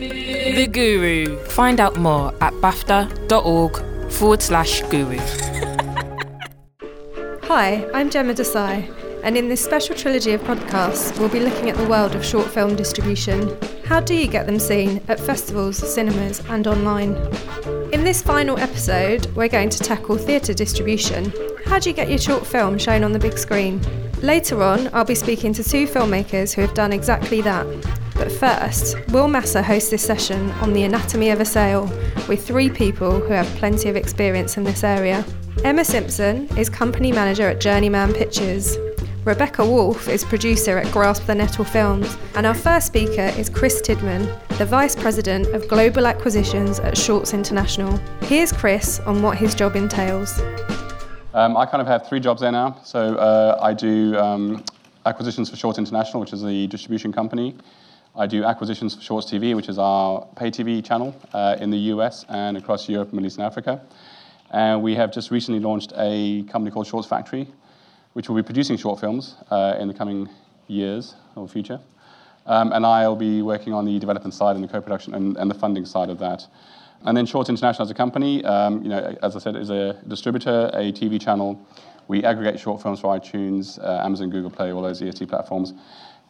The 0.00 0.66
Guru. 0.66 1.36
Find 1.44 1.78
out 1.78 1.96
more 1.98 2.32
at 2.40 2.54
bafta.org 2.54 4.10
forward 4.10 4.40
slash 4.40 4.80
guru. 4.84 5.18
Hi, 7.42 7.86
I'm 7.92 8.08
Gemma 8.08 8.32
Desai, 8.32 8.90
and 9.22 9.36
in 9.36 9.50
this 9.50 9.62
special 9.62 9.94
trilogy 9.94 10.32
of 10.32 10.40
podcasts, 10.40 11.18
we'll 11.18 11.28
be 11.28 11.40
looking 11.40 11.68
at 11.68 11.76
the 11.76 11.86
world 11.86 12.14
of 12.14 12.24
short 12.24 12.46
film 12.46 12.76
distribution. 12.76 13.54
How 13.84 14.00
do 14.00 14.14
you 14.14 14.26
get 14.26 14.46
them 14.46 14.58
seen 14.58 15.02
at 15.08 15.20
festivals, 15.20 15.76
cinemas, 15.76 16.40
and 16.48 16.66
online? 16.66 17.14
In 17.92 18.02
this 18.02 18.22
final 18.22 18.58
episode, 18.58 19.26
we're 19.36 19.48
going 19.48 19.68
to 19.68 19.80
tackle 19.80 20.16
theatre 20.16 20.54
distribution. 20.54 21.30
How 21.66 21.78
do 21.78 21.90
you 21.90 21.94
get 21.94 22.08
your 22.08 22.18
short 22.18 22.46
film 22.46 22.78
shown 22.78 23.04
on 23.04 23.12
the 23.12 23.18
big 23.18 23.36
screen? 23.36 23.82
Later 24.22 24.62
on, 24.62 24.88
I'll 24.94 25.04
be 25.04 25.14
speaking 25.14 25.52
to 25.52 25.62
two 25.62 25.86
filmmakers 25.86 26.54
who 26.54 26.62
have 26.62 26.72
done 26.72 26.94
exactly 26.94 27.42
that. 27.42 27.66
But 28.20 28.30
first, 28.30 28.98
Will 29.12 29.28
Masser 29.28 29.62
hosts 29.62 29.88
this 29.88 30.04
session 30.04 30.50
on 30.60 30.74
the 30.74 30.82
anatomy 30.82 31.30
of 31.30 31.40
a 31.40 31.44
sale 31.46 31.86
with 32.28 32.46
three 32.46 32.68
people 32.68 33.18
who 33.18 33.32
have 33.32 33.46
plenty 33.56 33.88
of 33.88 33.96
experience 33.96 34.58
in 34.58 34.62
this 34.62 34.84
area. 34.84 35.24
Emma 35.64 35.82
Simpson 35.82 36.46
is 36.58 36.68
company 36.68 37.12
manager 37.12 37.48
at 37.48 37.60
Journeyman 37.60 38.12
Pictures. 38.12 38.76
Rebecca 39.24 39.64
Wolf 39.64 40.06
is 40.06 40.22
producer 40.22 40.76
at 40.76 40.92
Grasp 40.92 41.24
the 41.24 41.34
Nettle 41.34 41.64
Films, 41.64 42.18
and 42.34 42.44
our 42.44 42.52
first 42.52 42.88
speaker 42.88 43.32
is 43.38 43.48
Chris 43.48 43.80
Tidman, 43.80 44.28
the 44.58 44.66
Vice 44.66 44.94
President 44.94 45.46
of 45.54 45.66
Global 45.66 46.06
Acquisitions 46.06 46.78
at 46.78 46.98
Shorts 46.98 47.32
International. 47.32 47.96
Here's 48.24 48.52
Chris 48.52 49.00
on 49.00 49.22
what 49.22 49.38
his 49.38 49.54
job 49.54 49.76
entails. 49.76 50.38
Um, 51.32 51.56
I 51.56 51.64
kind 51.64 51.80
of 51.80 51.86
have 51.86 52.06
three 52.06 52.20
jobs 52.20 52.42
there 52.42 52.52
now. 52.52 52.80
So 52.84 53.14
uh, 53.14 53.58
I 53.62 53.72
do 53.72 54.14
um, 54.18 54.62
acquisitions 55.06 55.48
for 55.48 55.56
Shorts 55.56 55.78
International, 55.78 56.20
which 56.20 56.34
is 56.34 56.42
the 56.42 56.66
distribution 56.66 57.14
company. 57.14 57.56
I 58.16 58.26
do 58.26 58.44
acquisitions 58.44 58.96
for 58.96 59.02
Shorts 59.02 59.30
TV, 59.30 59.54
which 59.54 59.68
is 59.68 59.78
our 59.78 60.26
pay 60.36 60.50
TV 60.50 60.84
channel 60.84 61.14
uh, 61.32 61.56
in 61.60 61.70
the 61.70 61.78
US 61.94 62.24
and 62.28 62.56
across 62.56 62.88
Europe, 62.88 63.12
Middle 63.12 63.26
East, 63.26 63.38
and 63.38 63.46
Africa. 63.46 63.80
And 64.50 64.82
we 64.82 64.96
have 64.96 65.12
just 65.12 65.30
recently 65.30 65.60
launched 65.60 65.92
a 65.96 66.42
company 66.44 66.72
called 66.72 66.88
Shorts 66.88 67.06
Factory, 67.06 67.48
which 68.14 68.28
will 68.28 68.34
be 68.34 68.42
producing 68.42 68.76
short 68.76 68.98
films 68.98 69.36
uh, 69.50 69.76
in 69.78 69.86
the 69.86 69.94
coming 69.94 70.28
years 70.66 71.14
or 71.36 71.46
future. 71.46 71.80
Um, 72.46 72.72
and 72.72 72.84
I'll 72.84 73.14
be 73.14 73.42
working 73.42 73.72
on 73.72 73.84
the 73.84 73.98
development 74.00 74.34
side 74.34 74.56
and 74.56 74.64
the 74.64 74.68
co-production 74.68 75.14
and, 75.14 75.36
and 75.36 75.48
the 75.48 75.54
funding 75.54 75.84
side 75.84 76.10
of 76.10 76.18
that. 76.18 76.44
And 77.02 77.16
then 77.16 77.26
Shorts 77.26 77.48
International 77.48 77.84
as 77.84 77.90
a 77.90 77.94
company, 77.94 78.44
um, 78.44 78.82
you 78.82 78.88
know, 78.88 79.16
as 79.22 79.36
I 79.36 79.38
said, 79.38 79.54
is 79.54 79.70
a 79.70 80.02
distributor, 80.08 80.68
a 80.74 80.92
TV 80.92 81.20
channel. 81.20 81.64
We 82.08 82.24
aggregate 82.24 82.58
short 82.58 82.82
films 82.82 82.98
for 82.98 83.16
iTunes, 83.16 83.78
uh, 83.78 84.04
Amazon, 84.04 84.30
Google 84.30 84.50
Play, 84.50 84.72
all 84.72 84.82
those 84.82 85.00
EST 85.00 85.28
platforms. 85.28 85.74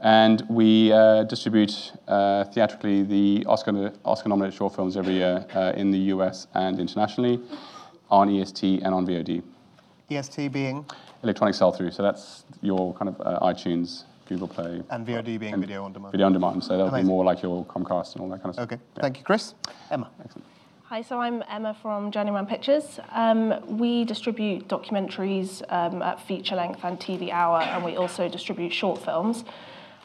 And 0.01 0.43
we 0.49 0.93
uh, 0.93 1.25
distribute 1.25 1.93
uh, 2.09 2.45
theatrically 2.45 3.03
the 3.03 3.45
Oscar, 3.47 3.93
Oscar 4.05 4.31
nominated 4.31 4.57
short 4.57 4.75
films 4.75 4.97
every 4.97 5.15
year 5.15 5.45
uh, 5.55 5.73
in 5.77 5.91
the 5.91 5.99
US 6.15 6.47
and 6.55 6.81
internationally 6.81 7.39
on 8.11 8.35
EST 8.35 8.83
and 8.83 8.95
on 8.95 9.07
VOD. 9.07 9.43
EST 10.11 10.53
being? 10.53 10.87
Electronic 11.23 11.55
sell 11.55 11.71
through. 11.71 11.91
So 11.91 12.03
that's 12.03 12.45
your 12.63 12.95
kind 12.95 13.11
of 13.11 13.21
uh, 13.21 13.41
iTunes, 13.41 14.05
Google 14.27 14.49
Play. 14.49 14.83
And 14.89 15.07
VOD 15.07 15.39
being 15.39 15.53
and 15.53 15.61
video 15.63 15.85
on 15.85 15.93
demand. 15.93 16.13
Video 16.13 16.27
on 16.27 16.33
demand. 16.33 16.65
So 16.65 16.71
that'll 16.71 16.89
Amazing. 16.89 17.05
be 17.07 17.09
more 17.09 17.25
like 17.25 17.43
your 17.43 17.67
Comcast 17.67 18.15
and 18.15 18.23
all 18.23 18.31
that 18.31 18.39
kind 18.43 18.49
of 18.49 18.55
stuff. 18.55 18.65
Okay, 18.73 18.79
Yeah. 18.97 19.03
thank 19.03 19.19
you, 19.19 19.25
Chris. 19.25 19.55
Emma. 19.91 20.09
Excellent. 20.25 20.47
Hi, 20.85 21.03
so 21.03 21.21
I'm 21.21 21.45
Emma 21.49 21.77
from 21.83 22.11
Journeyman 22.11 22.47
Pictures. 22.47 22.99
Um, 23.13 23.79
we 23.79 24.05
distribute 24.05 24.67
documentaries 24.67 25.63
um, 25.69 26.01
at 26.03 26.21
feature 26.27 26.57
length 26.57 26.81
and 26.85 26.99
TV 26.99 27.31
hour, 27.31 27.61
and 27.61 27.85
we 27.85 27.97
also 27.97 28.29
distribute 28.29 28.73
short 28.73 29.05
films. 29.05 29.45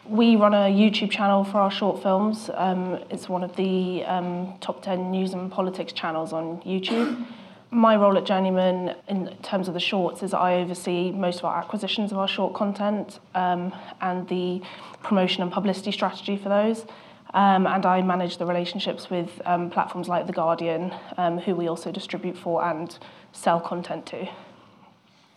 We 0.07 0.35
run 0.35 0.53
a 0.53 0.71
YouTube 0.71 1.09
channel 1.09 1.43
for 1.43 1.57
our 1.57 1.71
short 1.71 2.03
films. 2.03 2.51
Um, 2.53 2.99
it's 3.09 3.27
one 3.27 3.43
of 3.43 3.55
the 3.55 4.03
um, 4.05 4.53
top 4.61 4.83
10 4.83 5.09
news 5.09 5.33
and 5.33 5.51
politics 5.51 5.93
channels 5.93 6.31
on 6.31 6.61
YouTube. 6.61 7.25
My 7.71 7.95
role 7.95 8.15
at 8.15 8.23
Journeyman, 8.23 8.95
in 9.07 9.35
terms 9.41 9.67
of 9.67 9.73
the 9.73 9.79
shorts, 9.79 10.21
is 10.21 10.31
I 10.31 10.55
oversee 10.55 11.11
most 11.11 11.39
of 11.39 11.45
our 11.45 11.57
acquisitions 11.57 12.11
of 12.11 12.19
our 12.19 12.27
short 12.27 12.53
content 12.53 13.19
um, 13.33 13.73
and 13.99 14.27
the 14.27 14.61
promotion 15.01 15.41
and 15.41 15.51
publicity 15.51 15.91
strategy 15.91 16.37
for 16.37 16.49
those. 16.49 16.85
Um, 17.33 17.65
and 17.65 17.83
I 17.83 18.03
manage 18.03 18.37
the 18.37 18.45
relationships 18.45 19.09
with 19.09 19.41
um, 19.45 19.71
platforms 19.71 20.07
like 20.07 20.27
The 20.27 20.33
Guardian, 20.33 20.93
um, 21.17 21.39
who 21.39 21.55
we 21.55 21.67
also 21.67 21.91
distribute 21.91 22.37
for 22.37 22.63
and 22.63 22.95
sell 23.33 23.59
content 23.59 24.05
to. 24.07 24.27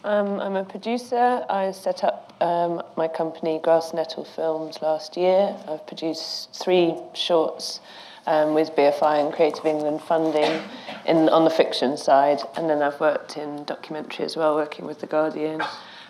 Um, 0.05 0.39
I'm 0.41 0.57
a 0.57 0.65
producer. 0.65 1.45
I 1.49 1.73
set 1.73 2.05
up 2.05 2.18
um, 2.41 2.83
my 2.97 3.09
company 3.09 3.61
Grass 3.63 3.93
Nettle 3.93 4.25
Films 4.25 4.81
last 4.83 5.17
year. 5.17 5.57
I've 5.69 5.87
produced 5.87 6.55
three 6.55 6.95
shorts 7.15 7.81
um, 8.27 8.55
with 8.55 8.71
BFI 8.77 9.25
and 9.25 9.33
Creative 9.33 9.65
England 9.65 10.03
funding 10.03 10.63
in, 11.07 11.29
on 11.29 11.45
the 11.45 11.51
fiction 11.51 11.97
side. 11.97 12.41
And 12.57 12.69
then 12.69 12.83
I've 12.83 13.01
worked 13.01 13.37
in 13.37 13.65
documentary 13.65 14.25
as 14.25 14.37
well, 14.37 14.55
working 14.55 14.87
with 14.87 15.01
The 15.01 15.07
Guardian. 15.07 15.63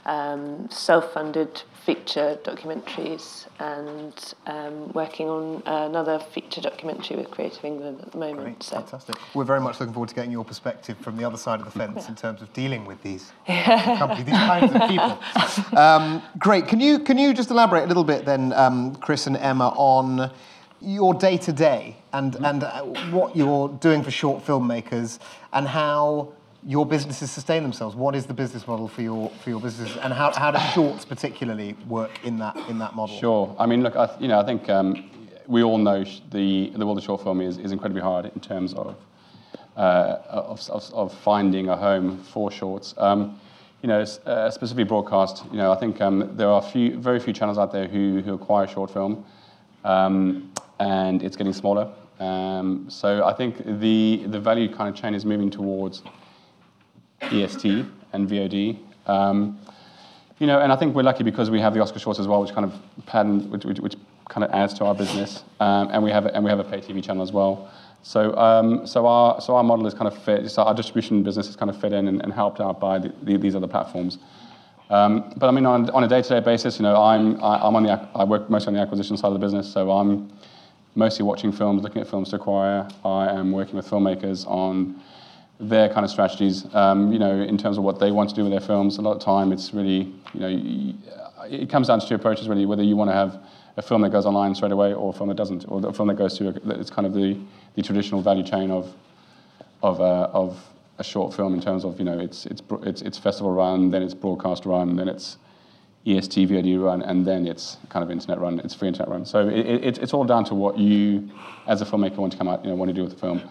Um, 0.07 0.71
self-funded 0.71 1.63
feature 1.89 2.39
documentaries, 2.45 3.47
and 3.61 4.35
um, 4.47 4.93
working 4.93 5.27
on 5.27 5.63
another 5.65 6.19
feature 6.19 6.61
documentary 6.61 7.17
with 7.17 7.31
Creative 7.31 7.65
England 7.65 7.99
at 8.03 8.13
the 8.13 8.19
moment. 8.19 8.41
Great, 8.41 8.63
so. 8.63 8.77
fantastic. 8.77 9.17
We're 9.33 9.45
very 9.45 9.63
much 9.63 9.81
looking 9.81 9.95
forward 9.95 10.11
to 10.11 10.15
getting 10.15 10.31
your 10.31 10.45
perspective 10.45 10.99
from 10.99 11.17
the 11.17 11.25
other 11.25 11.39
side 11.39 11.61
of 11.61 11.65
the 11.65 11.71
fence 11.71 12.11
in 12.11 12.15
terms 12.15 12.43
of 12.43 12.53
dealing 12.53 12.85
with 12.85 13.03
these 13.03 13.33
companies, 13.47 14.27
these 14.27 14.35
kinds 14.35 14.75
of 14.75 14.83
people. 14.87 15.79
Um, 15.79 16.23
great. 16.39 16.69
Can 16.69 16.79
you 16.79 16.99
can 16.99 17.17
you 17.17 17.33
just 17.33 17.51
elaborate 17.51 17.85
a 17.85 17.87
little 17.87 18.05
bit 18.05 18.27
then, 18.27 18.53
um, 18.53 18.95
Chris 18.97 19.27
and 19.27 19.39
Emma, 19.39 19.69
on 19.69 20.31
your 20.83 21.15
day 21.15 21.39
to 21.39 21.53
day 21.55 21.97
and 22.13 22.35
and 22.37 22.65
uh, 22.65 22.83
what 23.11 23.35
you're 23.35 23.71
doing 23.81 24.03
for 24.03 24.11
short 24.11 24.45
filmmakers 24.45 25.19
and 25.55 25.67
how 25.67 26.35
your 26.67 26.85
businesses 26.85 27.31
sustain 27.31 27.63
themselves. 27.63 27.95
What 27.95 28.15
is 28.15 28.27
the 28.27 28.35
business 28.35 28.67
model 28.67 28.89
for 28.89 29.03
your 29.03 29.31
for 29.43 29.51
your 29.51 29.61
businesses, 29.61 29.97
and 29.99 30.13
how, 30.13 30.33
how 30.33 30.51
do 30.51 30.59
shorts 30.75 31.05
particularly 31.05 31.77
work 31.89 32.25
in 32.25 32.39
that 32.39 32.57
in 32.69 32.79
that 32.79 32.95
model? 32.95 33.17
Sure. 33.17 33.57
I 33.59 33.67
mean, 33.67 33.83
look, 33.83 33.97
I, 33.97 34.11
you 34.19 34.29
know, 34.29 34.41
I 34.41 34.45
think 34.45 34.69
um, 34.69 35.11
we 35.47 35.63
all 35.63 35.79
know 35.79 36.05
the 36.31 36.71
the 36.71 36.85
world 36.85 36.99
of 36.99 37.05
short 37.05 37.23
film 37.23 37.41
is, 37.41 37.59
is 37.59 37.73
incredibly 37.73 38.03
hard 38.03 38.27
in 38.27 38.41
terms 38.41 38.75
of, 38.75 38.97
uh, 39.77 40.19
of, 40.29 40.69
of 40.71 40.93
of 40.93 41.15
finding 41.15 41.69
a 41.69 41.77
home 41.77 42.19
for 42.19 42.51
shorts. 42.51 42.95
Um, 42.99 43.41
you 43.83 43.89
know, 43.89 44.01
uh, 44.01 44.51
specifically 44.51 44.83
broadcast. 44.85 45.45
You 45.53 45.59
know, 45.59 45.71
I 45.71 45.77
think 45.77 46.01
um, 46.01 46.37
there 46.37 46.49
are 46.49 46.61
few, 46.61 46.99
very 46.99 47.21
few 47.21 47.33
channels 47.33 47.59
out 47.59 47.71
there 47.73 47.87
who 47.87 48.21
who 48.23 48.35
acquire 48.35 48.67
short 48.67 48.91
film, 48.91 49.25
um, 49.85 50.53
and 50.81 51.23
it's 51.23 51.37
getting 51.37 51.53
smaller. 51.53 51.89
Um, 52.19 52.87
so 52.91 53.25
I 53.25 53.33
think 53.33 53.65
the 53.81 54.25
the 54.27 54.41
value 54.41 54.69
kind 54.75 54.89
of 54.89 55.01
chain 55.01 55.15
is 55.15 55.25
moving 55.25 55.51
towards 55.51 56.03
EST 57.23 57.87
and 58.13 58.29
VOD. 58.29 58.79
Um, 59.07 59.59
you 60.39 60.47
know, 60.47 60.61
and 60.61 60.73
I 60.73 60.77
think 60.77 60.95
we're 60.95 61.03
lucky 61.03 61.25
because 61.25 61.51
we 61.51 61.61
have 61.61 61.75
the 61.75 61.81
Oscar 61.81 61.99
Shorts 61.99 62.21
as 62.21 62.29
well, 62.29 62.41
which 62.41 62.53
kind 62.53 62.65
of 62.65 62.75
pattern, 63.07 63.51
which, 63.51 63.65
which, 63.65 63.81
which 63.81 63.97
kind 64.29 64.45
of 64.45 64.51
adds 64.51 64.75
to 64.75 64.85
our 64.85 64.95
business, 64.95 65.43
um, 65.59 65.89
and 65.91 66.03
we 66.03 66.11
have 66.11 66.27
and 66.27 66.45
we 66.45 66.51
have 66.51 66.61
a 66.61 66.65
pay 66.65 66.81
TV 66.81 67.03
channel 67.03 67.23
as 67.23 67.33
well. 67.33 67.71
So, 68.03 68.37
um, 68.37 68.87
so 68.87 69.07
our 69.07 69.41
so 69.41 69.57
our 69.57 69.65
model 69.65 69.87
is 69.87 69.95
kind 69.95 70.07
of 70.07 70.17
fit. 70.23 70.49
So 70.51 70.63
our 70.63 70.75
distribution 70.75 71.23
business 71.23 71.49
is 71.49 71.57
kind 71.57 71.71
of 71.71 71.81
fit 71.81 71.93
in 71.93 72.07
and, 72.07 72.23
and 72.23 72.33
helped 72.33 72.61
out 72.61 72.79
by 72.79 72.99
the, 72.99 73.13
the, 73.23 73.37
these 73.37 73.57
other 73.57 73.67
platforms. 73.67 74.19
Um, 74.91 75.35
but 75.37 75.49
I 75.49 75.51
mean, 75.51 75.67
on, 75.67 75.91
on 75.91 76.05
a 76.05 76.09
day-to-day 76.09 76.41
basis, 76.41 76.79
you 76.79 76.85
know, 76.85 77.03
I'm 77.03 77.43
I, 77.43 77.59
I'm 77.67 77.75
on 77.75 77.83
the 77.83 78.09
I 78.15 78.25
work 78.25 78.49
mostly 78.49 78.69
on 78.69 78.75
the 78.75 78.81
acquisition 78.81 79.17
side 79.17 79.29
of 79.29 79.35
the 79.35 79.41
business. 79.41 79.71
So 79.71 79.91
I'm 79.91 80.31
mostly 80.95 81.25
watching 81.25 81.53
films, 81.53 81.83
looking 81.83 82.01
at 82.01 82.09
films 82.09 82.31
to 82.31 82.37
acquire. 82.37 82.89
I 83.05 83.29
am 83.29 83.51
working 83.51 83.77
with 83.77 83.89
filmmakers 83.89 84.47
on 84.47 85.01
their 85.61 85.89
kind 85.89 86.05
of 86.05 86.11
strategies. 86.11 86.73
Um, 86.75 87.13
you 87.13 87.19
know, 87.19 87.41
in 87.41 87.59
terms 87.59 87.79
of 87.79 87.85
what 87.85 87.99
they 87.99 88.11
want 88.11 88.31
to 88.31 88.37
do 88.37 88.43
with 88.43 88.53
their 88.53 88.61
films. 88.61 88.99
A 88.99 89.03
lot 89.03 89.17
of 89.17 89.23
time, 89.23 89.53
it's 89.53 89.75
really 89.75 90.13
you 90.35 90.41
know, 90.41 90.95
it 91.51 91.69
comes 91.71 91.89
down 91.89 92.01
to 92.01 92.07
two 92.07 92.15
approaches 92.15 92.49
really. 92.49 92.67
Whether 92.67 92.83
you 92.83 92.97
want 92.97 93.11
to 93.11 93.15
have 93.15 93.43
a 93.77 93.83
film 93.83 94.03
that 94.03 94.11
goes 94.11 94.27
online 94.27 94.55
straight 94.55 94.73
away, 94.73 94.93
or 94.93 95.11
a 95.11 95.13
film 95.13 95.29
that 95.29 95.37
doesn't, 95.37 95.65
or 95.69 95.87
a 95.87 95.93
film 95.93 96.09
that 96.09 96.17
goes 96.17 96.37
to 96.39 96.49
a, 96.49 96.81
it's 96.81 96.91
kind 96.91 97.07
of 97.07 97.15
the, 97.15 97.39
the 97.75 97.83
traditional 97.83 98.21
value 98.21 98.45
chain 98.45 98.71
of 98.71 98.95
of 99.83 100.01
uh, 100.01 100.29
of 100.33 100.61
a 100.99 101.05
short 101.05 101.33
film 101.33 101.55
in 101.55 101.61
terms 101.61 101.85
of 101.85 101.99
you 101.99 102.05
know 102.05 102.19
it's 102.19 102.47
it's 102.47 102.63
it's, 102.83 103.03
it's 103.03 103.19
festival 103.19 103.53
run, 103.53 103.91
then 103.91 104.03
it's 104.03 104.15
broadcast 104.15 104.65
run, 104.67 104.97
then 104.97 105.09
it's 105.09 105.39
EST 106.07 106.49
VOD 106.49 106.83
run, 106.83 107.03
and 107.03 107.27
then 107.27 107.47
it's 107.47 107.77
kind 107.89 108.03
of 108.03 108.11
internet 108.11 108.41
run. 108.41 108.61
It's 108.61 108.75
free 108.75 108.89
internet 108.89 109.11
run. 109.11 109.25
So 109.27 109.49
it, 109.49 109.67
it, 109.67 109.99
it's 109.99 110.15
all 110.15 110.25
down 110.25 110.45
to 110.47 110.55
what 110.55 110.79
you, 110.79 111.29
as 111.67 111.83
a 111.83 111.85
filmmaker, 111.85 112.17
want 112.17 112.33
to 112.33 112.39
come 112.39 112.49
out, 112.49 112.65
you 112.65 112.71
know, 112.71 112.77
want 112.77 112.89
to 112.89 112.95
do 112.95 113.03
with 113.03 113.13
the 113.13 113.19
film. 113.19 113.43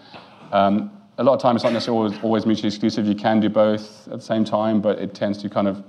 Um, 0.52 0.97
a 1.18 1.24
lot 1.24 1.34
of 1.34 1.42
times 1.42 1.58
it's 1.58 1.64
not 1.64 1.74
necessarily 1.74 2.06
always, 2.06 2.24
always 2.24 2.46
mutually 2.46 2.68
exclusive. 2.68 3.06
You 3.06 3.16
can 3.16 3.40
do 3.40 3.50
both 3.50 4.08
at 4.08 4.20
the 4.20 4.26
same 4.26 4.46
time, 4.46 4.82
but 4.82 5.00
it 5.00 5.14
tends 5.14 5.42
to 5.42 5.50
kind 5.50 5.68
of 5.68 5.84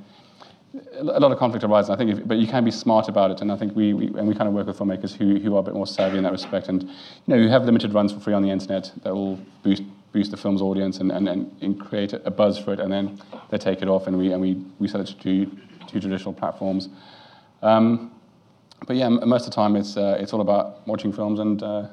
a 0.98 1.02
lot 1.02 1.32
of 1.32 1.38
conflict 1.38 1.64
arises. 1.64 1.90
I 1.90 1.96
think, 1.96 2.10
if, 2.10 2.26
but 2.26 2.38
you 2.38 2.46
can 2.46 2.64
be 2.64 2.70
smart 2.70 3.08
about 3.08 3.30
it, 3.30 3.40
and 3.40 3.52
I 3.52 3.56
think 3.56 3.74
we, 3.76 3.92
we 3.92 4.06
and 4.06 4.26
we 4.26 4.34
kind 4.34 4.48
of 4.48 4.54
work 4.54 4.66
with 4.66 4.78
filmmakers 4.78 5.14
who, 5.14 5.38
who 5.38 5.56
are 5.56 5.60
a 5.60 5.62
bit 5.62 5.74
more 5.74 5.86
savvy 5.86 6.18
in 6.18 6.24
that 6.24 6.32
respect. 6.32 6.68
And 6.68 6.82
you 6.82 6.90
know, 7.26 7.36
you 7.36 7.48
have 7.48 7.64
limited 7.64 7.94
runs 7.94 8.12
for 8.12 8.20
free 8.20 8.34
on 8.34 8.42
the 8.42 8.50
internet 8.50 8.92
that 9.02 9.14
will 9.14 9.38
boost 9.62 9.82
boost 10.12 10.30
the 10.30 10.36
film's 10.38 10.62
audience 10.62 11.00
and, 11.00 11.12
and, 11.12 11.28
and 11.28 11.78
create 11.78 12.14
a 12.14 12.30
buzz 12.30 12.58
for 12.58 12.72
it, 12.72 12.80
and 12.80 12.90
then 12.90 13.20
they 13.50 13.58
take 13.58 13.82
it 13.82 13.88
off, 13.88 14.06
and 14.06 14.16
we 14.18 14.32
and 14.32 14.40
we, 14.40 14.54
we 14.78 14.88
sell 14.88 15.00
it 15.00 15.14
to 15.20 15.46
to 15.46 16.00
traditional 16.00 16.32
platforms. 16.32 16.88
Um, 17.62 18.12
but 18.86 18.96
yeah, 18.96 19.08
most 19.08 19.44
of 19.44 19.50
the 19.50 19.56
time 19.56 19.76
it's 19.76 19.96
uh, 19.96 20.16
it's 20.20 20.32
all 20.32 20.40
about 20.40 20.86
watching 20.86 21.12
films 21.12 21.38
and 21.40 21.62
uh, 21.62 21.88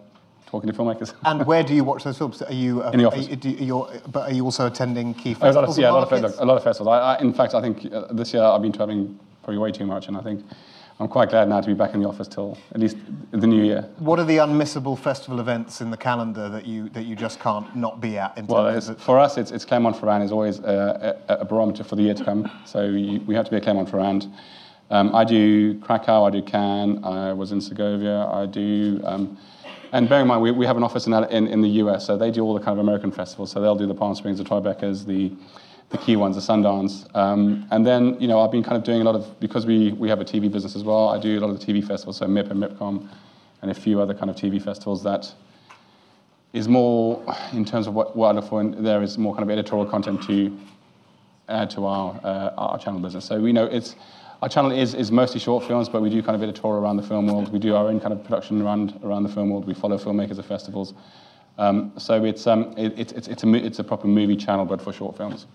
talking 0.55 0.71
to 0.71 0.77
filmmakers. 0.77 1.13
And 1.25 1.45
where 1.45 1.63
do 1.63 1.73
you 1.73 1.83
watch 1.83 2.03
those 2.03 2.17
films? 2.17 2.41
Are 2.41 2.53
you 2.53 2.81
uh, 2.81 2.91
In 2.91 2.99
the 2.99 3.05
are 3.05 3.07
office. 3.13 3.27
you, 3.27 3.35
do 3.35 3.49
you, 3.49 3.81
are 3.83 3.89
but 4.11 4.29
are 4.29 4.33
you 4.33 4.43
also 4.45 4.67
attending 4.67 5.13
key 5.13 5.31
A 5.31 5.33
lot 5.33 5.41
festivals? 5.41 5.77
of, 5.77 5.81
yeah, 5.81 5.91
a 5.91 5.93
lot 5.93 6.11
of, 6.11 6.39
a 6.39 6.45
lot 6.45 6.57
of 6.57 6.63
festivals. 6.63 6.87
I, 6.95 6.99
I, 7.15 7.19
in 7.19 7.33
fact, 7.33 7.53
I 7.53 7.61
think 7.61 7.91
uh, 7.93 8.13
this 8.13 8.33
year 8.33 8.43
I've 8.43 8.61
been 8.61 8.71
traveling 8.71 9.19
probably 9.43 9.57
way 9.59 9.71
too 9.71 9.85
much, 9.85 10.07
and 10.07 10.17
I 10.17 10.21
think 10.21 10.43
I'm 10.99 11.07
quite 11.09 11.29
glad 11.29 11.49
now 11.49 11.59
to 11.61 11.67
be 11.67 11.73
back 11.73 11.93
in 11.93 11.99
the 12.01 12.07
office 12.07 12.27
till 12.27 12.57
at 12.73 12.79
least 12.79 12.97
the 13.31 13.47
new 13.47 13.63
year. 13.63 13.81
What 13.99 14.17
are 14.19 14.23
the 14.25 14.37
unmissable 14.37 14.97
festival 14.97 15.39
events 15.41 15.81
in 15.81 15.91
the 15.91 15.97
calendar 15.97 16.47
that 16.49 16.65
you 16.65 16.89
that 16.89 17.05
you 17.05 17.15
just 17.17 17.39
can't 17.39 17.75
not 17.75 17.99
be 17.99 18.17
at? 18.17 18.37
In 18.37 18.47
Well, 18.47 18.71
terms 18.71 18.89
of 18.89 19.01
for 19.01 19.19
us, 19.19 19.37
it's, 19.37 19.51
it's 19.51 19.65
Clermont-Ferrand 19.65 20.23
is 20.23 20.31
always 20.31 20.59
a, 20.59 21.17
a, 21.27 21.33
a 21.43 21.45
barometer 21.45 21.83
for 21.83 21.95
the 21.97 22.03
year 22.03 22.13
to 22.13 22.23
come. 22.23 22.49
So 22.65 22.79
you, 22.83 23.19
we 23.27 23.35
have 23.35 23.45
to 23.45 23.51
be 23.51 23.57
at 23.57 23.63
Clermont-Ferrand. 23.63 24.27
Um, 24.91 25.15
I 25.15 25.23
do 25.23 25.79
Krakow, 25.79 26.27
I 26.27 26.29
do 26.29 26.41
Cannes, 26.41 27.03
I 27.03 27.33
was 27.33 27.51
in 27.51 27.61
Segovia, 27.61 28.27
I 28.27 28.45
do... 28.45 29.01
Um, 29.03 29.37
and 29.91 30.09
bear 30.09 30.21
in 30.21 30.27
mind, 30.27 30.41
we, 30.41 30.51
we 30.51 30.65
have 30.65 30.77
an 30.77 30.83
office 30.83 31.07
in, 31.07 31.13
in, 31.13 31.47
in 31.47 31.61
the 31.61 31.69
US, 31.69 32.05
so 32.05 32.17
they 32.17 32.29
do 32.29 32.43
all 32.43 32.53
the 32.53 32.59
kind 32.59 32.77
of 32.77 32.79
American 32.79 33.11
festivals. 33.11 33.51
So 33.51 33.61
they'll 33.61 33.75
do 33.75 33.87
the 33.87 33.95
Palm 33.95 34.13
Springs, 34.13 34.39
the 34.39 34.43
Tribecas, 34.43 35.05
the, 35.05 35.31
the 35.89 35.97
key 35.97 36.15
ones, 36.17 36.35
the 36.35 36.41
Sundance. 36.41 37.07
Um, 37.15 37.65
and 37.71 37.85
then, 37.85 38.19
you 38.19 38.27
know, 38.27 38.41
I've 38.41 38.51
been 38.51 38.63
kind 38.63 38.75
of 38.75 38.83
doing 38.83 39.01
a 39.01 39.03
lot 39.05 39.15
of, 39.15 39.39
because 39.39 39.65
we, 39.65 39.93
we 39.93 40.09
have 40.09 40.19
a 40.19 40.25
TV 40.25 40.51
business 40.51 40.75
as 40.75 40.83
well, 40.83 41.09
I 41.09 41.19
do 41.19 41.39
a 41.39 41.41
lot 41.41 41.49
of 41.49 41.59
the 41.59 41.65
TV 41.65 41.85
festivals, 41.85 42.17
so 42.17 42.25
MIP 42.25 42.51
and 42.51 42.61
MIPCOM, 42.61 43.09
and 43.61 43.71
a 43.71 43.73
few 43.73 44.01
other 44.01 44.13
kind 44.13 44.29
of 44.29 44.35
TV 44.35 44.61
festivals 44.61 45.01
that 45.03 45.33
is 46.51 46.67
more, 46.67 47.23
in 47.53 47.65
terms 47.65 47.87
of 47.87 47.93
what, 47.93 48.15
what 48.15 48.29
I 48.29 48.31
look 48.33 48.49
for, 48.49 48.63
there 48.63 49.01
is 49.01 49.17
more 49.17 49.33
kind 49.33 49.43
of 49.43 49.49
editorial 49.49 49.89
content 49.89 50.23
to 50.23 50.57
add 51.47 51.69
to 51.71 51.85
our, 51.85 52.19
uh, 52.23 52.53
our 52.57 52.77
channel 52.79 52.99
business. 52.99 53.25
So 53.25 53.39
we 53.39 53.53
know 53.53 53.65
it's, 53.65 53.95
our 54.45 54.49
channel 54.49 54.69
is, 54.69 54.93
is 54.93 55.11
mostly 55.11 55.39
short 55.39 55.63
films, 55.63 55.89
but 55.89 56.03
we 56.03 56.09
do 56.11 56.21
kind 56.21 56.35
of 56.35 56.43
editorial 56.43 56.79
around 56.79 56.97
the 56.97 57.01
film 57.01 57.25
world. 57.25 57.51
We 57.51 57.57
do 57.57 57.73
our 57.75 57.87
own 57.87 57.99
kind 57.99 58.13
of 58.13 58.23
production 58.23 58.61
around, 58.61 58.93
around 59.03 59.23
the 59.23 59.29
film 59.29 59.49
world. 59.49 59.65
We 59.65 59.73
follow 59.73 59.97
filmmakers 59.97 60.37
at 60.37 60.45
festivals. 60.45 60.93
Um, 61.57 61.91
so 61.97 62.23
it's, 62.23 62.45
um, 62.45 62.71
it, 62.77 62.93
it's, 62.95 63.11
it's, 63.13 63.27
it's, 63.27 63.43
a, 63.43 63.53
it's 63.55 63.79
a 63.79 63.83
proper 63.83 64.05
movie 64.05 64.35
channel, 64.35 64.63
but 64.65 64.83
for 64.83 64.93
short 64.93 65.17
films. 65.17 65.47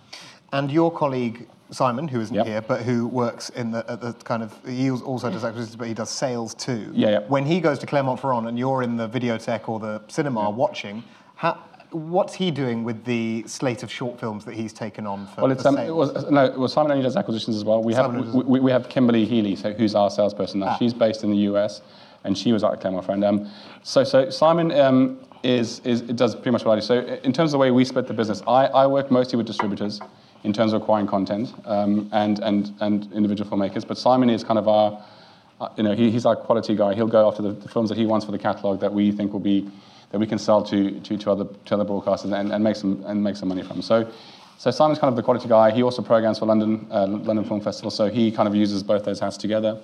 And 0.52 0.72
your 0.72 0.90
colleague 0.90 1.46
Simon, 1.70 2.08
who 2.08 2.20
isn't 2.20 2.34
Yep. 2.34 2.46
here, 2.46 2.60
but 2.62 2.82
who 2.82 3.06
works 3.06 3.50
in 3.50 3.70
the, 3.70 3.88
at 3.88 4.00
the 4.00 4.12
kind 4.25 4.42
of 4.42 4.58
he 4.66 4.90
also 4.90 5.31
does 5.31 5.44
acquisitions, 5.44 5.76
but 5.76 5.87
he 5.87 5.94
does 5.94 6.10
sales 6.10 6.52
too. 6.54 6.90
Yeah, 6.92 7.10
yeah. 7.10 7.19
When 7.28 7.46
he 7.46 7.60
goes 7.60 7.78
to 7.78 7.87
Clermont-Ferrand 7.87 8.48
and 8.48 8.58
you're 8.58 8.82
in 8.82 8.96
the 8.96 9.08
videotheque 9.08 9.69
or 9.69 9.78
the 9.78 10.02
cinema 10.08 10.50
watching, 10.50 11.04
how, 11.37 11.62
what's 11.92 12.34
he 12.34 12.50
doing 12.50 12.84
with 12.84 13.04
the 13.04 13.44
slate 13.46 13.82
of 13.82 13.90
short 13.90 14.19
films 14.19 14.44
that 14.44 14.54
he's 14.54 14.72
taken 14.72 15.06
on 15.06 15.26
for, 15.28 15.42
Well, 15.42 15.52
it's, 15.52 15.64
um, 15.64 15.78
it 15.78 15.94
was, 15.94 16.31
no, 16.31 16.44
it 16.44 16.58
was 16.58 16.72
Simon 16.72 16.92
only 16.92 17.02
does 17.02 17.16
acquisitions 17.16 17.56
as 17.56 17.64
well. 17.64 17.82
We 17.82 17.94
have, 17.94 18.06
Simon 18.06 18.32
we, 18.32 18.42
we, 18.44 18.60
we 18.60 18.70
have 18.70 18.88
Kimberly 18.88 19.25
Healy, 19.25 19.56
so, 19.56 19.72
who's 19.72 19.94
our 19.94 20.10
salesperson 20.10 20.60
now. 20.60 20.69
Ah. 20.69 20.76
She's 20.76 20.94
based 20.94 21.25
in 21.25 21.31
the 21.31 21.38
US, 21.52 21.82
and 22.25 22.37
she 22.37 22.52
was 22.52 22.62
at 22.62 22.81
Clermont-Ferrand. 22.81 23.25
Um, 23.25 23.50
so, 23.82 24.04
so 24.04 24.31
Simon 24.31 24.72
um, 24.72 25.19
is, 25.42 25.81
is, 25.81 26.02
it 26.02 26.16
does 26.16 26.34
pretty 26.34 26.50
much 26.50 26.64
what 26.64 26.72
I 26.72 26.81
do. 26.81 26.87
So 26.87 27.00
in 27.25 27.32
terms 27.32 27.48
of 27.48 27.52
the 27.52 27.58
way 27.58 27.70
we 27.70 27.84
split 27.84 28.06
the 28.06 28.14
business, 28.14 28.42
I, 28.46 28.66
I 28.66 28.87
work 28.87 29.10
mostly 29.10 29.37
with 29.37 29.46
distributors 29.46 30.00
in 30.44 30.52
terms 30.52 30.72
of 30.72 30.82
acquiring 30.82 31.06
content 31.06 31.52
um, 31.64 32.08
and, 32.12 32.38
and, 32.40 32.75
and 32.81 33.12
individual 33.12 33.50
filmmakers, 33.50 33.87
but 33.87 33.98
Simon 33.98 34.31
is 34.31 34.42
kind 34.42 34.58
of 34.58 34.69
our, 34.69 35.02
uh, 35.60 35.69
you 35.76 35.82
know, 35.82 35.94
he, 35.94 36.10
he's 36.10 36.25
our 36.25 36.37
quality 36.37 36.75
guy. 36.75 36.94
He'll 36.94 37.06
go 37.06 37.28
after 37.28 37.42
the, 37.42 37.52
the 37.52 37.69
films 37.69 37.90
that 37.90 37.98
he 37.98 38.06
wants 38.06 38.25
for 38.25 38.32
the 38.32 38.38
catalogue 38.38 38.81
that 38.81 38.92
we 38.92 39.12
think 39.12 39.32
will 39.32 39.40
be, 39.40 39.70
that 40.11 40.19
we 40.19 40.27
can 40.27 40.39
sell 40.39 40.62
to, 40.65 40.99
to, 41.01 41.17
to, 41.17 41.31
other, 41.31 41.47
to 41.65 41.75
other 41.75 41.85
broadcasters 41.85 42.39
and, 42.39 42.53
and, 42.53 42.62
make 42.62 42.77
some, 42.77 43.03
and 43.07 43.23
make 43.23 43.37
some 43.37 43.49
money 43.49 43.62
from. 43.62 43.81
So, 43.81 44.11
so 44.59 44.71
Simon's 44.71 44.99
kind 44.99 45.09
of 45.09 45.17
the 45.17 45.23
quality 45.23 45.49
guy. 45.49 45.71
He 45.71 45.83
also 45.83 46.03
programs 46.03 46.39
for 46.41 46.47
London, 46.47 46.87
uh, 46.91 47.07
London 47.07 47.45
Film 47.45 47.61
Festival, 47.61 47.91
so 47.91 48.11
he 48.11 48.31
kind 48.31 48.49
of 48.49 48.55
uses 48.55 48.83
both 48.83 49.05
those 49.05 49.21
hats 49.21 49.37
together. 49.37 49.81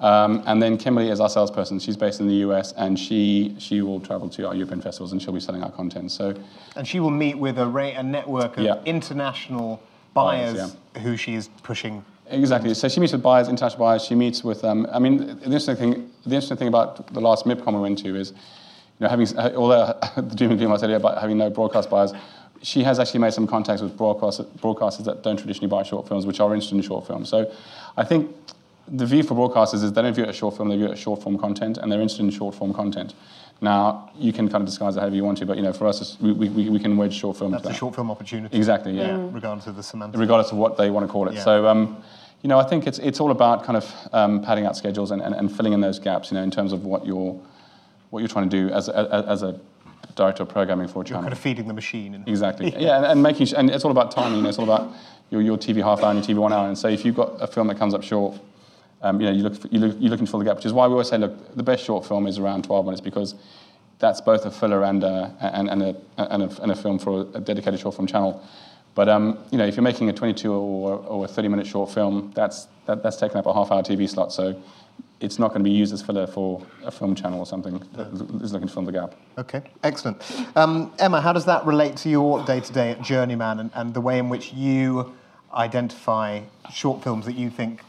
Um, 0.00 0.42
and 0.46 0.62
then 0.62 0.76
Kimberly 0.76 1.08
is 1.08 1.18
our 1.20 1.28
salesperson. 1.30 1.78
She's 1.78 1.96
based 1.96 2.20
in 2.20 2.28
the 2.28 2.34
US, 2.48 2.72
and 2.72 2.98
she, 2.98 3.56
she 3.58 3.80
will 3.80 4.00
travel 4.00 4.28
to 4.30 4.46
our 4.48 4.54
European 4.54 4.82
festivals, 4.82 5.12
and 5.12 5.22
she'll 5.22 5.32
be 5.32 5.40
selling 5.40 5.62
our 5.62 5.72
content. 5.72 6.12
So 6.12 6.34
and 6.76 6.86
she 6.86 7.00
will 7.00 7.10
meet 7.10 7.38
with 7.38 7.58
a, 7.58 7.66
a 7.96 8.02
network 8.02 8.58
of 8.58 8.64
Yeah. 8.64 8.82
international 8.84 9.80
Buyers, 10.12 10.54
buyers 10.54 10.76
who 11.02 11.16
she 11.16 11.34
is 11.34 11.48
pushing. 11.64 12.04
Exactly. 12.28 12.72
So 12.74 12.88
she 12.88 13.00
meets 13.00 13.12
with 13.12 13.22
buyers, 13.22 13.48
international 13.48 13.80
buyers. 13.80 14.04
She 14.04 14.14
meets 14.14 14.44
with. 14.44 14.64
Um, 14.64 14.86
I 14.92 14.98
mean, 14.98 15.18
the 15.18 15.44
interesting 15.44 15.76
thing. 15.76 16.10
The 16.24 16.36
interesting 16.36 16.56
thing 16.56 16.68
about 16.68 17.12
the 17.12 17.20
last 17.20 17.46
MIPCOM 17.46 17.74
we 17.74 17.80
went 17.80 17.98
to 17.98 18.14
is, 18.16 18.32
you 19.00 19.04
know, 19.04 19.08
having 19.08 19.26
although 19.56 19.98
the 20.16 20.34
dreaming 20.34 20.56
dream 20.58 20.72
I 20.72 20.76
said 20.76 20.84
earlier 20.86 20.96
about 20.96 21.20
having 21.20 21.38
no 21.38 21.50
broadcast 21.50 21.90
buyers, 21.90 22.12
she 22.62 22.82
has 22.84 22.98
actually 22.98 23.20
made 23.20 23.32
some 23.34 23.46
contacts 23.46 23.82
with 23.82 23.96
broadcast, 23.96 24.40
broadcasters 24.58 25.04
that 25.04 25.22
don't 25.22 25.36
traditionally 25.36 25.68
buy 25.68 25.82
short 25.82 26.08
films, 26.08 26.26
which 26.26 26.40
are 26.40 26.52
interested 26.54 26.76
in 26.76 26.82
short 26.82 27.06
films. 27.06 27.28
So, 27.28 27.52
I 27.96 28.04
think 28.04 28.34
the 28.88 29.06
view 29.06 29.22
for 29.22 29.34
broadcasters 29.34 29.82
is 29.82 29.92
they 29.92 30.02
don't 30.02 30.14
view 30.14 30.24
it 30.24 30.30
as 30.30 30.36
short 30.36 30.56
film; 30.56 30.68
they 30.68 30.76
view 30.76 30.86
it 30.86 30.92
as 30.92 30.98
short 30.98 31.22
form 31.22 31.38
content, 31.38 31.78
and 31.78 31.90
they're 31.90 32.00
interested 32.00 32.24
in 32.24 32.30
short 32.30 32.54
form 32.54 32.72
content. 32.72 33.14
Now, 33.60 34.10
you 34.16 34.32
can 34.32 34.48
kind 34.48 34.62
of 34.62 34.66
disguise 34.66 34.96
it 34.96 35.00
however 35.00 35.14
you 35.16 35.24
want 35.24 35.38
to, 35.38 35.46
but 35.46 35.56
you 35.56 35.62
know, 35.62 35.72
for 35.72 35.86
us, 35.86 36.00
it's- 36.00 36.20
we, 36.20 36.48
we, 36.48 36.68
we 36.70 36.78
can 36.78 36.96
wedge 36.96 37.14
short 37.14 37.36
films. 37.36 37.52
That's 37.52 37.64
a 37.64 37.68
there. 37.68 37.76
short 37.78 37.94
film 37.94 38.10
opportunity. 38.10 38.54
Exactly. 38.56 38.92
Yeah 38.96 39.16
Regardless 39.30 39.66
of 39.68 39.76
the 39.76 39.82
semantics. 39.82 40.18
regardless 40.18 40.50
of 40.52 40.58
what 40.58 40.76
they 40.76 40.90
want 40.90 41.06
to 41.06 41.12
call 41.12 41.28
it. 41.28 41.34
Yeah. 41.34 41.44
So, 41.44 41.66
um, 41.68 42.02
you 42.42 42.48
know, 42.48 42.58
I 42.58 42.64
think 42.64 42.86
it's, 42.86 42.98
it's 42.98 43.20
all 43.20 43.30
about 43.30 43.64
kind 43.64 43.76
of 43.76 43.94
um, 44.12 44.42
padding 44.42 44.66
out 44.66 44.76
schedules 44.76 45.12
and, 45.12 45.22
and, 45.22 45.34
and 45.34 45.54
filling 45.56 45.72
in 45.72 45.80
those 45.80 45.98
gaps, 45.98 46.30
you 46.30 46.36
know, 46.36 46.42
in 46.42 46.50
terms 46.50 46.72
of 46.72 46.84
what 46.84 47.06
you're, 47.06 47.40
what 48.14 48.20
you're 48.20 48.28
trying 48.28 48.48
to 48.48 48.56
do 48.56 48.72
as 48.72 48.88
a, 48.88 49.24
as 49.28 49.42
a 49.42 49.60
director 50.14 50.44
of 50.44 50.48
programming 50.48 50.86
for 50.86 50.92
a 50.92 50.96
You're 51.00 51.04
channel. 51.06 51.22
kind 51.22 51.32
of 51.32 51.38
feeding 51.38 51.66
the 51.66 51.74
machine. 51.74 52.14
And 52.14 52.28
Exactly. 52.28 52.72
Yeah, 52.78 52.98
and, 52.98 53.06
and 53.06 53.22
making 53.22 53.52
and 53.56 53.68
it's 53.68 53.84
all 53.84 53.90
about 53.90 54.12
timing. 54.12 54.36
You 54.36 54.42
know, 54.42 54.48
it's 54.50 54.58
all 54.58 54.70
about 54.72 54.92
your, 55.30 55.42
your 55.42 55.58
TV 55.58 55.82
half 55.82 56.00
hour 56.04 56.12
and 56.12 56.24
your 56.24 56.36
TV 56.36 56.40
one 56.40 56.52
hour. 56.52 56.68
And 56.68 56.78
so 56.78 56.86
if 56.86 57.04
you've 57.04 57.16
got 57.16 57.42
a 57.42 57.48
film 57.48 57.66
that 57.66 57.76
comes 57.76 57.92
up 57.92 58.04
short, 58.04 58.38
um, 59.02 59.20
you 59.20 59.26
know, 59.26 59.32
you 59.32 59.42
look, 59.42 59.56
for, 59.60 59.66
you 59.66 59.80
look, 59.80 59.96
you're 59.98 60.10
looking 60.10 60.26
to 60.26 60.30
fill 60.30 60.38
the 60.38 60.44
gap, 60.44 60.56
which 60.56 60.64
is 60.64 60.72
why 60.72 60.86
we 60.86 60.92
always 60.92 61.08
say, 61.08 61.18
look, 61.18 61.56
the 61.56 61.64
best 61.64 61.84
short 61.84 62.06
film 62.06 62.28
is 62.28 62.38
around 62.38 62.62
12 62.62 62.84
minutes 62.84 63.00
because 63.00 63.34
that's 63.98 64.20
both 64.20 64.46
a 64.46 64.50
filler 64.52 64.84
and 64.84 65.02
a, 65.02 65.34
and, 65.40 65.68
and 65.68 65.82
a, 65.82 65.96
and 66.16 66.44
a, 66.44 66.62
and 66.62 66.70
a 66.70 66.76
film 66.76 67.00
for 67.00 67.26
a 67.34 67.40
dedicated 67.40 67.80
short 67.80 67.96
film 67.96 68.06
channel. 68.06 68.40
But 68.94 69.08
um, 69.08 69.38
you 69.50 69.58
know, 69.58 69.66
if 69.66 69.74
you're 69.74 69.82
making 69.82 70.08
a 70.08 70.12
22 70.12 70.52
or, 70.52 70.98
or 70.98 71.24
a 71.24 71.28
30 71.28 71.48
minute 71.48 71.66
short 71.66 71.90
film, 71.90 72.30
that's 72.32 72.68
that, 72.86 73.02
that's 73.02 73.16
taking 73.16 73.38
up 73.38 73.46
a 73.46 73.52
half 73.52 73.72
hour 73.72 73.82
TV 73.82 74.08
slot. 74.08 74.32
So 74.32 74.54
it's 75.20 75.38
not 75.38 75.48
going 75.48 75.60
to 75.60 75.64
be 75.64 75.74
used 75.74 75.92
as 75.92 76.02
filler 76.02 76.26
for 76.26 76.60
a 76.84 76.90
film 76.90 77.14
channel 77.14 77.38
or 77.38 77.46
something 77.46 77.82
that 77.92 78.08
is 78.42 78.52
looking 78.52 78.68
to 78.68 78.74
fill 78.74 78.82
the 78.82 78.92
gap. 78.92 79.14
Okay, 79.38 79.62
excellent. 79.82 80.22
Um, 80.56 80.92
Emma, 80.98 81.20
how 81.20 81.32
does 81.32 81.44
that 81.46 81.64
relate 81.64 81.96
to 81.98 82.08
your 82.08 82.44
day 82.44 82.60
to 82.60 82.72
day 82.72 82.90
at 82.90 83.00
Journeyman 83.00 83.60
and, 83.60 83.70
and 83.74 83.94
the 83.94 84.00
way 84.00 84.18
in 84.18 84.28
which 84.28 84.52
you 84.52 85.14
identify 85.54 86.40
short 86.72 87.02
films 87.02 87.26
that 87.26 87.34
you 87.34 87.48
think 87.48 87.82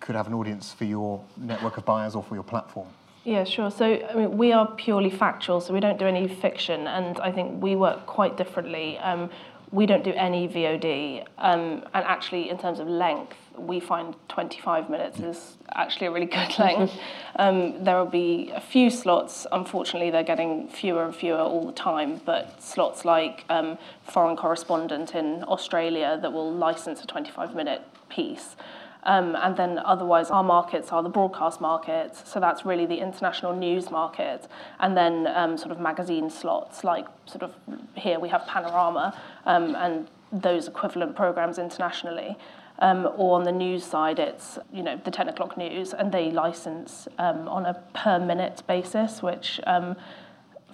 could 0.00 0.14
have 0.14 0.26
an 0.26 0.34
audience 0.34 0.72
for 0.72 0.84
your 0.84 1.22
network 1.36 1.76
of 1.76 1.84
buyers 1.84 2.14
or 2.14 2.22
for 2.22 2.34
your 2.34 2.44
platform? 2.44 2.88
Yeah, 3.24 3.44
sure. 3.44 3.70
So, 3.70 3.84
I 3.84 4.14
mean, 4.14 4.36
we 4.36 4.52
are 4.52 4.66
purely 4.66 5.10
factual, 5.10 5.60
so 5.60 5.72
we 5.72 5.80
don't 5.80 5.98
do 5.98 6.06
any 6.06 6.26
fiction, 6.26 6.88
and 6.88 7.20
I 7.20 7.30
think 7.30 7.62
we 7.62 7.76
work 7.76 8.04
quite 8.06 8.36
differently. 8.36 8.98
Um, 8.98 9.30
we 9.70 9.86
don't 9.86 10.02
do 10.02 10.12
any 10.12 10.48
VOD, 10.48 11.24
um, 11.38 11.84
and 11.94 12.04
actually, 12.04 12.50
in 12.50 12.58
terms 12.58 12.80
of 12.80 12.88
length, 12.88 13.36
we 13.58 13.80
find 13.80 14.14
25 14.28 14.90
minutes 14.90 15.20
is 15.20 15.56
actually 15.74 16.06
a 16.06 16.10
really 16.10 16.26
good 16.26 16.52
length. 16.58 16.92
um, 17.36 17.84
there 17.84 17.96
will 17.96 18.10
be 18.10 18.50
a 18.54 18.60
few 18.60 18.90
slots. 18.90 19.46
Unfortunately, 19.52 20.10
they're 20.10 20.22
getting 20.22 20.68
fewer 20.68 21.04
and 21.04 21.14
fewer 21.14 21.38
all 21.38 21.66
the 21.66 21.72
time, 21.72 22.20
but 22.24 22.62
slots 22.62 23.04
like 23.04 23.44
um, 23.48 23.78
foreign 24.04 24.36
correspondent 24.36 25.14
in 25.14 25.44
Australia 25.44 26.18
that 26.20 26.32
will 26.32 26.52
license 26.52 27.02
a 27.02 27.06
25 27.06 27.54
minute 27.54 27.82
piece. 28.08 28.56
Um, 29.04 29.34
and 29.34 29.56
then 29.56 29.78
otherwise, 29.78 30.30
our 30.30 30.44
markets 30.44 30.92
are 30.92 31.02
the 31.02 31.08
broadcast 31.08 31.60
markets, 31.60 32.22
so 32.24 32.38
that's 32.38 32.64
really 32.64 32.86
the 32.86 32.98
international 32.98 33.52
news 33.52 33.90
market, 33.90 34.46
and 34.78 34.96
then 34.96 35.26
um, 35.26 35.58
sort 35.58 35.72
of 35.72 35.80
magazine 35.80 36.30
slots, 36.30 36.84
like 36.84 37.06
sort 37.26 37.42
of 37.42 37.52
here 37.96 38.20
we 38.20 38.28
have 38.28 38.46
Panorama 38.46 39.18
um, 39.44 39.74
and 39.74 40.06
those 40.30 40.68
equivalent 40.68 41.16
programs 41.16 41.58
internationally. 41.58 42.36
Um, 42.78 43.08
or 43.16 43.36
on 43.36 43.44
the 43.44 43.52
news 43.52 43.84
side, 43.84 44.18
it's 44.18 44.58
you 44.72 44.82
know 44.82 45.00
the 45.04 45.10
10 45.10 45.28
o'clock 45.28 45.56
news, 45.56 45.92
and 45.92 46.10
they 46.10 46.30
license 46.30 47.06
um, 47.18 47.46
on 47.48 47.66
a 47.66 47.74
per 47.94 48.18
minute 48.18 48.62
basis, 48.66 49.22
which 49.22 49.60
um, 49.66 49.96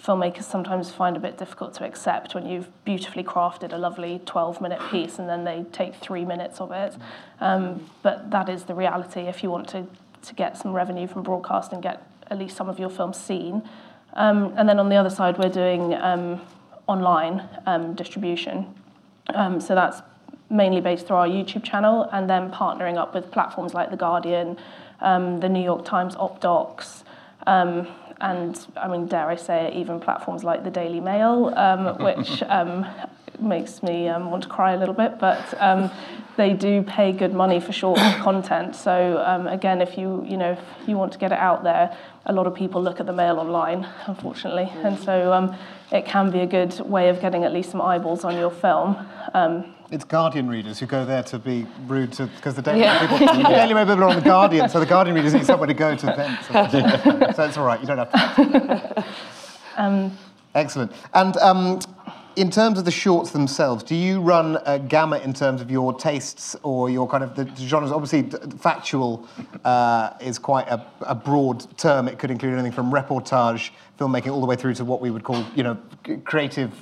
filmmakers 0.02 0.45
sometimes 0.45 0.90
find 0.90 1.17
a 1.17 1.21
bit 1.21 1.37
difficult 1.37 1.75
to 1.75 1.85
accept 1.85 2.35
when 2.35 2.47
you've 2.47 2.69
beautifully 2.85 3.25
crafted 3.25 3.73
a 3.73 3.76
lovely 3.78 4.21
12 4.26 4.61
minute 4.61 4.81
piece 4.90 5.19
and 5.19 5.28
then 5.28 5.45
they 5.45 5.64
take 5.73 5.95
three 5.97 6.25
minutes 6.25 6.61
of 6.61 6.71
it. 6.73 6.97
Um, 7.40 7.88
but 8.02 8.31
that 8.31 8.49
is 8.49 8.64
the 8.64 8.75
reality 8.75 9.23
if 9.23 9.43
you 9.43 9.50
want 9.50 9.69
to, 9.71 9.87
to 10.23 10.35
get 10.35 10.57
some 10.57 10.73
revenue 10.73 11.07
from 11.07 11.23
broadcast 11.23 11.73
and 11.73 11.83
get 11.83 12.07
at 12.31 12.38
least 12.38 12.57
some 12.57 12.69
of 12.69 12.78
your 12.78 12.90
films 12.90 13.19
seen. 13.19 13.69
Um, 14.14 14.55
and 14.57 14.69
then 14.69 14.78
on 14.78 14.88
the 14.88 14.97
other 14.97 15.11
side, 15.11 15.38
we're 15.38 15.50
doing 15.50 15.95
um, 15.95 16.40
online 16.87 17.49
um, 17.67 17.95
distribution. 17.95 18.75
Um, 19.35 19.61
so 19.61 19.75
that's 19.75 20.00
mainly 20.50 20.81
based 20.81 21.07
through 21.07 21.17
our 21.17 21.28
YouTube 21.28 21.62
channel 21.62 22.09
and 22.12 22.28
then 22.28 22.50
partnering 22.50 22.97
up 22.97 23.14
with 23.14 23.31
platforms 23.31 23.75
like 23.75 23.90
The 23.90 23.97
Guardian, 23.97 24.57
um, 25.00 25.40
the 25.40 25.49
New 25.49 25.62
York 25.62 25.85
Times 25.85 26.14
OpDocs, 26.17 27.02
um, 27.47 27.87
and 28.21 28.67
I 28.76 28.88
mean, 28.88 29.07
dare 29.07 29.28
I 29.28 29.37
say 29.37 29.67
it, 29.67 29.75
even 29.75 30.00
platforms 30.00 30.43
like 30.45 30.64
the 30.64 30.71
Daily 30.71 31.00
Mail, 31.00 31.52
um, 31.57 31.99
which 32.05 32.43
um, 32.45 32.87
makes 33.38 33.83
me 33.83 34.09
um, 34.09 34.31
want 34.31 34.43
to 34.43 34.49
cry 34.49 34.73
a 34.73 34.76
little 34.76 34.95
bit, 34.95 35.19
but 35.19 35.55
um, 35.61 35.90
they 36.37 36.52
do 36.52 36.83
pay 36.83 37.12
good 37.12 37.33
money 37.33 37.61
for 37.61 37.73
short 37.73 37.99
content. 38.19 38.75
So 38.75 39.23
um, 39.25 39.47
again, 39.47 39.81
if 39.81 39.97
you 39.97 40.25
you 40.28 40.37
know 40.37 40.52
if 40.52 40.88
you 40.88 40.97
want 40.97 41.12
to 41.12 41.19
get 41.19 41.33
it 41.33 41.38
out 41.38 41.62
there, 41.62 41.97
a 42.26 42.33
lot 42.33 42.47
of 42.47 42.55
people 42.55 42.83
look 42.83 43.00
at 43.00 43.07
the 43.07 43.12
mail 43.12 43.38
online, 43.38 43.87
unfortunately, 44.07 44.71
and 44.83 44.99
so 44.99 45.33
um, 45.33 45.57
it 45.93 46.05
can 46.05 46.31
be 46.31 46.40
a 46.40 46.47
good 46.47 46.78
way 46.81 47.09
of 47.09 47.21
getting 47.21 47.45
at 47.45 47.52
least 47.52 47.71
some 47.71 47.81
eyeballs 47.81 48.25
on 48.25 48.37
your 48.37 48.50
film. 48.50 48.97
Um, 49.88 49.95
It's 49.95 50.04
Guardian 50.04 50.49
readers 50.49 50.78
who 50.78 50.87
go 50.87 51.04
there 51.04 51.23
to 51.25 51.38
be 51.38 51.66
rude 51.87 52.12
to 52.14 52.26
because 52.26 52.54
the 52.54 52.62
Daily 52.62 52.80
Yeah. 52.80 53.00
Mail 53.00 53.18
people, 53.18 53.42
the 53.42 53.49
Daily 53.49 53.75
Mail 53.75 53.87
people 53.87 54.04
are 54.04 54.09
on 54.09 54.16
the 54.16 54.23
Guardian, 54.23 54.68
so 54.68 54.80
the 54.80 54.87
Guardian 54.87 55.16
readers 55.16 55.35
need 55.35 55.47
somewhere 55.47 55.66
to 55.66 55.75
go 55.75 55.95
to 55.97 56.07
vent. 56.07 56.45
So, 56.45 57.33
so 57.37 57.45
it's 57.45 57.57
all 57.57 57.64
right. 57.64 57.80
You 57.80 57.87
don't 57.87 57.99
have 57.99 58.37
to. 58.37 60.12
Excellent. 60.54 60.92
And 61.14 61.37
um, 61.37 61.78
in 62.37 62.50
terms 62.50 62.78
of 62.78 62.85
the 62.85 62.90
shorts 62.90 63.30
themselves, 63.30 63.83
do 63.85 63.95
you 63.95 64.21
run 64.21 64.59
a 64.66 64.78
gamut 64.78 65.23
in 65.23 65.33
terms 65.33 65.61
of 65.61 65.71
your 65.71 65.92
tastes 65.92 66.57
or 66.62 66.90
your 66.90 67.09
kind 67.09 67.23
of 67.23 67.35
the 67.35 67.49
genres? 67.57 67.92
Obviously, 67.92 68.23
factual 68.59 69.26
uh, 69.64 70.11
is 70.21 70.38
quite 70.38 70.68
a, 70.68 70.85
a 71.02 71.14
broad 71.14 71.64
term. 71.78 72.09
It 72.09 72.18
could 72.18 72.30
include 72.30 72.54
anything 72.54 72.73
from 72.73 72.90
reportage 72.90 73.71
filmmaking 73.99 74.33
all 74.33 74.40
the 74.40 74.47
way 74.47 74.57
through 74.57 74.75
to 74.75 74.85
what 74.85 75.00
we 75.00 75.11
would 75.11 75.25
call, 75.25 75.45
you 75.55 75.62
know, 75.62 75.76
creative, 76.25 76.73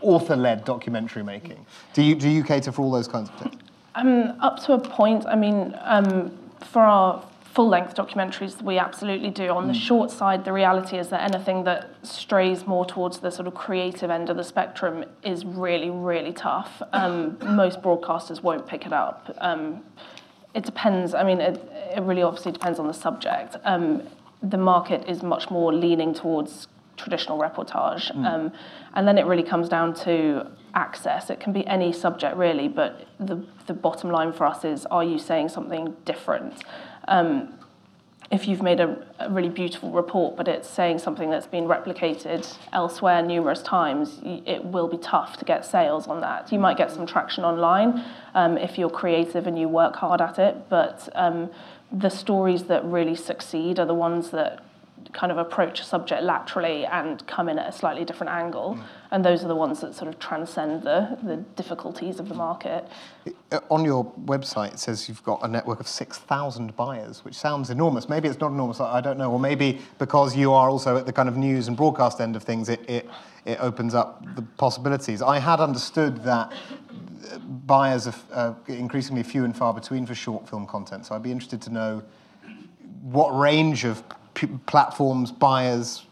author-led 0.00 0.64
documentary 0.64 1.22
making. 1.22 1.66
Do 1.92 2.02
you 2.02 2.14
do 2.14 2.28
you 2.28 2.44
cater 2.44 2.72
for 2.72 2.82
all 2.82 2.90
those 2.90 3.08
kinds 3.08 3.28
of 3.28 3.38
things? 3.40 3.62
Um, 3.96 4.36
up 4.40 4.62
to 4.64 4.74
a 4.74 4.78
point. 4.78 5.26
I 5.26 5.34
mean, 5.34 5.76
um, 5.82 6.30
for 6.60 6.82
our 6.82 7.24
full-length 7.54 7.96
documentaries, 7.96 8.62
we 8.62 8.78
absolutely 8.78 9.30
do. 9.30 9.48
On 9.48 9.66
the 9.66 9.74
short 9.74 10.12
side, 10.12 10.44
the 10.44 10.52
reality 10.52 10.96
is 10.96 11.08
that 11.08 11.34
anything 11.34 11.64
that 11.64 11.90
strays 12.04 12.64
more 12.64 12.86
towards 12.86 13.18
the 13.18 13.30
sort 13.32 13.48
of 13.48 13.54
creative 13.54 14.08
end 14.08 14.30
of 14.30 14.36
the 14.36 14.44
spectrum 14.44 15.04
is 15.24 15.44
really, 15.44 15.90
really 15.90 16.32
tough. 16.32 16.80
Um, 16.92 17.36
most 17.42 17.82
broadcasters 17.82 18.40
won't 18.40 18.68
pick 18.68 18.86
it 18.86 18.92
up. 18.92 19.34
Um, 19.38 19.82
it 20.54 20.64
depends. 20.64 21.12
I 21.12 21.24
mean, 21.24 21.40
it, 21.40 21.60
it 21.96 22.02
really 22.02 22.22
obviously 22.22 22.52
depends 22.52 22.78
on 22.78 22.86
the 22.86 22.94
subject. 22.94 23.56
Um, 23.64 24.02
the 24.42 24.58
market 24.58 25.08
is 25.08 25.22
much 25.22 25.50
more 25.50 25.72
leaning 25.72 26.14
towards 26.14 26.68
traditional 26.96 27.38
reportage. 27.38 28.14
Um, 28.24 28.52
and 28.94 29.08
then 29.08 29.16
it 29.18 29.26
really 29.26 29.42
comes 29.42 29.68
down 29.68 29.94
to 30.04 30.46
access. 30.74 31.30
It 31.30 31.40
can 31.40 31.52
be 31.52 31.66
any 31.66 31.92
subject 31.92 32.36
really, 32.36 32.68
but 32.68 33.06
the, 33.18 33.44
the 33.66 33.74
bottom 33.74 34.10
line 34.10 34.32
for 34.32 34.46
us 34.46 34.64
is 34.64 34.86
are 34.86 35.04
you 35.04 35.18
saying 35.18 35.48
something 35.48 35.96
different? 36.04 36.62
Um, 37.08 37.54
if 38.30 38.46
you've 38.46 38.62
made 38.62 38.78
a, 38.78 39.04
a 39.18 39.28
really 39.28 39.48
beautiful 39.48 39.90
report, 39.90 40.36
but 40.36 40.46
it's 40.46 40.68
saying 40.68 41.00
something 41.00 41.30
that's 41.30 41.48
been 41.48 41.64
replicated 41.64 42.56
elsewhere 42.72 43.22
numerous 43.22 43.60
times, 43.60 44.20
it 44.24 44.64
will 44.64 44.86
be 44.86 44.98
tough 44.98 45.36
to 45.38 45.44
get 45.44 45.64
sales 45.64 46.06
on 46.06 46.20
that. 46.20 46.52
You 46.52 46.60
might 46.60 46.76
get 46.76 46.92
some 46.92 47.06
traction 47.06 47.44
online 47.44 48.04
um, 48.34 48.56
if 48.56 48.78
you're 48.78 48.90
creative 48.90 49.48
and 49.48 49.58
you 49.58 49.68
work 49.68 49.96
hard 49.96 50.20
at 50.20 50.38
it, 50.38 50.68
but 50.68 51.08
um, 51.16 51.50
the 51.92 52.10
stories 52.10 52.64
that 52.64 52.84
really 52.84 53.16
succeed 53.16 53.78
are 53.78 53.86
the 53.86 53.94
ones 53.94 54.30
that 54.30 54.64
kind 55.12 55.32
of 55.32 55.38
approach 55.38 55.80
a 55.80 55.84
subject 55.84 56.22
laterally 56.22 56.84
and 56.86 57.26
come 57.26 57.48
in 57.48 57.58
at 57.58 57.68
a 57.68 57.72
slightly 57.72 58.04
different 58.04 58.32
angle. 58.32 58.78
And 59.10 59.24
those 59.24 59.42
are 59.44 59.48
the 59.48 59.56
ones 59.56 59.80
that 59.80 59.94
sort 59.94 60.08
of 60.08 60.18
transcend 60.20 60.82
the, 60.82 61.18
the 61.22 61.36
difficulties 61.56 62.20
of 62.20 62.28
the 62.28 62.34
market. 62.34 62.86
Uh, 63.50 63.60
On 63.70 63.84
your 63.84 64.04
website, 64.24 64.74
it 64.74 64.78
says 64.78 65.08
you've 65.08 65.24
got 65.24 65.40
a 65.42 65.48
network 65.48 65.80
of 65.80 65.88
6,000 65.88 66.76
buyers, 66.76 67.24
which 67.24 67.34
sounds 67.34 67.70
enormous. 67.70 68.08
Maybe 68.08 68.28
it's 68.28 68.40
not 68.40 68.52
enormous, 68.52 68.80
I 68.80 69.00
don't 69.00 69.18
know. 69.18 69.32
Or 69.32 69.40
maybe 69.40 69.80
because 69.98 70.36
you 70.36 70.52
are 70.52 70.70
also 70.70 70.96
at 70.96 71.06
the 71.06 71.12
kind 71.12 71.28
of 71.28 71.36
news 71.36 71.66
and 71.66 71.76
broadcast 71.76 72.20
end 72.20 72.36
of 72.36 72.44
things, 72.44 72.68
it, 72.68 72.88
it, 72.88 73.08
it 73.44 73.58
opens 73.60 73.94
up 73.94 74.24
the 74.36 74.42
possibilities. 74.42 75.22
I 75.22 75.38
had 75.38 75.60
understood 75.60 76.22
that 76.24 76.52
buyers 77.38 78.06
are 78.06 78.14
uh, 78.32 78.54
increasingly 78.68 79.22
few 79.22 79.44
and 79.44 79.56
far 79.56 79.72
between 79.74 80.06
for 80.06 80.14
short 80.14 80.48
film 80.48 80.66
content. 80.66 81.06
So 81.06 81.14
I'd 81.14 81.22
be 81.22 81.32
interested 81.32 81.62
to 81.62 81.70
know 81.70 82.02
what 83.02 83.30
range 83.30 83.84
of 83.84 84.02
p- 84.34 84.48
platforms, 84.66 85.32
buyers, 85.32 86.06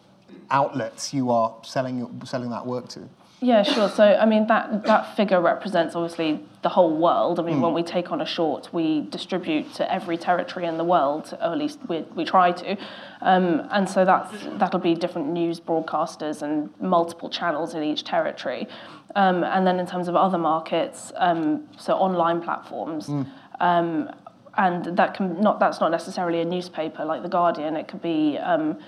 outlets 0.50 1.12
you 1.12 1.30
are 1.30 1.54
selling, 1.62 2.20
selling 2.24 2.50
that 2.50 2.64
work 2.64 2.88
to. 2.88 3.08
Yeah, 3.40 3.62
sure. 3.62 3.88
So, 3.88 4.02
I 4.02 4.26
mean, 4.26 4.48
that, 4.48 4.82
that 4.84 5.16
figure 5.16 5.40
represents 5.40 5.94
obviously 5.94 6.40
the 6.62 6.68
whole 6.68 6.96
world. 6.96 7.38
I 7.38 7.44
mean, 7.44 7.60
when 7.60 7.72
we 7.72 7.84
take 7.84 8.10
on 8.10 8.20
a 8.20 8.26
short, 8.26 8.72
we 8.72 9.02
distribute 9.02 9.72
to 9.74 9.92
every 9.92 10.16
territory 10.16 10.66
in 10.66 10.76
the 10.76 10.82
world, 10.82 11.32
or 11.40 11.52
at 11.52 11.58
least 11.58 11.78
we, 11.88 12.00
we 12.16 12.24
try 12.24 12.50
to. 12.50 12.76
Um, 13.20 13.68
and 13.70 13.88
so 13.88 14.04
that's, 14.04 14.34
that'll 14.58 14.80
be 14.80 14.94
different 14.96 15.28
news 15.28 15.60
broadcasters 15.60 16.42
and 16.42 16.68
multiple 16.80 17.30
channels 17.30 17.74
in 17.74 17.84
each 17.84 18.02
territory. 18.02 18.66
Um, 19.14 19.44
and 19.44 19.64
then 19.64 19.78
in 19.78 19.86
terms 19.86 20.08
of 20.08 20.16
other 20.16 20.38
markets, 20.38 21.12
um, 21.16 21.68
so 21.78 21.94
online 21.94 22.42
platforms, 22.42 23.08
um, 23.60 24.10
and 24.56 24.96
that 24.96 25.14
can 25.14 25.40
not 25.40 25.60
that's 25.60 25.80
not 25.80 25.90
necessarily 25.92 26.40
a 26.40 26.44
newspaper 26.44 27.04
like 27.04 27.22
the 27.22 27.28
Guardian. 27.28 27.76
It 27.76 27.86
could 27.86 28.02
be 28.02 28.36
um, 28.38 28.78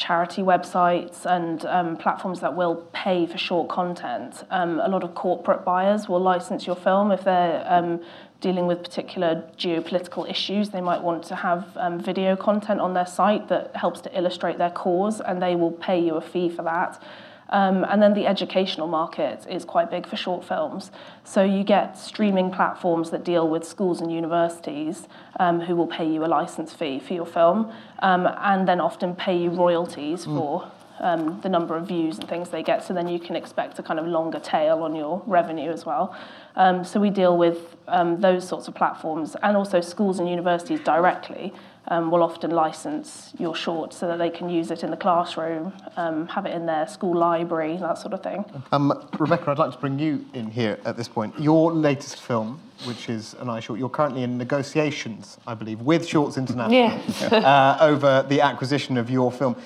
charity 0.00 0.40
websites 0.40 1.26
and 1.26 1.66
um, 1.66 1.94
platforms 1.94 2.40
that 2.40 2.56
will 2.56 2.76
pay 2.92 3.26
for 3.26 3.36
short 3.36 3.68
content. 3.68 4.44
Um, 4.50 4.80
a 4.80 4.88
lot 4.88 5.04
of 5.04 5.14
corporate 5.14 5.62
buyers 5.62 6.08
will 6.08 6.20
license 6.20 6.66
your 6.66 6.76
film 6.76 7.12
if 7.12 7.22
they're 7.22 7.62
um, 7.68 8.00
dealing 8.40 8.66
with 8.66 8.82
particular 8.82 9.44
geopolitical 9.58 10.28
issues. 10.28 10.70
They 10.70 10.80
might 10.80 11.02
want 11.02 11.22
to 11.24 11.36
have 11.36 11.66
um, 11.76 12.00
video 12.00 12.34
content 12.34 12.80
on 12.80 12.94
their 12.94 13.04
site 13.06 13.48
that 13.48 13.76
helps 13.76 14.00
to 14.00 14.18
illustrate 14.18 14.56
their 14.56 14.70
cause, 14.70 15.20
and 15.20 15.42
they 15.42 15.54
will 15.54 15.72
pay 15.72 16.00
you 16.00 16.14
a 16.14 16.22
fee 16.22 16.48
for 16.48 16.62
that. 16.62 17.02
Um, 17.50 17.84
and 17.84 18.00
then 18.00 18.14
the 18.14 18.26
educational 18.26 18.86
market 18.86 19.44
is 19.48 19.64
quite 19.64 19.90
big 19.90 20.06
for 20.06 20.16
short 20.16 20.44
films. 20.44 20.90
So 21.24 21.42
you 21.42 21.64
get 21.64 21.98
streaming 21.98 22.50
platforms 22.50 23.10
that 23.10 23.24
deal 23.24 23.48
with 23.48 23.64
schools 23.64 24.00
and 24.00 24.12
universities 24.12 25.08
um, 25.38 25.60
who 25.60 25.76
will 25.76 25.88
pay 25.88 26.08
you 26.08 26.24
a 26.24 26.28
license 26.28 26.72
fee 26.72 27.00
for 27.00 27.12
your 27.12 27.26
film 27.26 27.72
um, 28.00 28.28
and 28.40 28.66
then 28.68 28.80
often 28.80 29.14
pay 29.14 29.36
you 29.36 29.50
royalties 29.50 30.24
for 30.24 30.70
um, 31.00 31.40
the 31.40 31.48
number 31.48 31.76
of 31.76 31.88
views 31.88 32.18
and 32.18 32.28
things 32.28 32.50
they 32.50 32.62
get. 32.62 32.84
So 32.84 32.94
then 32.94 33.08
you 33.08 33.18
can 33.18 33.34
expect 33.34 33.78
a 33.78 33.82
kind 33.82 33.98
of 33.98 34.06
longer 34.06 34.38
tail 34.38 34.82
on 34.82 34.94
your 34.94 35.22
revenue 35.26 35.70
as 35.70 35.84
well. 35.84 36.14
Um, 36.56 36.84
so 36.84 37.00
we 37.00 37.10
deal 37.10 37.36
with 37.36 37.76
um, 37.88 38.20
those 38.20 38.46
sorts 38.46 38.68
of 38.68 38.74
platforms 38.74 39.34
and 39.42 39.56
also 39.56 39.80
schools 39.80 40.18
and 40.18 40.28
universities 40.28 40.80
directly 40.80 41.52
um, 41.88 42.10
will 42.10 42.22
often 42.22 42.50
license 42.50 43.32
your 43.38 43.54
short 43.54 43.92
so 43.92 44.06
that 44.06 44.18
they 44.18 44.30
can 44.30 44.48
use 44.48 44.70
it 44.70 44.84
in 44.84 44.90
the 44.90 44.96
classroom, 44.96 45.72
um, 45.96 46.26
have 46.28 46.46
it 46.46 46.54
in 46.54 46.66
their 46.66 46.86
school 46.86 47.16
library, 47.16 47.76
that 47.78 47.98
sort 47.98 48.14
of 48.14 48.22
thing. 48.22 48.44
Um, 48.72 49.08
Rebecca, 49.18 49.50
I'd 49.50 49.58
like 49.58 49.72
to 49.72 49.78
bring 49.78 49.98
you 49.98 50.24
in 50.34 50.50
here 50.50 50.78
at 50.84 50.96
this 50.96 51.08
point. 51.08 51.38
Your 51.38 51.72
latest 51.72 52.20
film, 52.20 52.60
which 52.84 53.08
is 53.08 53.34
an 53.40 53.48
eye 53.48 53.60
short, 53.60 53.78
you're 53.78 53.88
currently 53.88 54.22
in 54.22 54.38
negotiations, 54.38 55.38
I 55.46 55.54
believe, 55.54 55.80
with 55.80 56.06
Shorts 56.06 56.36
International 56.36 56.72
Yeah. 56.72 57.36
uh, 57.78 57.78
over 57.80 58.24
the 58.28 58.40
acquisition 58.40 58.96
of 58.96 59.10
your 59.10 59.30
film. 59.30 59.56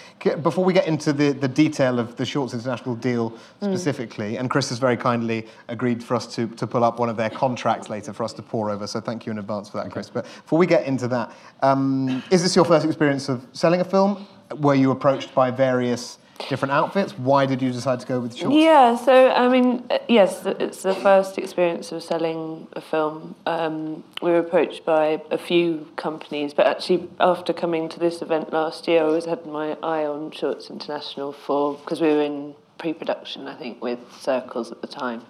Before 0.42 0.64
we 0.64 0.72
get 0.72 0.86
into 0.86 1.12
the, 1.12 1.32
the 1.32 1.48
detail 1.48 1.98
of 1.98 2.16
the 2.16 2.26
Shorts 2.26 2.54
International 2.54 2.94
deal 2.94 3.32
specifically, 3.62 4.36
and 4.36 4.50
Chris 4.50 4.68
has 4.70 4.78
very 4.78 4.96
kindly 4.96 5.46
agreed 5.68 6.02
for 6.02 6.14
us 6.14 6.26
to, 6.34 6.48
to 6.48 6.66
pull 6.66 6.84
up 6.84 6.98
one 6.98 7.08
of 7.08 7.16
their 7.16 7.30
contracts 7.30 7.88
later 7.88 8.12
for 8.12 8.24
us 8.24 8.32
to 8.34 8.42
pour 8.42 8.70
over, 8.70 8.86
so 8.86 9.00
thank 9.00 9.26
you 9.26 9.32
in 9.32 9.38
advance 9.38 9.68
for 9.68 9.76
that, 9.82 9.90
Chris. 9.90 10.10
But 10.10 10.24
before 10.24 10.58
we 10.58 10.66
get 10.66 10.86
into 10.86 11.08
that, 11.08 11.32
um, 11.62 12.22
is 12.30 12.42
this 12.42 12.56
your 12.56 12.64
first 12.64 12.86
experience 12.86 13.28
of 13.28 13.46
selling 13.52 13.80
a 13.80 13.84
film? 13.84 14.26
Were 14.58 14.74
you 14.74 14.90
approached 14.90 15.34
by 15.34 15.50
various 15.50 16.18
different 16.48 16.72
outfits? 16.72 17.12
Why 17.18 17.46
did 17.46 17.62
you 17.62 17.70
decide 17.70 18.00
to 18.00 18.06
go 18.06 18.20
with 18.20 18.36
Shorts? 18.36 18.54
Yeah, 18.54 18.96
so 18.96 19.30
I 19.30 19.48
mean, 19.48 19.84
uh, 19.90 19.98
yes, 20.08 20.44
it's 20.44 20.82
the 20.82 20.94
first 20.94 21.38
experience 21.38 21.92
of 21.92 22.02
selling 22.02 22.66
a 22.72 22.80
film. 22.80 23.34
Um, 23.46 24.04
we 24.22 24.30
were 24.30 24.38
approached 24.38 24.84
by 24.84 25.22
a 25.30 25.38
few 25.38 25.88
companies, 25.96 26.54
but 26.54 26.66
actually, 26.66 27.08
after 27.20 27.52
coming 27.52 27.88
to 27.88 27.98
this 27.98 28.22
event 28.22 28.52
last 28.52 28.88
year, 28.88 29.02
I 29.02 29.06
always 29.06 29.24
had 29.26 29.46
my 29.46 29.76
eye 29.82 30.04
on 30.04 30.30
Shorts 30.30 30.70
International 30.70 31.32
for 31.32 31.74
because 31.74 32.00
we 32.00 32.08
were 32.08 32.22
in 32.22 32.54
pre-production, 32.78 33.46
I 33.46 33.54
think, 33.54 33.82
with 33.82 34.00
Circles 34.20 34.70
at 34.72 34.80
the 34.80 34.88
time. 34.88 35.22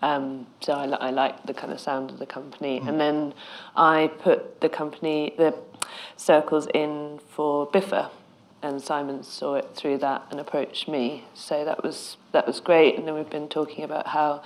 Um, 0.00 0.46
so 0.60 0.72
I, 0.72 0.86
I 1.08 1.10
liked 1.10 1.46
the 1.46 1.54
kind 1.54 1.72
of 1.72 1.80
sound 1.80 2.10
of 2.10 2.18
the 2.18 2.26
company, 2.26 2.80
and 2.84 3.00
then 3.00 3.34
I 3.76 4.10
put 4.20 4.60
the 4.60 4.68
company, 4.68 5.34
the 5.36 5.54
Circles, 6.16 6.68
in 6.72 7.20
for 7.28 7.66
BIFA 7.70 8.10
and 8.62 8.82
Simon 8.82 9.22
saw 9.22 9.54
it 9.54 9.70
through 9.74 9.98
that 9.98 10.26
and 10.30 10.40
approached 10.40 10.88
me. 10.88 11.24
So 11.34 11.64
that 11.64 11.82
was 11.82 12.16
that 12.32 12.46
was 12.46 12.60
great. 12.60 12.96
And 12.96 13.06
then 13.06 13.14
we've 13.14 13.30
been 13.30 13.48
talking 13.48 13.84
about 13.84 14.08
how 14.08 14.42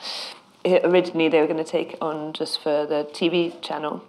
it, 0.65 0.83
originally 0.85 1.29
they 1.29 1.41
were 1.41 1.47
going 1.47 1.65
to 1.65 1.71
take 1.79 1.95
it 1.95 1.99
on 2.03 2.33
just 2.33 2.63
for 2.63 2.87
the 2.87 3.09
TV 3.13 3.61
channel, 3.63 4.03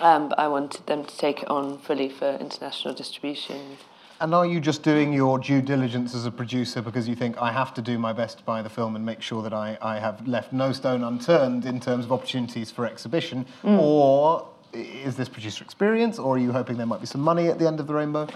um, 0.00 0.28
but 0.28 0.38
I 0.38 0.48
wanted 0.48 0.86
them 0.86 1.04
to 1.04 1.16
take 1.18 1.42
it 1.42 1.48
on 1.48 1.78
fully 1.78 2.08
for 2.08 2.36
international 2.40 2.94
distribution. 2.94 3.76
And 4.18 4.34
are 4.34 4.46
you 4.46 4.60
just 4.60 4.82
doing 4.82 5.12
your 5.12 5.38
due 5.38 5.60
diligence 5.60 6.14
as 6.14 6.24
a 6.24 6.30
producer 6.30 6.80
because 6.80 7.06
you 7.06 7.14
think 7.14 7.36
I 7.36 7.52
have 7.52 7.74
to 7.74 7.82
do 7.82 7.98
my 7.98 8.14
best 8.14 8.46
by 8.46 8.62
the 8.62 8.70
film 8.70 8.96
and 8.96 9.04
make 9.04 9.20
sure 9.20 9.42
that 9.42 9.52
I, 9.52 9.76
I 9.82 9.98
have 9.98 10.26
left 10.26 10.54
no 10.54 10.72
stone 10.72 11.04
unturned 11.04 11.66
in 11.66 11.80
terms 11.80 12.06
of 12.06 12.12
opportunities 12.12 12.70
for 12.70 12.86
exhibition? 12.86 13.44
Or 13.62 14.40
i- 14.42 14.44
is 14.72 15.16
this 15.16 15.28
producer 15.28 15.64
experience, 15.64 16.18
or 16.18 16.36
are 16.36 16.38
you 16.38 16.52
hoping 16.52 16.76
there 16.76 16.86
might 16.86 17.00
be 17.00 17.06
some 17.06 17.20
money 17.20 17.48
at 17.48 17.58
the 17.58 17.66
end 17.66 17.80
of 17.80 17.86
the 17.86 17.94
rainbow? 17.94 18.28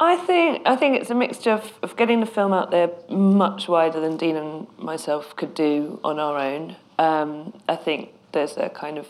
I 0.00 0.16
think 0.16 0.62
I 0.66 0.76
think 0.76 1.00
it's 1.00 1.10
a 1.10 1.14
mixture 1.14 1.52
of, 1.52 1.72
of 1.82 1.96
getting 1.96 2.20
the 2.20 2.26
film 2.26 2.52
out 2.52 2.70
there 2.70 2.90
much 3.08 3.68
wider 3.68 4.00
than 4.00 4.16
Dean 4.16 4.36
and 4.36 4.66
myself 4.78 5.36
could 5.36 5.54
do 5.54 6.00
on 6.02 6.18
our 6.18 6.38
own. 6.38 6.76
Um, 6.98 7.52
I 7.68 7.76
think 7.76 8.10
there's 8.32 8.56
a 8.56 8.68
kind 8.68 8.98
of 8.98 9.06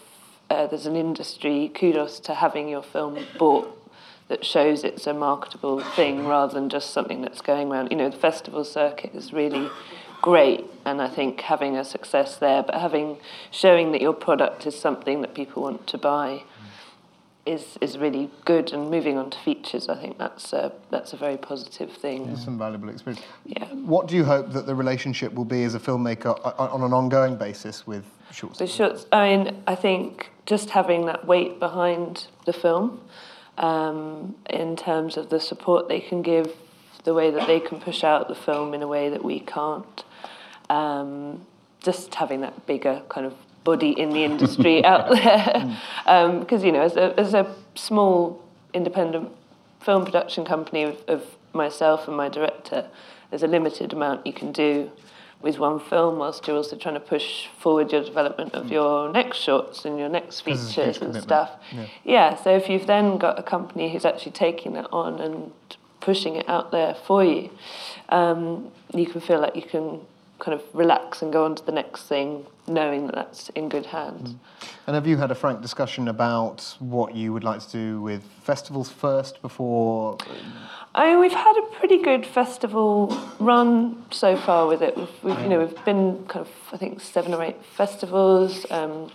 uh, 0.50 0.67
there's 0.67 0.87
an 0.87 0.97
industry 0.97 1.71
kudos 1.75 2.21
to 2.21 2.35
having 2.35 2.69
your 2.69 2.83
film 2.83 3.19
bought 3.38 3.79
that 4.29 4.45
shows 4.45 4.85
it's 4.85 5.07
a 5.07 5.14
marketable 5.14 5.81
thing 5.81 6.26
rather 6.26 6.55
than 6.55 6.69
just 6.69 6.91
something 6.91 7.23
that's 7.23 7.41
going 7.41 7.71
around. 7.71 7.91
You 7.91 7.97
know, 7.97 8.09
the 8.09 8.17
festival 8.17 8.64
circuit 8.64 9.14
is 9.14 9.33
really 9.33 9.71
great, 10.21 10.64
and 10.85 11.02
I 11.02 11.09
think 11.09 11.41
having 11.41 11.76
a 11.76 11.85
success 11.85 12.37
there, 12.37 12.62
but 12.62 12.76
having 12.76 13.19
showing 13.50 13.93
that 13.93 14.00
your 14.00 14.12
product 14.12 14.67
is 14.67 14.79
something 14.79 15.21
that 15.23 15.35
people 15.35 15.62
want 15.62 15.87
to 15.88 15.99
buy 15.99 16.45
is 17.44 17.76
is 17.80 17.99
really 17.99 18.30
good. 18.44 18.72
And 18.72 18.90
moving 18.90 19.18
on 19.18 19.30
to 19.30 19.38
features, 19.38 19.88
I 19.88 19.96
think 19.96 20.18
that's 20.18 20.52
a, 20.52 20.72
that's 20.90 21.12
a 21.12 21.16
very 21.16 21.37
positive 21.37 21.92
thing. 21.92 22.37
Some 22.37 22.58
valuable 22.58 22.88
experience. 22.88 23.25
Yeah. 23.44 23.66
What 23.66 24.08
do 24.08 24.16
you 24.16 24.25
hope 24.25 24.52
that 24.52 24.66
the 24.66 24.75
relationship 24.75 25.34
will 25.34 25.44
be 25.44 25.64
as 25.64 25.75
a 25.75 25.80
filmmaker 25.80 26.34
on 26.58 26.82
an 26.82 26.92
ongoing 26.92 27.37
basis 27.37 27.87
with 27.87 28.04
shorts? 28.32 28.58
The 28.58 28.66
shorts. 28.66 29.06
I 29.12 29.37
mean, 29.37 29.62
I 29.66 29.75
think 29.75 30.30
just 30.46 30.70
having 30.70 31.06
that 31.06 31.26
weight 31.26 31.58
behind 31.58 32.28
the 32.46 32.52
film, 32.52 33.00
um, 33.58 34.34
in 34.49 34.76
terms 34.76 35.16
of 35.16 35.30
the 35.30 35.40
support 35.40 35.88
they 35.88 36.00
can 36.00 36.22
give, 36.22 36.52
the 37.04 37.14
way 37.14 37.30
that 37.30 37.46
they 37.46 37.61
can 37.61 37.80
push 37.80 38.04
out 38.04 38.28
the 38.28 38.34
film 38.34 38.75
in 38.75 38.82
a 38.82 38.88
way 38.88 39.08
that 39.08 39.25
we 39.25 39.40
can't. 39.40 40.04
Um, 40.70 41.44
just 41.82 42.14
having 42.14 42.40
that 42.42 42.64
bigger 42.66 43.02
kind 43.08 43.26
of 43.26 43.34
body 43.64 43.90
in 43.90 44.11
the 44.11 44.25
industry 44.25 44.85
out 44.92 45.11
there, 45.11 45.78
because 46.40 46.64
you 46.64 46.73
know, 46.73 46.83
as 46.83 46.97
a 46.97 47.19
as 47.19 47.35
a 47.35 47.47
small 47.75 48.42
independent 48.75 49.31
film 49.81 50.04
production 50.04 50.45
company 50.45 50.83
of, 50.85 50.97
of 51.09 51.23
myself 51.52 52.07
and 52.09 52.16
my 52.16 52.28
director, 52.28 52.87
there's 53.31 53.42
a 53.42 53.47
limited 53.47 53.92
amount 53.92 54.26
you 54.26 54.33
can 54.33 54.52
do 54.52 54.90
with 55.42 55.59
one 55.59 55.81
film 55.81 56.19
whilst 56.19 56.47
you're 56.47 56.57
also 56.57 56.76
trying 56.76 56.95
to 56.95 57.00
push 57.00 57.47
forward 57.59 57.90
your 57.90 58.04
development 58.04 58.54
of 58.54 58.71
your 58.71 59.11
next 59.12 59.38
shorts 59.38 59.85
and 59.85 59.99
your 59.99 60.09
next 60.09 60.42
'Cause 60.42 60.62
it's 60.62 60.78
a 60.78 60.83
huge 60.85 60.95
features 60.95 61.02
and 61.02 61.23
stuff. 61.23 61.50
Yeah. 61.73 61.85
Yeah, 62.04 62.35
so 62.37 62.50
if 62.54 62.69
you've 62.71 62.87
then 62.87 63.19
got 63.19 63.38
a 63.40 63.42
company 63.42 63.92
who's 63.92 64.04
actually 64.04 64.33
taking 64.33 64.75
that 64.75 64.87
on 64.92 65.21
and 65.21 65.50
pushing 65.99 66.37
it 66.37 66.49
out 66.49 66.71
there 66.71 66.95
for 66.95 67.25
you, 67.25 67.50
um, 68.11 68.71
you 68.95 69.04
can 69.07 69.21
feel 69.21 69.40
like 69.40 69.57
you 69.57 69.62
can 69.62 70.00
kind 70.42 70.61
of 70.61 70.62
relax 70.75 71.22
and 71.22 71.32
go 71.32 71.44
on 71.44 71.54
to 71.54 71.64
the 71.64 71.70
next 71.70 72.02
thing, 72.08 72.44
knowing 72.66 73.06
that 73.06 73.14
that's 73.14 73.49
in 73.50 73.68
good 73.68 73.87
hands. 73.87 74.34
And 74.88 74.94
have 74.96 75.06
you 75.06 75.16
had 75.16 75.30
a 75.30 75.37
frank 75.37 75.62
discussion 75.62 76.08
about 76.08 76.76
what 76.80 77.14
you 77.14 77.32
would 77.32 77.44
like 77.44 77.61
to 77.61 77.70
do 77.70 78.00
with 78.00 78.25
festivals 78.42 78.90
first 78.90 79.40
before? 79.40 80.18
I 80.96 81.11
mean, 81.11 81.20
we've 81.20 81.32
had 81.32 81.56
a 81.56 81.76
pretty 81.76 82.02
good 82.02 82.26
festival 82.26 83.16
run 83.38 84.04
so 84.11 84.37
far 84.37 84.66
with 84.66 84.82
it. 84.82 84.96
We've, 84.96 85.08
we've 85.22 85.38
you 85.38 85.49
know, 85.49 85.61
we've 85.61 85.84
been 85.84 86.26
kind 86.26 86.44
of, 86.44 86.50
I 86.72 86.76
think, 86.76 87.00
seven 87.00 87.32
or 87.34 87.42
eight 87.44 87.64
festivals. 87.64 88.66
Um, 88.68 89.12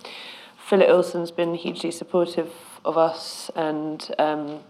Philip 0.65 0.87
Ilson's 0.87 1.31
been 1.31 1.55
hugely 1.55 1.91
supportive 1.91 2.53
of 2.85 2.97
us, 2.97 3.51
and 3.53 4.09
um, 4.17 4.61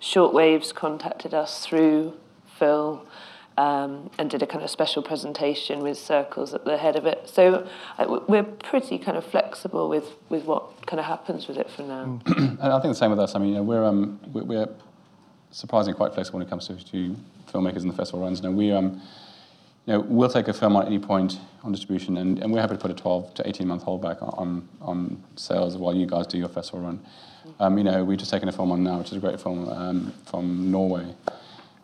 Shortwaves 0.00 0.74
contacted 0.74 1.34
us 1.34 1.60
through 1.60 2.14
Phil 2.58 3.06
um, 3.58 4.10
and 4.18 4.28
did 4.28 4.42
a 4.42 4.46
kind 4.46 4.62
of 4.62 4.70
special 4.70 5.02
presentation 5.02 5.82
with 5.82 5.98
Circles 5.98 6.52
at 6.54 6.64
the 6.64 6.76
head 6.76 6.96
of 6.96 7.06
it. 7.06 7.28
So 7.28 7.66
we're 8.28 8.42
pretty 8.42 8.98
kind 8.98 9.16
of 9.16 9.24
flexible 9.24 9.88
with, 9.88 10.10
with 10.28 10.44
what 10.44 10.86
kind 10.86 11.00
of 11.00 11.06
happens 11.06 11.48
with 11.48 11.56
it 11.56 11.70
for 11.70 11.82
now. 11.82 12.20
And 12.36 12.72
I 12.72 12.80
think 12.80 12.92
the 12.92 12.98
same 12.98 13.10
with 13.10 13.20
us. 13.20 13.34
I 13.34 13.38
mean, 13.38 13.50
you 13.50 13.54
know, 13.56 13.62
we're 13.62 13.84
um, 13.84 14.20
we're, 14.32 14.68
surprisingly 15.50 15.96
quite 15.96 16.12
flexible 16.12 16.38
when 16.38 16.46
it 16.46 16.50
comes 16.50 16.66
to, 16.66 16.76
to 16.76 17.16
filmmakers 17.50 17.80
and 17.82 17.90
the 17.90 17.96
festival 17.96 18.20
runs. 18.20 18.42
Know, 18.42 18.50
we 18.50 18.72
um, 18.72 19.00
you 19.86 19.92
know, 19.92 20.00
we'll 20.00 20.28
take 20.28 20.48
a 20.48 20.52
film 20.52 20.76
at 20.76 20.86
any 20.86 20.98
point 20.98 21.38
on 21.62 21.72
distribution, 21.72 22.16
and, 22.16 22.40
and 22.40 22.52
we're 22.52 22.60
happy 22.60 22.74
to 22.74 22.80
put 22.80 22.90
a 22.90 22.94
12 22.94 23.34
to 23.34 23.48
18 23.48 23.66
month 23.66 23.84
holdback 23.84 24.22
on 24.38 24.68
on 24.80 25.22
sales 25.36 25.76
while 25.76 25.94
you 25.94 26.06
guys 26.06 26.26
do 26.26 26.38
your 26.38 26.48
festival 26.48 26.80
run. 26.80 27.00
Um, 27.60 27.78
you 27.78 27.84
know, 27.84 28.04
we've 28.04 28.18
just 28.18 28.30
taken 28.30 28.48
a 28.48 28.52
film 28.52 28.72
on 28.72 28.82
now, 28.82 28.98
which 28.98 29.08
is 29.08 29.16
a 29.16 29.20
great 29.20 29.40
film 29.40 29.68
um, 29.68 30.12
from 30.24 30.70
Norway. 30.70 31.14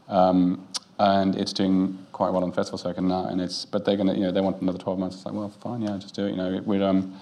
Um, 0.09 0.67
and 1.03 1.35
it's 1.35 1.53
doing 1.53 1.99
quite 2.13 2.31
well 2.33 2.45
on 2.45 2.51
the 2.51 2.55
festival 2.55 2.79
circuit 2.79 3.03
now, 3.03 3.27
and 3.27 3.41
it's 3.41 3.65
but 3.65 3.85
they're 3.85 3.97
gonna 3.97 4.15
you 4.15 4.21
know 4.21 4.31
they 4.31 4.41
want 4.41 4.61
another 4.63 4.79
12 4.79 4.99
months. 4.99 5.17
It's 5.17 5.27
like 5.27 5.35
well 5.35 5.49
fine 5.49 5.83
yeah 5.83 5.97
just 5.99 6.15
do 6.15 6.27
it 6.27 6.31
you 6.31 6.37
know 6.37 6.61
we're 6.65 6.85
um 6.85 7.19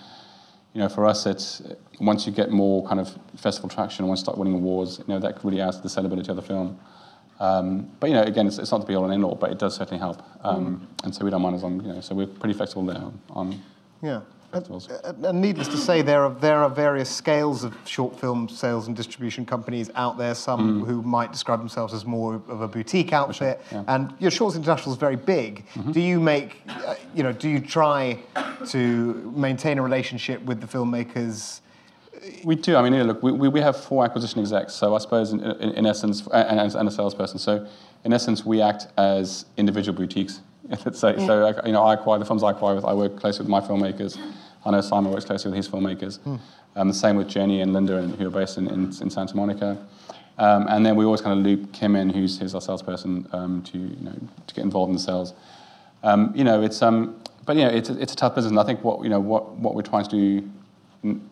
you 0.75 0.81
know 0.81 0.89
for 0.89 1.07
us 1.07 1.25
it's 1.27 1.63
once 1.99 2.27
you 2.27 2.33
get 2.33 2.51
more 2.51 2.87
kind 2.87 3.01
of 3.01 3.17
festival 3.37 3.69
traction 3.69 4.07
once 4.07 4.21
you 4.21 4.25
start 4.25 4.39
winning 4.39 4.55
awards 4.55 4.99
you 4.99 5.05
know 5.09 5.19
that 5.19 5.43
really 5.45 5.61
adds 5.61 5.77
to 5.79 5.83
the 5.83 5.89
sellability 5.89 6.29
of 6.29 6.37
the 6.37 6.43
film. 6.43 6.79
Um, 7.41 7.91
but 8.01 8.11
you 8.11 8.17
know 8.17 8.23
again 8.23 8.47
it's, 8.47 8.59
it's 8.59 8.71
not 8.71 8.83
to 8.83 8.87
be 8.87 8.95
all 8.95 9.05
and 9.05 9.15
end 9.15 9.25
all 9.25 9.35
but 9.35 9.51
it 9.51 9.59
does 9.59 9.77
certainly 9.77 9.99
help 9.99 10.23
um, 10.45 10.87
and 11.05 11.15
so 11.15 11.25
we 11.25 11.31
don't 11.31 11.41
mind 11.41 11.57
as 11.57 11.63
long 11.63 11.81
you 11.81 11.93
know 11.95 12.01
so 12.03 12.15
we're 12.15 12.27
pretty 12.27 12.53
flexible 12.55 12.85
there 12.85 13.03
on 13.31 13.59
Yeah. 14.03 14.21
And, 14.53 14.89
and- 15.05 15.27
and 15.27 15.41
needless 15.41 15.69
to 15.69 15.77
say, 15.77 16.03
there 16.03 16.25
are 16.25 16.31
there 16.31 16.59
are 16.63 16.69
various 16.69 17.09
scales 17.09 17.65
of 17.65 17.77
short 17.85 18.19
film 18.19 18.49
sales 18.49 18.87
and 18.87 18.97
distribution 18.97 19.47
companies 19.47 19.91
out 19.95 20.19
there. 20.19 20.35
Some 20.35 20.81
hmm. 20.81 20.85
who 20.85 21.03
might 21.03 21.33
describe 21.33 21.59
themselves 21.61 21.95
as 21.95 22.05
more 22.05 22.35
of 22.49 22.61
a 22.61 22.69
boutique 22.69 23.13
outfit. 23.13 23.61
yeah. 23.71 23.85
And 23.89 24.13
your 24.19 24.31
Shorts 24.31 24.57
International 24.57 24.93
is 24.93 24.99
very 24.99 25.17
big. 25.17 25.65
Mm-hmm. 25.75 25.93
Do 25.93 26.01
you 26.01 26.21
make, 26.21 26.63
uh, 26.69 26.95
you 27.15 27.23
know, 27.23 27.33
do 27.33 27.49
you 27.49 27.61
try 27.61 28.19
to 28.69 29.33
maintain 29.37 29.79
a 29.79 29.83
relationship 29.83 30.43
with 30.43 30.61
the 30.61 30.67
filmmakers? 30.67 31.61
We 32.45 32.55
do. 32.55 32.77
I 32.77 32.83
mean, 32.83 32.93
you 32.93 32.99
know, 33.01 33.07
look, 33.07 33.23
we, 33.23 33.49
we, 33.49 33.61
have 33.61 33.77
four 33.83 34.05
acquisition 34.05 34.41
execs. 34.41 34.75
So 34.75 34.95
I 34.95 34.99
suppose, 34.99 35.33
in, 35.33 35.41
in, 35.41 35.71
in 35.71 35.87
essence, 35.87 36.27
and, 36.33 36.61
and 36.61 36.75
and 36.75 36.89
a 36.89 36.91
salesperson. 36.91 37.39
So 37.39 37.67
in 38.05 38.13
essence, 38.13 38.45
we 38.45 38.61
act 38.61 38.89
as 38.97 39.47
individual 39.57 39.97
boutiques. 39.97 40.41
Let's 40.69 40.99
say. 41.05 41.17
So 41.27 41.63
you 41.65 41.73
know, 41.73 41.83
I 41.83 41.95
acquire 41.95 42.19
the 42.19 42.25
films 42.25 42.43
I 42.43 42.51
acquire 42.51 42.75
with. 42.75 42.85
I 42.85 42.93
work 42.93 43.19
closely 43.19 43.45
with 43.45 43.51
my 43.51 43.61
filmmakers. 43.61 44.19
I 44.65 44.71
know 44.71 44.81
Simon 44.81 45.13
works 45.13 45.25
closely 45.25 45.51
with 45.51 45.57
his 45.57 45.69
filmmakers. 45.69 46.19
Um, 46.77 46.89
the 46.89 46.95
same 46.95 47.17
with 47.17 47.29
Jenny 47.29 47.61
and 47.63 47.73
Linda, 47.73 47.97
and, 47.97 48.15
who 48.15 48.27
are 48.27 48.31
based 48.31 48.59
in, 48.59 48.69
in, 48.69 48.85
in 48.85 49.11
Santa 49.11 49.35
Monica. 49.35 49.87
Um, 50.39 50.67
and 50.69 50.87
then 50.87 50.97
we 50.97 51.05
always 51.05 51.21
kind 51.21 51.39
of 51.39 51.45
loop 51.45 51.73
Kim 51.73 51.97
in, 51.97 52.11
who's, 52.11 52.39
who's 52.39 52.55
our 52.55 52.61
salesperson, 52.61 53.29
um, 53.33 53.63
to 53.63 53.79
you 53.79 54.05
know 54.05 54.15
to 54.47 54.55
get 54.55 54.65
involved 54.65 54.91
in 54.91 54.97
the 54.97 55.03
sales. 55.03 55.35
Um, 56.03 56.33
you 56.35 56.45
know, 56.45 56.63
it's 56.63 56.81
um, 56.81 57.21
but 57.45 57.57
you 57.57 57.65
know, 57.65 57.71
it's 57.71 57.91
a, 57.91 58.01
it's 58.01 58.13
a 58.13 58.17
tough 58.17 58.35
business. 58.35 58.51
And 58.51 58.61
I 58.61 58.65
think 58.65 58.83
what 58.85 59.03
you 59.03 59.11
know 59.11 59.21
what 59.21 59.51
what 59.57 59.75
we're 59.75 59.83
trying 59.83 60.05
to 60.05 60.11
do 60.11 60.51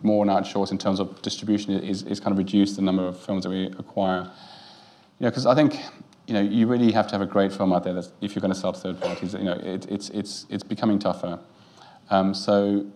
more 0.02 0.24
now 0.26 0.38
at 0.38 0.46
Shorts 0.46 0.72
in 0.72 0.78
terms 0.78 0.98
of 0.98 1.20
distribution 1.22 1.72
is, 1.72 2.02
is 2.04 2.20
kind 2.20 2.32
of 2.32 2.38
reduce 2.38 2.74
the 2.74 2.82
number 2.82 3.06
of 3.06 3.18
films 3.18 3.44
that 3.44 3.50
we 3.50 3.66
acquire. 3.78 4.22
You 5.18 5.24
know, 5.24 5.30
because 5.30 5.46
I 5.46 5.54
think 5.54 5.78
you 6.26 6.34
know 6.34 6.40
you 6.40 6.66
really 6.66 6.92
have 6.92 7.06
to 7.08 7.12
have 7.12 7.22
a 7.22 7.26
great 7.26 7.52
film 7.52 7.72
out 7.72 7.84
there 7.84 7.96
if 8.20 8.34
you're 8.34 8.40
going 8.40 8.52
to 8.52 8.58
sell 8.58 8.72
to 8.72 8.80
third 8.80 9.00
parties. 9.00 9.32
You 9.34 9.44
know, 9.44 9.52
it, 9.52 9.86
it's 9.90 10.10
it's 10.10 10.46
it's 10.50 10.64
becoming 10.64 10.98
tougher. 10.98 11.38
Um, 12.10 12.34
so. 12.34 12.86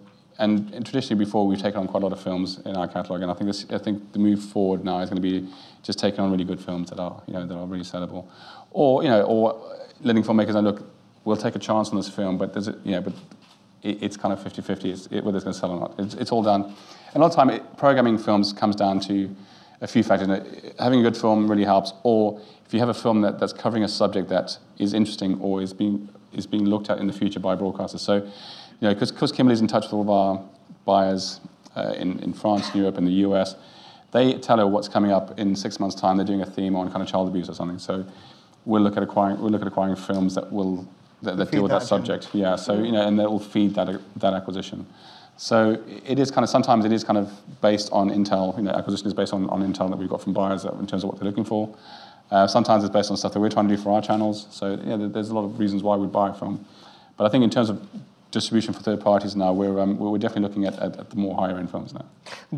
And, 0.42 0.74
and 0.74 0.85
traditionally, 0.85 1.24
before 1.24 1.46
we've 1.46 1.62
taken 1.62 1.78
on 1.78 1.87
quite 1.87 2.02
a 2.02 2.07
lot 2.07 2.12
of 2.12 2.20
films 2.20 2.59
in 2.66 2.74
our 2.74 2.88
catalogue, 2.88 3.22
and 3.22 3.31
I 3.31 3.35
think 3.35 3.46
this, 3.46 3.64
I 3.70 3.78
think 3.78 4.12
the 4.12 4.18
move 4.18 4.42
forward 4.42 4.85
now 4.85 4.98
is 4.98 5.09
going 5.09 5.22
to 5.22 5.28
be 5.31 5.48
just 5.85 6.00
taking 6.00 6.18
on 6.18 6.33
really 6.33 6.42
good 6.42 6.61
films 6.61 6.90
that 6.90 6.98
are, 6.98 7.22
you 7.28 7.35
know, 7.35 7.46
that 7.46 7.55
are 7.55 7.64
really 7.64 7.85
sellable, 7.85 8.26
or 8.72 9.05
you 9.05 9.09
know, 9.09 9.22
or 9.22 9.78
letting 10.00 10.24
filmmakers 10.24 10.55
know, 10.55 10.61
look, 10.61 10.83
we'll 11.24 11.37
take 11.37 11.55
a 11.55 11.61
chance 11.61 11.90
on 11.90 11.96
this 11.96 12.09
film, 12.09 12.38
but 12.38 12.52
there's, 12.52 12.66
a, 12.66 12.76
you 12.83 12.90
know, 12.90 13.00
but 13.00 13.12
it, 13.85 14.02
it's 14.02 14.16
kind 14.16 14.33
of 14.33 14.40
50-50 14.40 14.85
it's, 14.87 15.07
it, 15.12 15.22
whether 15.22 15.37
it's 15.37 15.44
going 15.44 15.55
to 15.55 15.61
sell 15.61 15.70
or 15.70 15.78
not. 15.78 15.94
It's, 16.00 16.14
it's 16.14 16.33
all 16.33 16.42
done. 16.42 16.64
And 16.64 17.16
a 17.16 17.20
lot 17.20 17.31
of 17.31 17.37
time, 17.37 17.48
it, 17.48 17.76
programming 17.76 18.18
films 18.18 18.52
comes 18.52 18.74
down 18.74 18.98
to 19.02 19.33
a 19.81 19.87
few 19.87 20.02
factors. 20.02 20.28
Having 20.81 21.00
a 21.00 21.02
good 21.05 21.16
film 21.16 21.48
really 21.48 21.64
helps, 21.64 21.92
or 22.02 22.40
if 22.66 22.74
you 22.74 22.81
have 22.81 22.88
a 22.88 22.94
film 22.94 23.20
that, 23.20 23.38
that's 23.38 23.52
covering 23.52 23.85
a 23.85 23.88
subject 23.88 24.28
that 24.31 24.59
is 24.78 24.92
interesting 24.92 25.40
or 25.40 25.62
is 25.62 25.72
being 25.72 26.09
is 26.33 26.46
being 26.46 26.64
looked 26.64 26.90
at 26.90 26.98
in 26.98 27.07
the 27.07 27.12
future 27.12 27.40
by 27.40 27.55
broadcasters. 27.55 28.00
So, 28.00 28.28
you 28.83 28.88
know, 28.88 28.95
because 28.95 29.33
Kimberly's 29.33 29.61
in 29.61 29.68
touch 29.68 29.85
with 29.85 29.95
all 29.95 30.03
of 30.03 30.11
our 30.11 30.45
buyers 30.85 31.40
uh, 31.77 31.95
in, 31.97 32.18
in 32.18 32.35
France, 32.35 32.75
Europe, 32.75 32.99
and 32.99 33.07
the 33.07 33.12
US, 33.27 33.55
they 34.11 34.35
tell 34.35 34.59
her 34.59 34.66
what's 34.66 34.88
coming 34.88 35.11
up 35.11 35.38
in 35.38 35.57
six 35.57 35.81
months' 35.81 35.95
time. 35.95 36.18
They're 36.18 36.27
doing 36.27 36.42
a 36.42 36.47
theme 36.47 36.77
on 36.77 36.90
kind 36.90 37.01
of 37.03 37.09
child 37.09 37.29
abuse 37.29 37.49
or 37.49 37.55
something. 37.55 37.79
So, 37.79 38.05
we'll 38.64 38.83
look 38.83 38.97
at 38.97 39.03
acquiring 39.03 39.40
we'll 39.40 39.51
look 39.51 39.62
at 39.62 39.66
acquiring 39.66 39.97
films 39.97 40.35
that 40.35 40.53
will 40.53 40.87
that, 41.23 41.37
that 41.37 41.51
deal 41.51 41.62
with 41.62 41.71
that 41.71 41.81
that 41.81 41.87
subject. 41.87 42.29
Yeah. 42.33 42.57
So 42.57 42.83
you 42.83 42.92
know, 42.92 43.07
and 43.07 43.18
that 43.18 43.31
will 43.31 43.38
feed 43.38 43.75
that 43.75 44.01
that 44.16 44.35
acquisition. 44.35 44.87
So 45.37 45.83
it 46.07 46.18
is 46.18 46.31
kind 46.31 46.45
of 46.45 46.51
sometimes 46.51 46.85
it 46.85 46.92
is 46.92 47.05
kind 47.05 47.18
of 47.18 47.33
based 47.61 47.90
on 47.92 48.11
intel. 48.11 48.57
You 48.57 48.64
know, 48.64 48.73
acquisition 48.73 49.07
is 49.07 49.14
based 49.14 49.33
on, 49.33 49.49
on 49.49 49.62
intel 49.62 49.88
that 49.88 49.97
we've 49.97 50.09
got 50.09 50.23
from 50.23 50.33
buyers 50.33 50.64
in 50.64 50.87
terms 50.87 51.05
of 51.05 51.11
what 51.11 51.18
they're 51.18 51.29
looking 51.29 51.45
for. 51.45 51.75
Uh, 52.31 52.47
sometimes 52.47 52.85
it's 52.85 52.92
based 52.92 53.11
on 53.11 53.16
stuff 53.16 53.33
that 53.33 53.40
we're 53.40 53.51
trying 53.51 53.68
to 53.68 53.77
do 53.77 53.83
for 53.83 53.92
our 53.92 54.03
channels. 54.03 54.47
So 54.51 54.79
yeah, 54.85 54.97
there's 54.99 55.31
a 55.31 55.35
lot 55.35 55.45
of 55.45 55.59
reasons 55.59 55.83
why 55.83 55.97
we 55.97 56.07
buy 56.07 56.33
film. 56.33 56.64
But 57.16 57.27
I 57.27 57.29
think 57.29 57.45
in 57.45 57.51
terms 57.51 57.71
of 57.71 57.87
distribution 58.33 58.75
for 58.75 58.81
third 58.81 59.01
parties 59.01 59.37
now, 59.37 59.53
we're 59.53 59.79
um, 59.79 59.97
we're 59.99 60.18
definitely 60.18 60.49
looking 60.49 60.64
at, 60.64 60.75
at, 60.81 60.99
at 60.99 61.11
the 61.11 61.16
more 61.16 61.37
higher 61.37 61.57
end 61.59 61.71
films 61.71 61.95
now. 61.95 62.05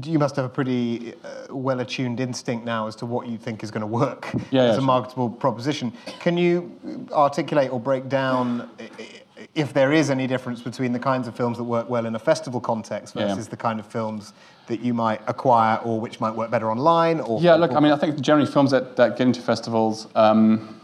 You 0.03 0.19
must 0.19 0.37
have 0.37 0.45
a 0.47 0.49
pretty 0.49 1.13
uh, 1.25 1.55
well 1.55 1.81
attuned 1.81 2.21
instinct 2.21 2.65
now 2.65 2.87
as 2.87 2.97
to 2.97 3.07
what 3.07 3.27
you 3.27 3.37
think 3.37 3.63
is 3.63 3.71
going 3.71 3.83
to 3.83 3.87
work 3.87 4.31
Yeah, 4.33 4.41
yeah, 4.51 4.63
as 4.63 4.77
a 4.77 4.79
sure. 4.79 4.87
marketable 4.87 5.29
proposition. 5.29 5.93
Can 6.21 6.39
you 6.39 7.07
articulate 7.13 7.71
or 7.73 7.79
break 7.81 8.09
down 8.09 8.71
i- 8.81 8.85
i- 8.99 9.09
if 9.55 9.73
there 9.75 9.93
is 9.93 10.11
any 10.11 10.27
difference 10.27 10.63
between 10.63 10.93
the 10.93 10.99
kinds 10.99 11.29
of 11.29 11.37
films 11.37 11.59
that 11.59 11.65
work 11.65 11.91
well 11.91 12.07
in 12.07 12.15
a 12.15 12.19
festival 12.19 12.61
context 12.61 13.15
Yeah. 13.15 13.27
versus 13.29 13.49
the 13.49 13.57
kind 13.57 13.79
of 13.79 13.87
films 13.87 14.33
that 14.69 14.81
you 14.81 14.95
might 14.95 15.21
acquire 15.27 15.79
or 15.85 16.01
which 16.01 16.19
might 16.21 16.35
work 16.35 16.51
better 16.51 16.71
online 16.71 17.21
or 17.21 17.41
Yeah, 17.41 17.57
look, 17.57 17.73
or- 17.73 17.77
I 17.77 17.81
mean, 17.81 17.93
I 17.93 17.97
think 17.97 18.21
generally 18.21 18.51
films 18.51 18.71
that, 18.71 18.97
that 18.97 19.19
get 19.19 19.27
into 19.27 19.43
festivals 19.43 20.07
um, 20.15 20.81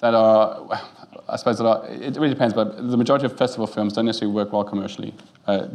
that 0.00 0.12
are, 0.14 0.80
I 1.32 1.36
suppose 1.36 1.60
are, 1.60 1.86
it 1.88 2.14
really 2.16 2.28
depends, 2.28 2.54
but 2.54 2.76
the 2.76 2.96
majority 2.96 3.24
of 3.24 3.36
festival 3.36 3.66
films 3.66 3.94
don't 3.94 4.04
necessarily 4.04 4.34
work 4.34 4.52
well 4.52 4.64
commercially 4.64 5.14
uh, 5.46 5.66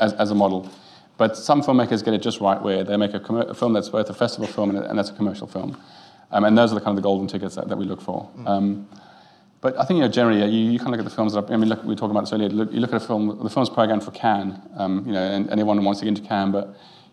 as, 0.00 0.12
as 0.12 0.30
a 0.30 0.34
model. 0.34 0.70
But 1.16 1.36
some 1.36 1.62
filmmakers 1.62 2.04
get 2.04 2.14
it 2.14 2.22
just 2.22 2.40
right, 2.40 2.60
where 2.60 2.84
they 2.84 2.96
make 2.96 3.14
a, 3.14 3.20
commer- 3.20 3.48
a 3.48 3.54
film 3.54 3.72
that's 3.72 3.88
both 3.88 4.08
a 4.10 4.14
festival 4.14 4.46
film 4.46 4.76
and, 4.76 4.84
and 4.84 4.98
that's 4.98 5.10
a 5.10 5.14
commercial 5.14 5.46
film. 5.46 5.76
Um, 6.30 6.44
and 6.44 6.56
those 6.56 6.72
are 6.72 6.74
the 6.74 6.80
kind 6.82 6.90
of 6.90 6.96
the 6.96 7.02
golden 7.02 7.26
tickets 7.26 7.54
that, 7.54 7.68
that 7.68 7.76
we 7.76 7.86
look 7.86 8.02
for. 8.02 8.30
Um, 8.46 8.86
but 9.60 9.78
I 9.78 9.84
think 9.84 9.96
you 9.98 10.04
know 10.04 10.08
generally 10.08 10.42
uh, 10.42 10.46
you, 10.46 10.70
you 10.70 10.78
kind 10.78 10.90
of 10.90 10.98
look 10.98 11.00
at 11.00 11.10
the 11.10 11.16
films 11.16 11.32
that 11.32 11.44
are, 11.44 11.52
I 11.52 11.56
mean 11.56 11.68
look, 11.68 11.82
we 11.82 11.88
were 11.88 11.94
talking 11.96 12.12
about 12.12 12.20
this 12.20 12.32
earlier. 12.32 12.48
Look, 12.48 12.72
you 12.72 12.80
look 12.80 12.92
at 12.92 13.02
a 13.02 13.06
film, 13.06 13.40
the 13.42 13.50
film's 13.50 13.70
programmed 13.70 14.04
for 14.04 14.12
Cannes, 14.12 14.60
um, 14.76 15.04
you 15.06 15.12
know, 15.12 15.22
and, 15.22 15.48
everyone 15.50 15.82
wants 15.82 16.00
to 16.00 16.04
get 16.04 16.16
into 16.16 16.28
Cannes, 16.28 16.52
but 16.52 16.68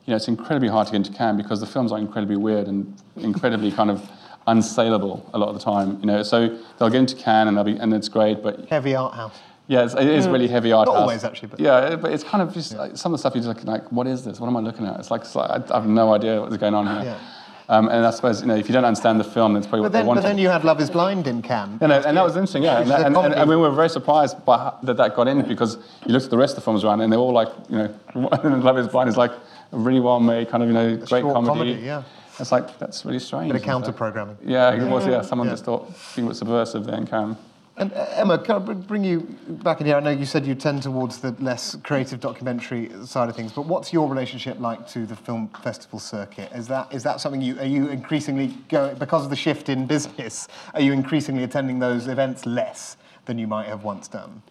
you 0.06 0.12
know 0.12 0.18
it's 0.18 0.28
incredibly 0.28 0.68
hard 0.68 0.86
to 0.88 0.92
get 0.92 0.98
into 0.98 1.14
Cannes 1.14 1.38
because 1.38 1.60
the 1.60 1.66
films 1.66 1.92
are 1.92 1.98
incredibly 1.98 2.36
weird 2.36 2.68
and 2.68 3.02
incredibly 3.16 3.72
kind 3.72 3.90
of 3.90 4.08
unsaleable 4.48 5.22
a 5.34 5.38
lot 5.38 5.50
of 5.50 5.56
the 5.56 5.62
time. 5.62 6.00
You 6.00 6.06
know, 6.08 6.24
so 6.24 6.58
they'll 6.78 6.90
get 6.90 7.00
into 7.00 7.16
Cannes 7.16 7.48
and 7.48 7.58
they'll 7.58 7.64
be 7.64 7.78
and 7.78 7.94
it's 7.94 8.10
great, 8.10 8.42
but 8.44 8.68
heavy 8.70 8.96
art 8.96 9.14
house. 9.14 9.38
yeah, 9.68 9.84
it's, 9.86 9.94
it 9.96 10.08
is 10.08 10.28
really 10.28 10.48
heavy 10.48 10.72
art. 10.72 10.88
Not 10.88 10.94
house. 10.94 11.02
always, 11.02 11.24
actually, 11.24 11.50
but- 11.50 11.60
yeah, 11.60 11.96
but 11.96 12.12
it's 12.12 12.24
kind 12.24 12.42
of 12.42 12.54
just 12.54 12.74
like, 12.76 12.96
some 12.98 13.14
of 13.14 13.18
the 13.18 13.20
stuff 13.20 13.36
you 13.36 13.42
just 13.42 13.48
look 13.48 13.64
like, 13.66 13.92
what 13.92 14.08
is 14.08 14.24
this? 14.24 14.40
What 14.40 14.48
am 14.48 14.58
I 14.58 14.60
looking 14.62 14.86
at? 14.86 15.00
It's 15.00 15.12
like, 15.12 15.22
it's 15.22 15.36
like 15.36 15.50
I, 15.50 15.74
I 15.74 15.80
have 15.82 15.88
no 15.88 16.14
idea 16.14 16.40
what's 16.42 16.58
going 16.58 16.74
on 16.76 16.86
here. 16.88 17.06
Yeah. 17.14 17.20
Um, 17.68 17.88
and 17.90 18.06
I 18.06 18.12
suppose 18.12 18.42
you 18.42 18.48
know 18.48 18.56
if 18.56 18.68
you 18.70 18.74
don't 18.74 18.86
understand 18.86 19.20
the 19.20 19.24
film, 19.24 19.56
that's 19.56 19.66
probably 19.66 19.80
But 19.80 19.84
what 19.86 19.92
then, 19.94 20.04
they 20.04 20.08
want. 20.08 20.18
but 20.22 20.28
then 20.28 20.38
you 20.38 20.50
had 20.50 20.64
Love 20.64 20.80
Is 20.80 20.92
Blind 20.92 21.26
in 21.26 21.42
Cannes. 21.42 21.80
And, 21.82 21.92
and 21.92 22.16
that 22.16 22.24
was 22.24 22.36
interesting, 22.36 22.62
yeah. 22.62 22.82
And, 22.82 22.88
Which 22.88 22.96
is 22.98 23.04
a 23.04 23.08
and, 23.08 23.18
and, 23.18 23.34
and 23.34 23.50
we 23.50 23.56
were 23.56 23.72
very 23.72 23.90
surprised 23.90 24.46
by 24.46 24.58
how, 24.60 24.78
that 24.84 24.98
that 24.98 25.16
got 25.16 25.28
in 25.28 25.42
because 25.48 25.78
you 26.06 26.14
looked 26.14 26.26
at 26.26 26.30
the 26.30 26.38
rest 26.38 26.52
of 26.52 26.58
the 26.58 26.62
films 26.62 26.84
around 26.84 27.02
and 27.02 27.12
they're 27.12 27.18
all 27.20 27.34
like, 27.34 27.48
you 27.68 27.78
know, 27.80 27.96
Love 28.44 28.78
is 28.78 28.88
Blind 28.88 29.10
is 29.10 29.18
like 29.18 29.32
a 29.32 29.78
really 29.80 30.00
well 30.00 30.20
made 30.20 30.48
kind 30.48 30.62
of, 30.62 30.70
you 30.70 30.76
know, 30.76 30.96
great 30.96 31.22
short 31.22 31.34
comedy. 31.34 31.48
comedy, 31.74 31.74
yeah. 31.84 32.04
It's 32.40 32.52
like, 32.52 32.78
that's 32.80 33.06
really 33.06 33.20
strange. 33.20 33.52
Bit 33.52 33.62
of 33.62 33.66
counter 33.66 33.92
programming. 33.92 34.38
Yeah, 34.44 34.74
it 34.74 34.88
was, 34.90 35.06
yeah. 35.08 35.22
Someone 35.22 35.48
Yeah. 35.48 35.54
just 35.54 35.66
thought 35.66 35.92
being 36.16 36.30
a 36.30 36.34
subversive 36.34 36.86
there 36.86 36.96
in 36.96 37.08
Cannes. 37.08 37.38
And 37.78 37.92
uh, 37.94 38.06
Emma, 38.12 38.38
can 38.38 38.56
I 38.56 38.60
bring 38.60 39.04
you 39.04 39.22
back 39.50 39.82
in 39.82 39.86
here? 39.88 39.98
I 39.98 40.00
know 40.00 40.10
you 40.10 40.26
said 40.26 40.46
you 40.46 40.56
tend 40.56 40.84
towards 40.84 41.18
the 41.18 41.32
less 41.40 41.76
creative 41.84 42.22
documentary 42.22 42.90
side 43.06 43.28
of 43.28 43.36
things, 43.36 43.52
but 43.52 43.66
what's 43.66 43.92
your 43.92 44.08
relationship 44.08 44.60
like 44.62 44.88
to 44.90 45.06
the 45.06 45.16
film 45.16 45.50
festival 45.62 46.00
circuit? 46.00 46.50
Is 46.54 46.70
that 46.70 46.94
is 46.94 47.04
that 47.04 47.20
something 47.20 47.42
you 47.42 47.60
are 47.60 47.66
you 47.66 47.90
increasingly 47.90 48.48
going 48.70 48.96
because 48.96 49.26
of 49.26 49.30
the 49.30 49.36
shift 49.36 49.68
in 49.68 49.86
business? 49.88 50.48
Are 50.74 50.80
you 50.80 50.94
increasingly 50.94 51.44
attending 51.44 51.80
those 51.80 52.08
events 52.08 52.46
less 52.46 52.96
than 53.26 53.38
you 53.38 53.46
might 53.48 53.68
have 53.68 53.84
once 53.84 54.08
done? 54.08 54.42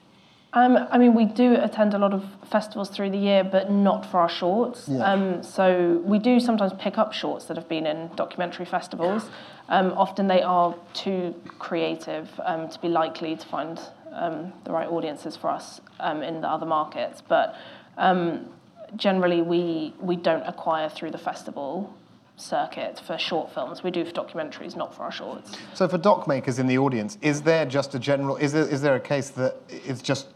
Um, 0.54 0.86
I 0.90 0.98
mean, 0.98 1.14
we 1.14 1.24
do 1.24 1.56
attend 1.56 1.94
a 1.94 1.98
lot 1.98 2.14
of 2.14 2.24
festivals 2.48 2.88
through 2.88 3.10
the 3.10 3.18
year, 3.18 3.42
but 3.42 3.72
not 3.72 4.06
for 4.06 4.20
our 4.20 4.28
shorts. 4.28 4.88
Yeah. 4.88 5.00
Um, 5.00 5.42
so 5.42 6.00
we 6.04 6.20
do 6.20 6.38
sometimes 6.38 6.72
pick 6.78 6.96
up 6.96 7.12
shorts 7.12 7.46
that 7.46 7.56
have 7.56 7.68
been 7.68 7.86
in 7.86 8.10
documentary 8.14 8.64
festivals. 8.64 9.28
Um, 9.68 9.92
often 9.96 10.28
they 10.28 10.42
are 10.42 10.76
too 10.92 11.34
creative 11.58 12.28
um, 12.44 12.68
to 12.68 12.78
be 12.80 12.88
likely 12.88 13.34
to 13.34 13.46
find 13.46 13.80
um, 14.12 14.52
the 14.64 14.70
right 14.70 14.88
audiences 14.88 15.36
for 15.36 15.50
us 15.50 15.80
um, 15.98 16.22
in 16.22 16.40
the 16.40 16.48
other 16.48 16.66
markets. 16.66 17.20
But 17.26 17.56
um, 17.98 18.48
generally, 18.94 19.42
we 19.42 19.92
we 20.00 20.14
don't 20.14 20.42
acquire 20.42 20.88
through 20.88 21.10
the 21.10 21.18
festival 21.18 21.92
circuit 22.36 23.00
for 23.06 23.16
short 23.16 23.52
films. 23.52 23.82
We 23.82 23.90
do 23.90 24.04
for 24.04 24.12
documentaries, 24.12 24.76
not 24.76 24.94
for 24.94 25.04
our 25.04 25.12
shorts. 25.12 25.56
So 25.74 25.86
for 25.88 25.98
doc 25.98 26.26
makers 26.26 26.58
in 26.58 26.66
the 26.66 26.78
audience, 26.78 27.16
is 27.22 27.42
there 27.42 27.64
just 27.64 27.94
a 27.94 27.98
general 27.98 28.36
is 28.36 28.52
there 28.52 28.68
is 28.68 28.82
there 28.82 28.96
a 28.96 29.00
case 29.00 29.30
that 29.30 29.56
it's 29.68 30.02
just 30.02 30.28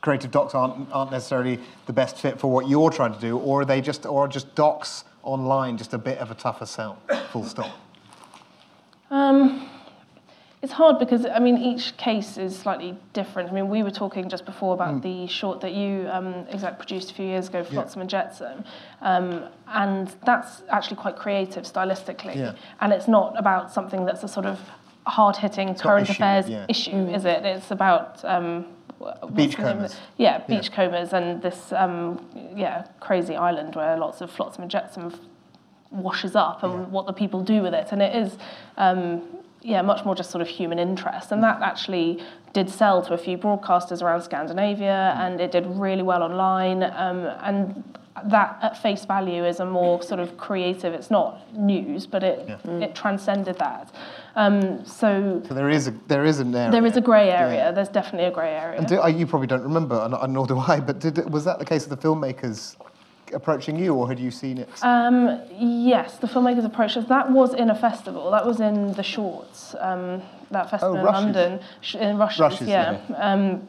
creative 0.00 0.30
docs 0.30 0.54
aren't 0.54 0.90
aren't 0.92 1.12
necessarily 1.12 1.60
the 1.86 1.92
best 1.92 2.16
fit 2.16 2.38
for 2.38 2.50
what 2.50 2.68
you're 2.68 2.90
trying 2.90 3.14
to 3.14 3.20
do, 3.20 3.38
or 3.38 3.62
are 3.62 3.64
they 3.64 3.80
just 3.80 4.06
or 4.06 4.26
just 4.28 4.54
docs 4.54 5.04
online 5.22 5.78
just 5.78 5.94
a 5.94 5.98
bit 5.98 6.18
of 6.18 6.30
a 6.30 6.34
tougher 6.34 6.66
sell? 6.66 6.98
Full 7.30 7.44
stop. 7.44 7.70
Um, 9.10 9.69
it's 10.62 10.72
hard 10.72 10.98
because 10.98 11.24
I 11.26 11.38
mean 11.38 11.56
each 11.56 11.96
case 11.96 12.36
is 12.36 12.58
slightly 12.58 12.96
different. 13.12 13.50
I 13.50 13.52
mean 13.52 13.68
we 13.68 13.82
were 13.82 13.90
talking 13.90 14.28
just 14.28 14.44
before 14.44 14.74
about 14.74 14.94
Hmm. 14.94 15.00
the 15.00 15.26
short 15.26 15.60
that 15.62 15.72
you 15.72 16.06
um, 16.10 16.46
exec 16.50 16.78
produced 16.78 17.10
a 17.10 17.14
few 17.14 17.24
years 17.26 17.48
ago, 17.48 17.64
Flotsam 17.64 18.00
and 18.02 18.10
Jetsam, 18.10 18.64
um, 19.00 19.44
and 19.68 20.14
that's 20.24 20.62
actually 20.68 20.96
quite 20.96 21.16
creative 21.16 21.64
stylistically, 21.64 22.36
Yeah. 22.36 22.52
and 22.80 22.92
it's 22.92 23.08
not 23.08 23.38
about 23.38 23.72
something 23.72 24.04
that's 24.04 24.22
a 24.22 24.28
sort 24.28 24.46
of 24.46 24.58
hard-hitting 25.06 25.74
current 25.76 26.08
issue, 26.10 26.12
affairs 26.22 26.48
yeah. 26.48 26.66
issue, 26.68 27.06
is 27.08 27.24
it? 27.24 27.44
It's 27.46 27.70
about 27.70 28.22
um, 28.24 28.64
wh- 28.98 29.00
what's 29.00 29.20
the 29.20 29.26
name 29.26 29.30
of 29.30 29.34
Beachcombers. 29.36 29.96
Yeah, 30.18 30.40
beachcombers 30.46 31.12
and 31.14 31.40
this 31.40 31.72
um, 31.72 32.20
yeah 32.54 32.84
crazy 33.00 33.34
island 33.34 33.74
where 33.76 33.96
lots 33.96 34.20
of 34.20 34.30
Flotsam 34.30 34.62
and 34.62 34.70
Jetsam 34.70 35.14
washes 35.90 36.36
up 36.36 36.62
and 36.62 36.92
what 36.92 37.06
the 37.06 37.12
people 37.14 37.42
do 37.42 37.62
with 37.62 37.74
it. 37.74 37.88
And 37.92 38.00
it 38.02 38.14
is, 38.14 38.36
um, 38.76 39.22
yeah, 39.62 39.82
much 39.82 40.04
more 40.04 40.14
just 40.14 40.30
sort 40.30 40.42
of 40.42 40.48
human 40.48 40.78
interest. 40.78 41.32
And 41.32 41.42
that 41.42 41.60
actually 41.62 42.22
did 42.52 42.68
sell 42.70 43.02
to 43.02 43.14
a 43.14 43.18
few 43.18 43.36
broadcasters 43.38 44.02
around 44.02 44.22
Scandinavia 44.22 45.14
and 45.18 45.40
it 45.40 45.52
did 45.52 45.66
really 45.66 46.02
well 46.02 46.22
online. 46.22 46.82
Um, 46.82 47.26
and 47.42 47.84
that 48.24 48.58
at 48.62 48.82
face 48.82 49.04
value 49.04 49.44
is 49.44 49.60
a 49.60 49.64
more 49.64 50.02
sort 50.02 50.20
of 50.20 50.36
creative, 50.36 50.92
it's 50.94 51.10
not 51.10 51.56
news, 51.56 52.06
but 52.06 52.22
it, 52.22 52.48
it 52.64 52.94
transcended 52.94 53.56
that. 53.58 53.94
Um, 54.36 54.84
so 54.84 55.42
So 55.46 55.54
there 55.54 55.70
is 55.70 55.88
a 55.88 55.94
there 56.08 56.24
is 56.24 56.40
an 56.40 56.54
area. 56.54 56.70
there 56.70 56.86
is 56.86 56.96
a 56.96 57.00
grey 57.00 57.30
area. 57.30 57.54
Yeah. 57.56 57.70
There's 57.70 57.88
definitely 57.88 58.26
a 58.28 58.30
grey 58.30 58.54
area. 58.54 58.78
And 58.78 58.86
do, 58.86 59.00
uh, 59.00 59.06
you 59.06 59.26
probably 59.26 59.46
don't 59.46 59.62
remember, 59.62 60.08
and 60.10 60.32
nor 60.32 60.46
do 60.46 60.58
I. 60.58 60.80
But 60.80 60.98
did, 60.98 61.30
was 61.30 61.44
that 61.44 61.58
the 61.58 61.64
case 61.64 61.84
of 61.84 61.90
the 61.90 61.96
filmmakers 61.96 62.76
approaching 63.32 63.76
you, 63.78 63.94
or 63.94 64.08
had 64.08 64.18
you 64.18 64.30
seen 64.30 64.58
it? 64.58 64.68
Um, 64.82 65.40
yes, 65.58 66.18
the 66.18 66.26
filmmakers 66.26 66.64
approached 66.64 66.96
us. 66.96 67.06
That 67.06 67.30
was 67.30 67.54
in 67.54 67.70
a 67.70 67.74
festival. 67.74 68.30
That 68.30 68.46
was 68.46 68.60
in 68.60 68.92
the 68.94 69.02
Shorts. 69.02 69.74
Um, 69.78 70.22
that 70.50 70.70
festival 70.70 70.96
in 70.96 71.04
Rushes. 71.04 71.24
London, 71.24 71.60
in 71.94 72.18
Rushes. 72.18 72.40
Rushes, 72.40 72.68
yeah. 72.68 73.00
Um, 73.16 73.68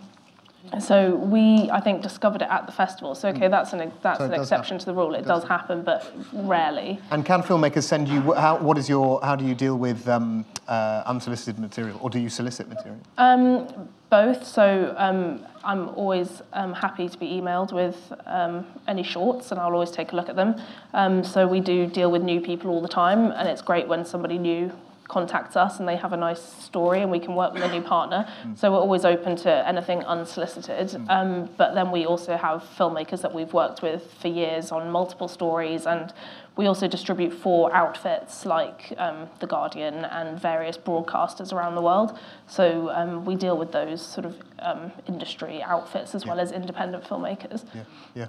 so 0.79 1.15
we, 1.15 1.69
I 1.71 1.79
think, 1.79 2.01
discovered 2.03 2.41
it 2.43 2.47
at 2.49 2.65
the 2.65 2.71
festival. 2.71 3.15
So 3.15 3.29
okay, 3.29 3.47
that's 3.47 3.73
an 3.73 3.91
that's 4.03 4.19
So 4.19 4.25
an 4.25 4.31
does 4.31 4.41
exception 4.41 4.77
to 4.79 4.85
the 4.85 4.93
rule. 4.93 5.15
It 5.15 5.25
does 5.25 5.43
happen, 5.43 5.81
but 5.81 6.11
rarely. 6.33 6.99
and 7.09 7.25
can 7.25 7.41
filmmakers 7.41 7.83
send 7.83 8.07
you? 8.07 8.33
How, 8.33 8.57
what 8.57 8.77
is 8.77 8.87
your? 8.87 9.19
How 9.23 9.35
do 9.35 9.45
you 9.45 9.55
deal 9.55 9.77
with 9.77 10.07
um, 10.07 10.45
uh, 10.67 11.03
unsolicited 11.05 11.59
material, 11.59 11.97
or 12.01 12.09
do 12.09 12.19
you 12.19 12.29
solicit 12.29 12.69
material? 12.69 12.99
Um, 13.17 13.67
both. 14.11 14.45
So 14.45 14.93
um, 14.97 15.43
I'm 15.63 15.89
always 15.89 16.43
um, 16.53 16.73
happy 16.73 17.09
to 17.09 17.17
be 17.17 17.27
emailed 17.29 17.73
with 17.73 18.13
um, 18.27 18.67
any 18.87 19.01
shorts, 19.01 19.51
and 19.51 19.59
I'll 19.59 19.73
always 19.73 19.89
take 19.89 20.11
a 20.11 20.15
look 20.15 20.29
at 20.29 20.35
them. 20.35 20.61
Um, 20.93 21.23
so 21.23 21.47
we 21.47 21.61
do 21.61 21.87
deal 21.87 22.11
with 22.11 22.21
new 22.21 22.41
people 22.41 22.69
all 22.69 22.81
the 22.81 22.87
time, 22.87 23.31
and 23.31 23.47
it's 23.47 23.63
great 23.63 23.87
when 23.87 24.05
somebody 24.05 24.37
new 24.37 24.71
contacts 25.11 25.57
us 25.57 25.77
and 25.77 25.87
they 25.87 25.97
have 25.97 26.13
a 26.13 26.17
nice 26.17 26.41
story 26.41 27.01
and 27.01 27.11
we 27.11 27.19
can 27.19 27.35
work 27.35 27.53
with 27.53 27.61
a 27.61 27.71
new 27.71 27.81
partner. 27.81 28.25
So 28.55 28.71
we're 28.71 28.79
always 28.79 29.03
open 29.03 29.35
to 29.37 29.67
anything 29.67 29.99
unsolicited. 30.05 30.95
Um, 31.09 31.49
but 31.57 31.75
then 31.75 31.91
we 31.91 32.05
also 32.05 32.37
have 32.37 32.63
filmmakers 32.79 33.21
that 33.21 33.33
we've 33.33 33.53
worked 33.53 33.81
with 33.81 34.03
for 34.21 34.29
years 34.29 34.71
on 34.71 34.89
multiple 34.89 35.27
stories 35.27 35.85
and 35.85 36.13
we 36.55 36.65
also 36.65 36.87
distribute 36.87 37.33
for 37.33 37.73
outfits 37.75 38.45
like 38.45 38.93
um, 38.97 39.29
The 39.39 39.47
Guardian 39.47 40.05
and 40.05 40.39
various 40.39 40.77
broadcasters 40.77 41.51
around 41.51 41.75
the 41.75 41.81
world. 41.81 42.17
So 42.47 42.89
um, 42.91 43.25
we 43.25 43.35
deal 43.35 43.57
with 43.57 43.71
those 43.73 44.01
sort 44.01 44.25
of 44.25 44.35
um, 44.59 44.93
industry 45.07 45.61
outfits 45.61 46.15
as 46.15 46.25
well 46.25 46.39
as 46.39 46.53
independent 46.53 47.03
filmmakers. 47.03 47.65
Yeah, 47.73 47.83
yeah. 48.15 48.27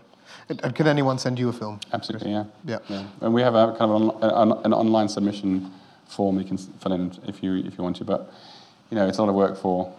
And, 0.49 0.61
and 0.65 0.75
can 0.75 0.87
anyone 0.89 1.19
send 1.19 1.39
you 1.39 1.49
a 1.49 1.53
film? 1.53 1.79
Absolutely, 1.93 2.33
yeah. 2.33 2.45
Yeah. 2.65 2.79
And 3.21 3.35
we 3.35 3.43
have 3.43 3.55
a 3.55 3.77
kind 3.79 3.91
of 3.93 4.03
an, 4.03 4.11
an, 4.23 4.59
an 4.65 4.73
online 4.73 5.09
submission 5.09 5.71
form 6.13 6.39
you 6.39 6.45
can 6.45 6.59
fill 6.59 6.93
in 6.93 7.13
if 7.27 7.43
you 7.43 7.57
if 7.57 7.77
you 7.77 7.85
want 7.85 7.97
to, 7.97 8.05
but 8.05 8.33
you 8.91 8.97
know 8.97 9.07
it's 9.09 9.19
a 9.19 9.23
lot 9.23 9.29
of 9.29 9.35
work 9.35 9.57
for. 9.57 9.93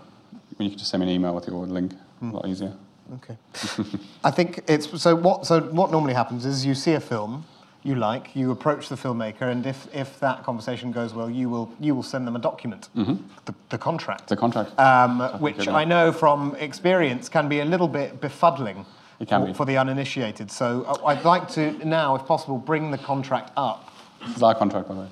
You 0.60 0.70
can 0.70 0.78
just 0.78 0.92
send 0.92 1.02
me 1.04 1.10
an 1.10 1.16
email 1.16 1.34
with 1.34 1.48
your 1.48 1.66
link. 1.66 1.94
A 2.22 2.26
lot 2.26 2.48
easier. 2.48 2.74
Okay. 3.16 3.38
I 4.24 4.32
think 4.32 4.64
it's 4.68 5.02
so. 5.02 5.16
What 5.16 5.46
so 5.46 5.60
what 5.60 5.92
normally 5.92 6.14
happens 6.14 6.46
is 6.46 6.66
you 6.66 6.76
see 6.76 6.94
a 6.94 7.00
film 7.00 7.46
you 7.84 7.96
like, 7.96 8.34
you 8.34 8.52
approach 8.52 8.88
the 8.88 8.96
filmmaker, 8.96 9.42
and 9.42 9.66
if, 9.66 9.94
if 9.94 10.20
that 10.22 10.44
conversation 10.44 10.92
goes 10.92 11.14
well, 11.14 11.30
you 11.30 11.50
will 11.50 11.70
you 11.80 11.94
will 11.94 12.04
send 12.04 12.26
them 12.26 12.36
a 12.36 12.40
document, 12.40 12.88
the, 12.96 13.54
the 13.70 13.78
contract. 13.78 14.28
The 14.28 14.38
contract. 14.38 14.78
um, 14.80 15.20
which 15.42 15.68
I 15.68 15.84
know 15.84 16.12
from 16.12 16.56
experience 16.56 17.28
can 17.28 17.50
be 17.50 17.60
a 17.60 17.66
little 17.66 17.90
bit 17.90 18.22
befuddling 18.22 18.86
It 19.20 19.28
can 19.28 19.42
for, 19.42 19.48
be. 19.48 19.54
for 19.54 19.66
the 19.66 19.78
uninitiated. 19.78 20.50
So 20.50 20.84
uh, 20.88 21.08
I'd 21.08 21.26
like 21.26 21.50
to 21.50 21.72
now, 21.86 22.16
if 22.16 22.26
possible, 22.26 22.58
bring 22.58 22.92
the 22.92 22.98
contract 22.98 23.52
up. 23.58 23.92
This 24.26 24.38
is 24.38 24.44
our 24.44 24.56
contract, 24.56 24.88
by 24.88 24.96
the 24.96 25.02
way. 25.02 25.08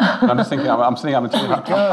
I'm 0.00 0.36
just 0.36 0.50
thinking. 0.50 0.68
I'm, 0.68 0.80
I'm 0.80 0.96
sitting. 0.96 1.14
I'm, 1.14 1.24
I'm 1.26 1.30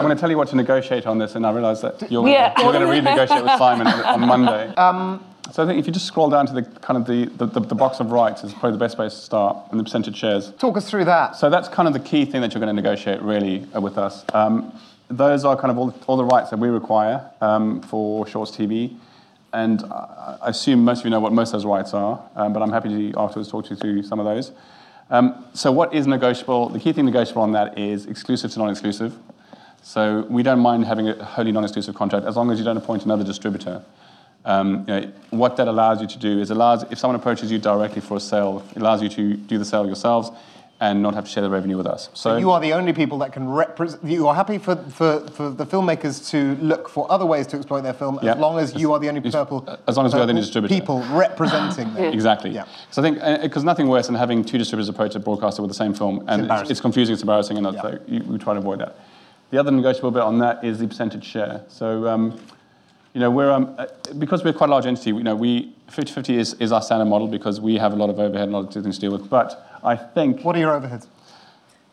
going 0.04 0.16
to 0.16 0.16
tell 0.20 0.30
you 0.30 0.38
what 0.38 0.48
to 0.50 0.56
negotiate 0.56 1.06
on 1.06 1.18
this, 1.18 1.36
and 1.36 1.46
I 1.46 1.52
realise 1.52 1.82
that 1.82 2.12
you're, 2.12 2.28
Yeah. 2.28 2.54
you're 2.62 2.74
going 2.74 2.86
to 3.04 3.10
renegotiate 3.10 3.44
with 3.44 3.58
Simon 3.58 3.88
on 3.88 4.22
Monday. 4.22 4.74
so 5.52 5.64
I 5.64 5.66
think 5.66 5.80
if 5.80 5.88
you 5.88 5.94
just 5.94 6.06
scroll 6.08 6.30
down 6.30 6.46
to 6.48 6.54
the 6.54 6.64
kind 6.64 6.98
of 6.98 7.06
the, 7.08 7.26
the, 7.38 7.46
the, 7.46 7.60
the 7.62 7.76
box 7.76 8.00
of 8.00 8.12
rights 8.12 8.44
is 8.44 8.52
probably 8.54 8.74
the 8.74 8.78
best 8.78 8.96
place 8.96 9.14
to 9.14 9.20
start, 9.22 9.58
and 9.72 9.80
the 9.80 9.84
percentage 9.84 10.18
shares. 10.18 10.52
Talk 10.54 10.78
us 10.78 10.90
through 10.90 11.06
that. 11.06 11.36
So 11.36 11.50
that's 11.50 11.70
kind 11.70 11.88
of 11.88 11.94
the 11.94 12.00
key 12.02 12.26
thing 12.26 12.42
that 12.42 12.54
you're 12.54 12.62
going 12.62 12.76
to 12.76 12.82
negotiate 12.82 13.22
really 13.22 13.66
uh, 13.76 13.82
with 13.82 13.98
us. 13.98 14.26
Um, 14.34 14.74
those 15.10 15.46
are 15.46 15.56
kind 15.56 15.72
of 15.72 15.78
all, 15.78 15.96
all 16.08 16.18
the 16.18 16.26
rights 16.26 16.50
that 16.50 16.60
we 16.60 16.68
require 16.68 17.30
um, 17.40 17.82
for 17.82 18.28
Shorts 18.28 18.52
TV. 18.52 18.96
And 19.54 19.84
I 19.86 20.38
I 20.42 20.50
assume 20.50 20.84
most 20.84 21.00
of 21.00 21.06
you 21.06 21.12
know 21.12 21.22
what 21.22 21.32
most 21.32 21.50
of 21.50 21.54
those 21.54 21.66
rights 21.66 21.94
are, 21.94 22.22
um, 22.36 22.52
but 22.54 22.62
I'm 22.62 22.72
happy 22.72 22.90
to 22.90 23.20
afterwards 23.20 23.50
talk 23.50 23.64
to 23.66 23.70
you 23.72 23.76
through 23.78 24.04
some 24.04 24.20
of 24.20 24.26
those. 24.26 24.52
Um, 25.10 25.46
so, 25.54 25.72
what 25.72 25.94
is 25.94 26.06
negotiable? 26.08 26.70
The 26.70 26.80
key 26.80 26.94
thing 26.94 27.06
negotiable 27.06 27.42
on 27.42 27.54
that 27.54 27.78
is 27.78 28.06
exclusive 28.06 28.52
to 28.52 28.60
non 28.60 28.70
exclusive. 28.70 29.16
So, 29.82 30.26
we 30.30 30.44
don't 30.44 30.60
mind 30.60 30.86
having 30.86 31.10
a 31.10 31.24
wholly 31.24 31.52
non 31.52 31.64
exclusive 31.64 31.96
contract 31.96 32.26
as 32.26 32.36
long 32.36 32.52
as 32.52 32.60
you 32.60 32.66
don't 32.66 32.78
appoint 32.78 33.06
another 33.06 33.24
distributor. 33.24 33.84
Um, 34.44 34.86
you 34.88 35.02
know, 35.02 35.12
what 35.32 35.58
that 35.58 35.68
allows 35.68 36.02
you 36.02 36.08
to 36.08 36.18
do 36.18 36.40
is 36.40 36.52
allows 36.52 36.84
if 36.92 36.98
someone 37.00 37.16
approaches 37.20 37.52
you 37.52 37.58
directly 37.58 38.02
for 38.02 38.18
a 38.18 38.20
sale, 38.20 38.66
it 38.72 38.82
allows 38.82 39.02
you 39.02 39.10
to 39.10 39.36
do 39.36 39.58
the 39.58 39.66
sale 39.66 39.86
yourselves 39.86 40.32
and 40.80 41.02
not 41.02 41.16
have 41.16 41.26
to 41.26 41.32
share 41.32 41.42
the 41.42 41.50
revenue 41.50 41.76
with 41.76 41.88
us. 41.88 42.10
So, 42.14 42.38
You 42.38 42.52
are 42.52 42.60
the 42.60 42.74
only 42.74 42.94
people 42.94 43.18
that 43.20 43.34
can 43.34 43.50
represent. 43.50 44.04
You 44.04 44.28
are 44.28 44.36
happy 44.36 44.60
for, 44.60 44.76
for, 44.76 45.22
for 45.30 45.50
the 45.50 45.66
filmmakers 45.66 46.30
to 46.30 46.56
look 46.64 46.88
for 46.88 47.12
other 47.12 47.26
ways 47.26 47.48
to 47.48 47.58
exploit 47.58 47.82
their 47.82 47.94
film 47.94 48.20
Yeah. 48.22 48.34
as 48.34 48.38
long 48.40 48.60
as 48.60 48.76
you 48.76 48.94
are 48.94 49.00
the 49.00 49.10
only 49.10 49.20
It's- 49.20 49.34
people. 49.34 49.68
as 49.88 49.98
long 49.98 50.06
as 50.06 50.14
we 50.14 50.20
are 50.20 50.26
the 50.28 50.32
only 50.32 50.42
uh, 50.42 50.46
distributor. 50.46 50.74
People 50.76 51.02
representing 51.12 51.94
them. 51.94 52.14
Exactly. 52.18 52.52
Yeah. 52.52 52.66
So 52.92 53.02
I 53.02 53.06
think 53.12 53.42
because 53.42 53.64
nothing 53.64 53.88
worse 53.88 54.06
than 54.08 54.16
having 54.16 54.44
two 54.46 54.58
distributors 54.60 54.90
approach 54.90 55.16
a 55.16 55.20
broadcaster 55.20 55.62
with 55.64 55.70
the 55.72 55.76
same 55.76 55.94
film, 55.94 56.20
and 56.20 56.30
it's, 56.30 56.42
embarrassing. 56.42 56.72
it's 56.72 56.82
confusing, 56.82 57.14
it's 57.14 57.24
embarrassing, 57.24 57.58
and 57.58 57.74
Yeah. 57.74 57.82
so 57.82 58.00
you, 58.08 58.20
we 58.24 58.38
try 58.38 58.54
to 58.54 58.60
avoid 58.60 58.80
that. 58.80 58.96
The 59.50 59.58
other 59.60 59.72
negotiable 59.72 60.12
bit 60.12 60.22
on 60.24 60.38
that 60.40 60.64
is 60.64 60.78
the 60.80 60.88
percentage 60.88 61.24
share. 61.24 61.64
So 61.70 62.08
um, 62.08 62.40
you 63.14 63.20
know 63.22 63.32
we're 63.32 63.50
um, 63.52 63.74
uh, 63.80 63.88
because 64.20 64.44
we're 64.44 64.54
quite 64.54 64.70
a 64.70 64.72
large 64.72 64.86
entity. 64.86 65.10
You 65.10 65.24
know 65.24 65.36
we 65.36 65.74
50-50 65.90 66.30
is, 66.38 66.54
is 66.56 66.72
our 66.72 66.82
standard 66.82 67.06
model 67.06 67.28
because 67.28 67.62
we 67.62 67.78
have 67.78 67.94
a 67.94 67.96
lot 67.96 68.10
of 68.10 68.20
overhead 68.20 68.50
and 68.50 68.54
a 68.56 68.60
lot 68.60 68.76
of 68.76 68.84
things 68.84 68.96
to 68.98 69.02
deal 69.02 69.12
with. 69.12 69.30
But 69.30 69.67
I 69.88 69.96
think 69.96 70.44
What 70.44 70.56
are 70.56 70.60
your 70.60 70.80
overheads? 70.80 71.08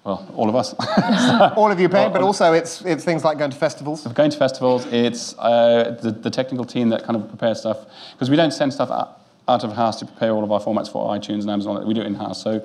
well 0.04 0.30
all 0.37 0.48
of 0.48 0.54
us. 0.54 0.74
All 1.57 1.70
of 1.70 1.80
you 1.80 1.88
paid, 1.88 2.12
but 2.12 2.20
also 2.20 2.52
it's, 2.52 2.83
it's 2.83 3.04
things 3.04 3.24
like 3.24 3.38
going 3.38 3.50
to 3.50 3.57
festivals. 3.57 4.07
Going 4.09 4.30
to 4.30 4.37
festivals, 4.37 4.85
it's 4.87 5.35
uh, 5.38 5.98
the, 6.02 6.11
the 6.11 6.30
technical 6.30 6.66
team 6.66 6.90
that 6.90 7.04
kind 7.04 7.16
of 7.16 7.28
prepares 7.28 7.61
stuff 7.61 7.78
because 8.12 8.28
we 8.28 8.37
don't 8.37 8.52
send 8.52 8.72
stuff 8.74 8.90
out, 8.90 9.20
out 9.48 9.64
of 9.64 9.72
house 9.72 9.98
to 10.00 10.04
prepare 10.07 10.33
all 10.33 10.44
of 10.44 10.52
our 10.52 10.61
formats 10.61 10.90
for 10.92 11.09
iTunes 11.16 11.40
and 11.42 11.50
Amazon. 11.50 11.87
We 11.87 11.94
do 11.94 12.02
it 12.02 12.07
in 12.07 12.14
house. 12.16 12.42
So 12.42 12.61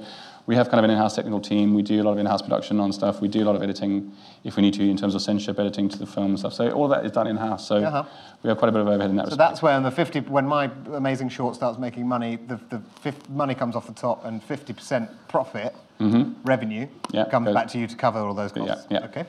we 0.50 0.56
have 0.56 0.68
kind 0.68 0.80
of 0.80 0.84
an 0.86 0.90
in-house 0.90 1.16
technical 1.16 1.40
team. 1.40 1.76
We 1.76 1.84
do 1.84 2.02
a 2.02 2.04
lot 2.04 2.14
of 2.14 2.18
in-house 2.18 2.42
production 2.42 2.80
on 2.80 2.92
stuff. 2.92 3.22
We 3.22 3.28
do 3.28 3.44
a 3.44 3.46
lot 3.46 3.56
of 3.56 3.62
editing 3.62 4.12
if 4.44 4.56
we 4.56 4.64
need 4.64 4.74
to 4.74 4.82
in 4.90 4.98
terms 4.98 5.14
of 5.14 5.22
censorship 5.22 5.60
editing 5.60 5.88
to 5.90 6.00
the 6.00 6.08
film 6.08 6.32
and 6.32 6.40
stuff. 6.40 6.54
So 6.56 6.72
all 6.72 6.88
that 6.88 7.06
is 7.06 7.12
done 7.12 7.28
in-house. 7.28 7.68
So 7.68 7.76
Uh-huh. 7.84 8.04
we 8.42 8.48
have 8.50 8.58
quite 8.58 8.70
a 8.70 8.72
bit 8.72 8.82
of 8.82 8.88
overhead 8.88 9.12
in 9.12 9.16
that 9.18 9.26
So 9.28 9.30
respect. 9.34 9.48
that's 9.52 9.62
when 9.62 9.84
the 9.84 9.92
50, 9.92 10.22
when 10.22 10.48
my 10.48 10.72
amazing 10.92 11.30
short 11.30 11.54
starts 11.54 11.78
making 11.78 12.08
money, 12.08 12.40
the, 12.48 12.60
the 13.04 13.14
money 13.30 13.54
comes 13.54 13.76
off 13.76 13.86
the 13.86 13.94
top 13.94 14.26
and 14.26 14.42
50% 14.42 15.08
profit, 15.28 15.76
revenue, 16.00 16.88
Mm-hmm. 16.88 17.16
Yeah, 17.16 17.26
comes 17.30 17.46
goes- 17.46 17.54
back 17.54 17.68
to 17.68 17.78
you 17.78 17.86
to 17.86 17.96
cover 17.96 18.18
all 18.18 18.34
those 18.34 18.52
Yeah, 18.56 18.66
costs. 18.66 18.88
yeah. 18.90 19.06
Okay. 19.06 19.26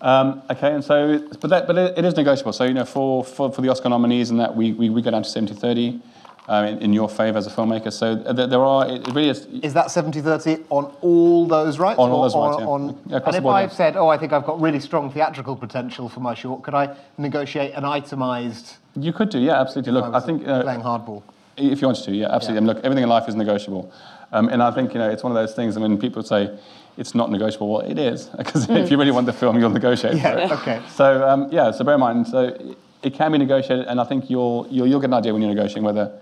Um, 0.00 0.40
okay, 0.50 0.72
and 0.72 0.82
so, 0.82 1.18
but 1.40 1.50
that, 1.50 1.66
but 1.66 1.76
it, 1.76 1.98
it 1.98 2.04
is 2.06 2.16
negotiable. 2.16 2.54
So 2.54 2.64
you 2.64 2.72
know, 2.74 2.84
for, 2.86 3.22
for, 3.24 3.52
for 3.52 3.60
the 3.60 3.68
Oscar 3.68 3.90
nominees 3.90 4.30
and 4.30 4.40
that, 4.40 4.56
we, 4.56 4.72
we, 4.72 4.88
we 4.88 5.02
go 5.02 5.10
down 5.10 5.22
to 5.22 5.28
70-30 5.28 6.00
um, 6.48 6.64
in, 6.64 6.78
in 6.78 6.92
your 6.92 7.08
favour 7.08 7.38
as 7.38 7.46
a 7.46 7.50
filmmaker. 7.50 7.92
So 7.92 8.14
there, 8.14 8.46
there 8.46 8.64
are, 8.64 8.88
it 8.88 9.06
really 9.08 9.28
is, 9.28 9.46
Is 9.62 9.74
that 9.74 9.86
70-30 9.86 10.64
on 10.70 10.84
all 11.00 11.46
those 11.46 11.78
rights? 11.78 11.98
On 11.98 12.10
all 12.10 12.22
those 12.22 12.36
rights, 12.36 12.56
yeah. 12.60 12.66
on- 12.66 12.98
Yeah, 13.06 13.20
and 13.24 13.34
if 13.34 13.42
board, 13.42 13.54
I've 13.54 13.70
yeah. 13.70 13.76
said, 13.76 13.96
oh, 13.96 14.08
I 14.08 14.18
think 14.18 14.32
I've 14.32 14.44
got 14.46 14.60
really 14.60 14.80
strong 14.80 15.10
theatrical 15.10 15.56
potential 15.56 16.08
for 16.08 16.20
my 16.20 16.34
short, 16.34 16.62
could 16.62 16.74
I 16.74 16.96
negotiate 17.18 17.74
an 17.74 17.84
itemised 17.84 18.76
you 18.98 19.12
could 19.12 19.28
do, 19.28 19.38
yeah, 19.38 19.60
absolutely. 19.60 19.92
Look, 19.92 20.06
I 20.06 20.16
I 20.16 20.20
think 20.20 20.46
uh, 20.48 20.62
playing 20.62 20.80
hardball? 20.80 21.22
If 21.56 21.80
you 21.80 21.88
wanted 21.88 22.04
to, 22.04 22.12
yeah, 22.12 22.28
absolutely. 22.30 22.54
Yeah. 22.54 22.58
And 22.58 22.66
look, 22.66 22.78
everything 22.78 23.02
in 23.02 23.08
life 23.08 23.28
is 23.28 23.34
negotiable. 23.34 23.92
Um, 24.32 24.48
and 24.48 24.62
I 24.62 24.70
think, 24.70 24.92
you 24.92 24.98
know, 24.98 25.08
it's 25.10 25.22
one 25.22 25.32
of 25.32 25.36
those 25.36 25.54
things, 25.54 25.76
I 25.76 25.80
mean, 25.80 25.98
people 25.98 26.22
say 26.22 26.58
it's 26.96 27.14
not 27.14 27.30
negotiable. 27.30 27.68
Well, 27.68 27.80
it 27.82 27.98
is, 27.98 28.26
because 28.38 28.68
if 28.68 28.90
you 28.90 28.96
really 28.98 29.10
want 29.10 29.26
the 29.26 29.32
film, 29.32 29.58
you'll 29.58 29.70
negotiate 29.70 30.12
for 30.22 30.28
it. 30.28 30.48
Yeah, 30.48 30.54
okay. 30.60 30.82
So, 30.90 31.26
um, 31.28 31.48
yeah, 31.52 31.70
so 31.70 31.84
bear 31.84 31.94
in 31.94 32.00
mind, 32.00 32.26
so 32.26 32.56
it- 33.02 33.14
can 33.14 33.32
be 33.32 33.38
negotiated, 33.38 33.86
and 33.86 34.00
I 34.00 34.04
think 34.04 34.28
you'll, 34.30 34.66
you'll, 34.70 34.86
you'll 34.86 35.00
get 35.00 35.06
an 35.10 35.14
idea 35.14 35.32
when 35.32 35.42
you're 35.42 35.54
negotiating 35.54 35.84
whether, 35.84 36.12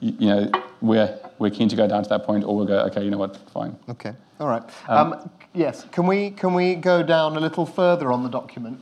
you, 0.00 0.14
you 0.18 0.26
know, 0.28 0.50
we're, 0.80 1.18
we're 1.38 1.50
keen 1.50 1.68
to 1.68 1.76
go 1.76 1.86
down 1.86 2.02
to 2.02 2.08
that 2.08 2.24
point 2.24 2.44
or 2.44 2.56
we'll 2.56 2.66
go, 2.66 2.78
okay, 2.86 3.02
you 3.04 3.10
know 3.10 3.18
what, 3.18 3.36
fine. 3.52 3.76
Okay, 3.88 4.12
all 4.38 4.48
right. 4.48 4.62
Um, 4.88 5.30
yes, 5.54 5.86
can 5.92 6.06
we, 6.06 6.30
can 6.30 6.54
we 6.54 6.74
go 6.74 7.02
down 7.02 7.36
a 7.36 7.40
little 7.40 7.66
further 7.66 8.10
on 8.12 8.22
the 8.22 8.28
document? 8.30 8.80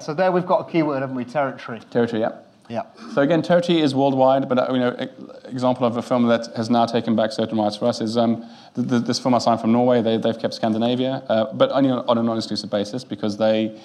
So 0.00 0.14
there 0.14 0.30
we've 0.30 0.46
got 0.46 0.68
a 0.68 0.70
keyword, 0.70 1.00
haven't 1.00 1.16
we? 1.16 1.24
Territory. 1.24 1.80
Territory, 1.90 2.20
yeah. 2.22 2.32
Yeah. 2.68 2.82
So 3.14 3.22
again, 3.22 3.40
territory 3.40 3.80
is 3.80 3.94
worldwide, 3.94 4.46
but 4.46 4.58
uh, 4.58 4.72
you 4.74 4.78
know, 4.78 5.08
example 5.46 5.86
of 5.86 5.96
a 5.96 6.02
film 6.02 6.26
that 6.26 6.48
has 6.54 6.68
now 6.68 6.84
taken 6.84 7.16
back 7.16 7.32
certain 7.32 7.56
rights 7.56 7.76
for 7.76 7.86
us 7.86 8.02
is 8.02 8.18
um, 8.18 8.44
th- 8.74 8.86
th- 8.86 9.02
this 9.04 9.18
film 9.18 9.34
I 9.34 9.38
signed 9.38 9.62
from 9.62 9.72
Norway. 9.72 10.02
They, 10.02 10.18
they've 10.18 10.38
kept 10.38 10.52
Scandinavia, 10.52 11.22
uh, 11.30 11.50
but 11.54 11.70
only 11.72 11.88
on, 11.90 12.04
on 12.06 12.18
a 12.18 12.22
non-exclusive 12.22 12.68
basis 12.70 13.04
because 13.04 13.38
they 13.38 13.80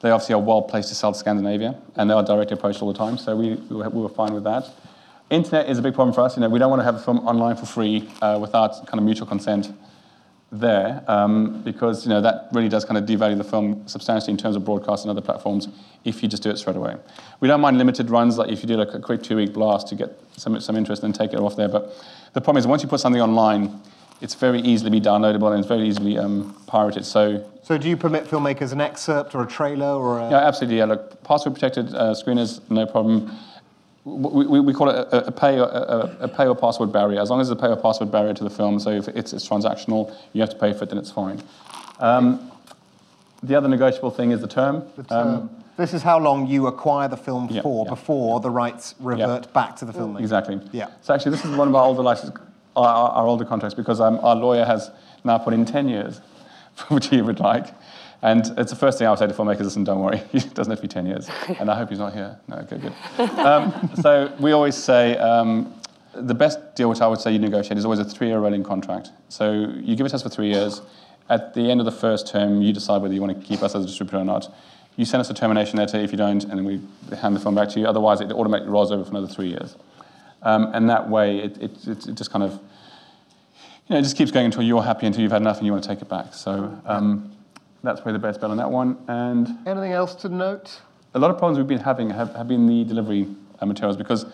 they 0.00 0.10
obviously 0.10 0.34
are 0.34 0.40
well 0.40 0.62
placed 0.62 0.88
to 0.90 0.94
sell 0.94 1.12
to 1.12 1.18
Scandinavia, 1.18 1.74
and 1.96 2.10
they 2.10 2.14
are 2.14 2.22
directly 2.22 2.54
approached 2.54 2.82
all 2.82 2.92
the 2.92 2.98
time. 2.98 3.18
So 3.18 3.36
we, 3.36 3.54
we, 3.54 3.76
were, 3.76 3.88
we 3.88 4.02
were 4.02 4.08
fine 4.08 4.34
with 4.34 4.44
that. 4.44 4.68
Internet 5.30 5.68
is 5.68 5.78
a 5.78 5.82
big 5.82 5.94
problem 5.94 6.14
for 6.14 6.20
us. 6.20 6.36
You 6.36 6.42
know, 6.42 6.48
we 6.48 6.58
don't 6.58 6.70
want 6.70 6.80
to 6.80 6.84
have 6.84 6.94
a 6.96 7.00
film 7.00 7.18
online 7.26 7.56
for 7.56 7.66
free 7.66 8.08
uh, 8.22 8.38
without 8.40 8.86
kind 8.86 8.98
of 8.98 9.04
mutual 9.04 9.26
consent 9.26 9.72
there 10.52 11.02
um, 11.08 11.62
because 11.62 12.04
you 12.04 12.10
know 12.10 12.20
that 12.20 12.48
really 12.52 12.68
does 12.68 12.84
kind 12.84 12.96
of 12.96 13.04
devalue 13.04 13.36
the 13.36 13.44
film 13.44 13.86
substantially 13.88 14.30
in 14.30 14.38
terms 14.38 14.54
of 14.54 14.64
broadcast 14.64 15.04
and 15.04 15.10
other 15.10 15.20
platforms 15.20 15.68
if 16.04 16.22
you 16.22 16.28
just 16.28 16.42
do 16.42 16.50
it 16.50 16.56
straight 16.56 16.76
away. 16.76 16.94
We 17.40 17.48
don't 17.48 17.60
mind 17.60 17.78
limited 17.78 18.10
runs, 18.10 18.38
like 18.38 18.50
if 18.50 18.62
you 18.62 18.68
do 18.68 18.76
like 18.76 18.94
a 18.94 19.00
quick 19.00 19.22
two-week 19.22 19.52
blast 19.52 19.88
to 19.88 19.96
get 19.96 20.16
some, 20.36 20.60
some 20.60 20.76
interest 20.76 21.02
and 21.02 21.12
take 21.12 21.32
it 21.32 21.40
off 21.40 21.56
there. 21.56 21.68
But 21.68 21.92
the 22.32 22.40
problem 22.40 22.58
is 22.58 22.66
once 22.66 22.82
you 22.82 22.88
put 22.88 23.00
something 23.00 23.20
online, 23.20 23.80
it's 24.20 24.34
very 24.34 24.60
easily 24.60 24.90
be 24.90 25.00
downloadable 25.00 25.50
and 25.50 25.58
it's 25.58 25.68
very 25.68 25.86
easily 25.86 26.18
um, 26.18 26.54
pirated. 26.66 27.04
So 27.04 27.44
So 27.62 27.76
do 27.78 27.88
you 27.88 27.96
permit 27.96 28.24
filmmakers 28.24 28.72
an 28.72 28.80
excerpt 28.80 29.34
or 29.34 29.42
a 29.42 29.46
trailer 29.46 29.94
or 29.94 30.20
a... 30.20 30.30
yeah, 30.30 30.38
absolutely. 30.38 30.78
Yeah, 30.78 30.86
look, 30.86 31.22
password 31.24 31.54
protected 31.54 31.94
uh, 31.94 32.14
screeners, 32.14 32.60
no 32.70 32.86
problem. 32.86 33.30
We, 34.04 34.46
we, 34.46 34.60
we 34.60 34.72
call 34.72 34.88
it 34.88 34.94
a, 34.94 35.26
a, 35.26 35.32
pay, 35.32 35.58
a, 35.58 35.64
a, 35.64 36.28
pay 36.28 36.46
or 36.46 36.54
password 36.54 36.92
barrier. 36.92 37.20
As 37.20 37.28
long 37.28 37.40
as 37.40 37.48
there's 37.48 37.58
a 37.58 37.60
pay 37.60 37.68
or 37.68 37.76
password 37.76 38.12
barrier 38.12 38.34
to 38.34 38.44
the 38.44 38.50
film, 38.50 38.78
so 38.78 38.90
if 38.90 39.08
it's, 39.08 39.32
it's 39.32 39.48
transactional, 39.48 40.14
you 40.32 40.40
have 40.40 40.50
to 40.50 40.56
pay 40.56 40.72
for 40.72 40.84
it, 40.84 40.90
then 40.90 40.98
it's 40.98 41.10
fine. 41.10 41.42
Um, 41.98 42.52
the 43.42 43.56
other 43.56 43.68
negotiable 43.68 44.12
thing 44.12 44.30
is 44.30 44.40
the 44.40 44.46
term. 44.46 44.84
But, 44.96 45.10
Um, 45.10 45.28
uh, 45.28 45.62
this 45.76 45.92
is 45.92 46.02
how 46.02 46.18
long 46.18 46.46
you 46.46 46.68
acquire 46.68 47.08
the 47.08 47.16
film 47.16 47.48
Yeah, 47.50 47.62
for 47.62 47.84
yeah. 47.84 47.90
before 47.90 48.40
the 48.40 48.50
rights 48.50 48.94
revert 49.00 49.52
back 49.52 49.76
to 49.76 49.84
the 49.84 49.92
filmmaker. 49.92 50.20
Exactly. 50.20 50.60
Yeah. 50.72 50.88
So 51.02 51.12
actually, 51.12 51.32
this 51.32 51.44
is 51.44 51.54
one 51.54 51.68
of 51.68 51.74
our 51.74 51.84
older 51.84 52.02
license, 52.02 52.32
our, 52.76 53.10
our, 53.10 53.26
older 53.26 53.44
contracts 53.44 53.74
because 53.74 54.00
um, 54.00 54.18
our 54.22 54.36
lawyer 54.36 54.64
has 54.64 54.90
now 55.24 55.38
put 55.38 55.54
in 55.54 55.64
10 55.64 55.88
years, 55.88 56.20
which 56.88 57.08
he 57.08 57.22
would 57.22 57.40
like. 57.40 57.74
And 58.22 58.46
it's 58.58 58.70
the 58.70 58.76
first 58.76 58.98
thing 58.98 59.06
I 59.06 59.10
would 59.10 59.18
say 59.18 59.26
to 59.26 59.34
filmmakers, 59.34 59.60
listen, 59.60 59.84
don't 59.84 60.00
worry, 60.00 60.22
it 60.32 60.54
doesn't 60.54 60.70
have 60.70 60.80
to 60.80 60.82
be 60.82 60.88
10 60.88 61.06
years. 61.06 61.28
And 61.60 61.70
I 61.70 61.76
hope 61.76 61.90
he's 61.90 61.98
not 61.98 62.12
here. 62.12 62.38
No, 62.48 62.56
okay, 62.56 62.78
good. 62.78 63.30
Um, 63.38 63.90
so 64.00 64.34
we 64.40 64.52
always 64.52 64.76
say 64.76 65.16
um, 65.18 65.74
the 66.14 66.34
best 66.34 66.74
deal 66.74 66.88
which 66.88 67.00
I 67.00 67.06
would 67.06 67.20
say 67.20 67.32
you 67.32 67.38
negotiate 67.38 67.78
is 67.78 67.84
always 67.84 68.00
a 68.00 68.04
three-year 68.04 68.38
rolling 68.38 68.64
contract. 68.64 69.10
So 69.28 69.72
you 69.80 69.96
give 69.96 70.06
it 70.06 70.10
to 70.10 70.16
us 70.16 70.22
for 70.22 70.28
three 70.28 70.48
years. 70.48 70.82
At 71.28 71.54
the 71.54 71.70
end 71.70 71.80
of 71.80 71.86
the 71.86 71.92
first 71.92 72.28
term, 72.28 72.62
you 72.62 72.72
decide 72.72 73.02
whether 73.02 73.12
you 73.12 73.20
want 73.20 73.38
to 73.38 73.46
keep 73.46 73.62
us 73.62 73.74
as 73.74 73.84
a 73.84 73.86
distributor 73.86 74.18
or 74.18 74.24
not. 74.24 74.52
You 74.96 75.04
send 75.04 75.20
us 75.20 75.28
a 75.28 75.34
termination 75.34 75.78
letter 75.78 75.98
if 75.98 76.10
you 76.10 76.16
don't, 76.16 76.42
and 76.44 76.52
then 76.52 76.64
we 76.64 76.80
hand 77.16 77.36
the 77.36 77.40
film 77.40 77.54
back 77.54 77.68
to 77.70 77.80
you. 77.80 77.86
Otherwise, 77.86 78.20
it 78.20 78.32
automatically 78.32 78.72
rolls 78.72 78.90
over 78.90 79.04
for 79.04 79.10
another 79.10 79.26
three 79.26 79.48
years. 79.48 79.76
Um, 80.46 80.70
and 80.74 80.88
that 80.88 81.10
way, 81.10 81.38
it, 81.38 81.58
it, 81.58 81.88
it, 81.88 82.06
it 82.06 82.14
just 82.14 82.30
kind 82.30 82.44
of, 82.44 82.52
you 82.52 83.90
know, 83.90 83.98
it 83.98 84.02
just 84.02 84.16
keeps 84.16 84.30
going 84.30 84.46
until 84.46 84.62
you're 84.62 84.82
happy, 84.82 85.04
until 85.06 85.22
you've 85.22 85.32
had 85.32 85.42
enough 85.42 85.56
and 85.56 85.66
you 85.66 85.72
want 85.72 85.82
to 85.82 85.88
take 85.88 86.00
it 86.00 86.08
back. 86.08 86.34
So 86.34 86.50
um, 86.86 87.32
that's 87.82 88.00
probably 88.00 88.12
the 88.12 88.20
best 88.20 88.40
bet 88.40 88.50
on 88.50 88.56
that 88.58 88.70
one. 88.70 88.96
And 89.08 89.48
Anything 89.66 89.92
else 89.92 90.14
to 90.16 90.28
note? 90.28 90.80
a 91.14 91.18
lot 91.18 91.30
of 91.30 91.38
problems 91.38 91.58
we've 91.58 91.66
been 91.66 91.80
having 91.80 92.10
have, 92.10 92.34
have 92.36 92.46
been 92.46 92.66
the 92.66 92.84
delivery 92.84 93.26
uh, 93.60 93.66
materials 93.66 93.96
because 93.96 94.26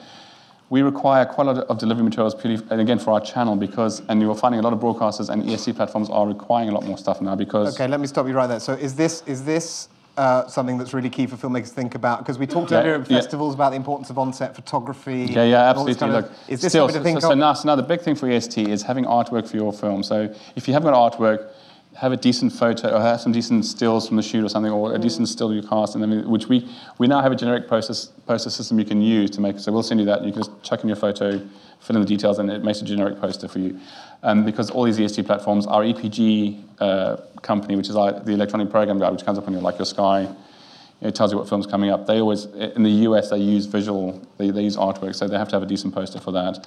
we 0.68 0.82
require 0.82 1.24
quite 1.24 1.46
a 1.46 1.52
lot 1.52 1.64
of 1.66 1.78
delivery 1.78 2.02
materials 2.02 2.34
purely, 2.34 2.62
and 2.70 2.80
again, 2.80 2.98
for 2.98 3.12
our 3.12 3.20
channel 3.20 3.56
because, 3.56 4.02
and 4.08 4.20
you're 4.20 4.34
finding 4.34 4.58
a 4.58 4.62
lot 4.62 4.72
of 4.72 4.80
broadcasters 4.80 5.30
and 5.30 5.48
EST 5.48 5.76
platforms 5.76 6.10
are 6.10 6.26
requiring 6.26 6.68
a 6.68 6.72
lot 6.72 6.84
more 6.84 6.98
stuff 6.98 7.20
now 7.22 7.36
because 7.36 7.74
Okay, 7.74 7.86
let 7.86 8.00
me 8.00 8.06
stop 8.06 8.26
you 8.26 8.34
right 8.34 8.48
there. 8.48 8.60
So 8.60 8.72
is 8.72 8.94
this 8.96 9.22
is 9.26 9.44
this 9.44 9.88
uh, 10.16 10.46
something 10.46 10.78
that's 10.78 10.92
really 10.92 11.10
key 11.10 11.26
for 11.26 11.36
filmmakers 11.36 11.68
to 11.68 11.74
think 11.74 11.94
about? 11.94 12.18
Because 12.18 12.38
we 12.38 12.46
talked 12.46 12.70
Yeah, 12.70 12.80
earlier 12.80 12.94
at 12.96 13.10
yeah. 13.10 13.18
festivals 13.18 13.54
about 13.54 13.70
the 13.70 13.76
importance 13.76 14.10
of 14.10 14.18
on-set 14.18 14.54
photography. 14.54 15.26
Yeah, 15.30 15.44
yeah, 15.44 15.70
absolutely. 15.70 15.94
kind 15.94 16.14
of- 16.16 16.24
Look, 16.24 16.32
is 16.48 16.60
this 16.60 16.72
still, 16.72 16.86
something 16.88 17.00
to 17.00 17.04
think 17.04 17.20
so, 17.20 17.28
so 17.28 17.32
of? 17.32 17.38
now, 17.38 17.52
so 17.54 17.68
now 17.68 17.76
the 17.76 17.82
big 17.82 18.00
thing 18.00 18.14
for 18.14 18.28
EST 18.30 18.68
is 18.68 18.82
having 18.82 19.04
artwork 19.04 19.48
for 19.48 19.56
your 19.56 19.72
film. 19.72 20.02
So 20.02 20.32
if 20.56 20.68
you 20.68 20.74
haven't 20.74 20.92
got 20.92 21.12
artwork, 21.12 21.48
have 21.96 22.12
a 22.12 22.16
decent 22.16 22.52
photo 22.52 22.96
or 22.96 23.00
have 23.00 23.20
some 23.20 23.32
decent 23.32 23.64
stills 23.64 24.08
from 24.08 24.16
the 24.16 24.22
shoot 24.22 24.44
or 24.44 24.48
something, 24.48 24.72
or 24.72 24.94
a 24.94 24.98
decent 24.98 25.28
still 25.28 25.48
of 25.48 25.54
your 25.54 25.62
cast, 25.62 25.94
and 25.94 26.02
then 26.02 26.28
which 26.28 26.48
we 26.48 26.68
we 26.98 27.06
now 27.06 27.20
have 27.20 27.32
a 27.32 27.36
generic 27.36 27.68
process 27.68 28.06
poster 28.26 28.50
system 28.50 28.78
you 28.78 28.84
can 28.84 29.00
use 29.00 29.30
to 29.30 29.40
make. 29.40 29.58
So 29.58 29.72
we'll 29.72 29.82
send 29.82 30.00
you 30.00 30.06
that. 30.06 30.18
And 30.18 30.26
You 30.26 30.32
can 30.32 30.42
just 30.42 30.62
chuck 30.62 30.82
in 30.82 30.88
your 30.88 30.96
photo, 30.96 31.38
fill 31.80 31.96
in 31.96 32.02
the 32.02 32.08
details, 32.08 32.38
and 32.38 32.50
it 32.50 32.64
makes 32.64 32.80
a 32.80 32.84
generic 32.84 33.20
poster 33.20 33.48
for 33.48 33.58
you. 33.58 33.78
Um, 34.22 34.44
because 34.44 34.70
all 34.70 34.84
these 34.84 35.00
EST 35.00 35.26
platforms, 35.26 35.66
our 35.66 35.82
EPG 35.82 36.62
uh, 36.80 37.16
company, 37.42 37.76
which 37.76 37.88
is 37.88 37.96
our, 37.96 38.12
the 38.12 38.32
electronic 38.32 38.70
program 38.70 38.98
guide, 38.98 39.12
which 39.12 39.24
comes 39.24 39.36
up 39.36 39.46
on 39.46 39.52
your 39.52 39.62
like 39.62 39.78
your 39.78 39.86
Sky, 39.86 40.22
you 40.22 40.36
it 41.02 41.14
tells 41.16 41.32
you 41.32 41.38
what 41.38 41.48
film's 41.48 41.66
coming 41.66 41.90
up. 41.90 42.06
They 42.06 42.20
always, 42.20 42.44
in 42.44 42.82
the 42.84 42.90
US, 43.08 43.30
they 43.30 43.38
use 43.38 43.66
visual, 43.66 44.24
they, 44.38 44.50
they 44.50 44.62
use 44.62 44.76
artwork, 44.76 45.14
so 45.14 45.26
they 45.26 45.36
have 45.36 45.48
to 45.48 45.56
have 45.56 45.62
a 45.62 45.66
decent 45.66 45.92
poster 45.92 46.20
for 46.20 46.30
that. 46.32 46.66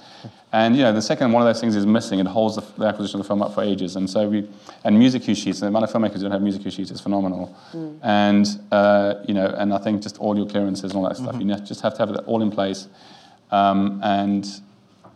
And, 0.52 0.76
you 0.76 0.82
know, 0.82 0.92
the 0.92 1.02
second 1.02 1.32
one 1.32 1.42
of 1.42 1.48
those 1.48 1.60
things 1.60 1.74
is 1.74 1.86
missing. 1.86 2.18
It 2.18 2.26
holds 2.26 2.56
the, 2.56 2.64
the 2.76 2.86
acquisition 2.86 3.18
of 3.18 3.24
the 3.24 3.28
film 3.28 3.42
up 3.42 3.54
for 3.54 3.62
ages. 3.62 3.96
And 3.96 4.08
so 4.08 4.28
we, 4.28 4.48
and 4.84 4.98
music 4.98 5.22
cue 5.22 5.34
sheets, 5.34 5.60
the 5.60 5.68
amount 5.68 5.84
of 5.84 5.90
filmmakers 5.90 6.16
who 6.16 6.22
don't 6.22 6.32
have 6.32 6.42
music 6.42 6.62
cue 6.62 6.70
sheets 6.70 6.90
is 6.90 7.00
phenomenal. 7.00 7.56
And, 8.02 8.46
uh, 8.70 9.14
you 9.26 9.34
know, 9.34 9.46
and 9.46 9.72
I 9.72 9.78
think 9.78 10.02
just 10.02 10.20
audio 10.20 10.44
clearances 10.44 10.92
and 10.92 10.94
all 10.94 11.08
that 11.08 11.16
stuff, 11.16 11.36
you 11.38 11.44
ne- 11.46 11.60
just 11.60 11.80
have 11.80 11.94
to 11.94 11.98
have 12.00 12.10
it 12.10 12.20
all 12.26 12.42
in 12.42 12.50
place. 12.50 12.88
Um, 13.50 14.00
and, 14.04 14.44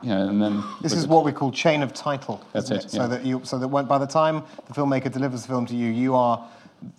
you 0.02 0.08
know, 0.08 0.28
and 0.28 0.40
then... 0.40 0.64
This 0.80 0.94
is 0.94 1.06
what 1.06 1.26
we 1.26 1.32
call 1.32 1.52
chain 1.52 1.82
of 1.82 1.92
title. 1.92 2.42
That's 2.54 2.70
isn't 2.70 2.86
it, 2.86 2.90
So 2.90 3.06
that 3.06 3.24
you, 3.26 3.42
so 3.44 3.58
that 3.58 3.68
when, 3.68 3.84
by 3.84 3.98
the 3.98 4.06
time 4.06 4.44
the 4.66 4.72
filmmaker 4.72 5.12
delivers 5.12 5.42
the 5.42 5.48
film 5.48 5.66
to 5.66 5.76
you, 5.76 5.88
you 5.88 6.14
are 6.14 6.42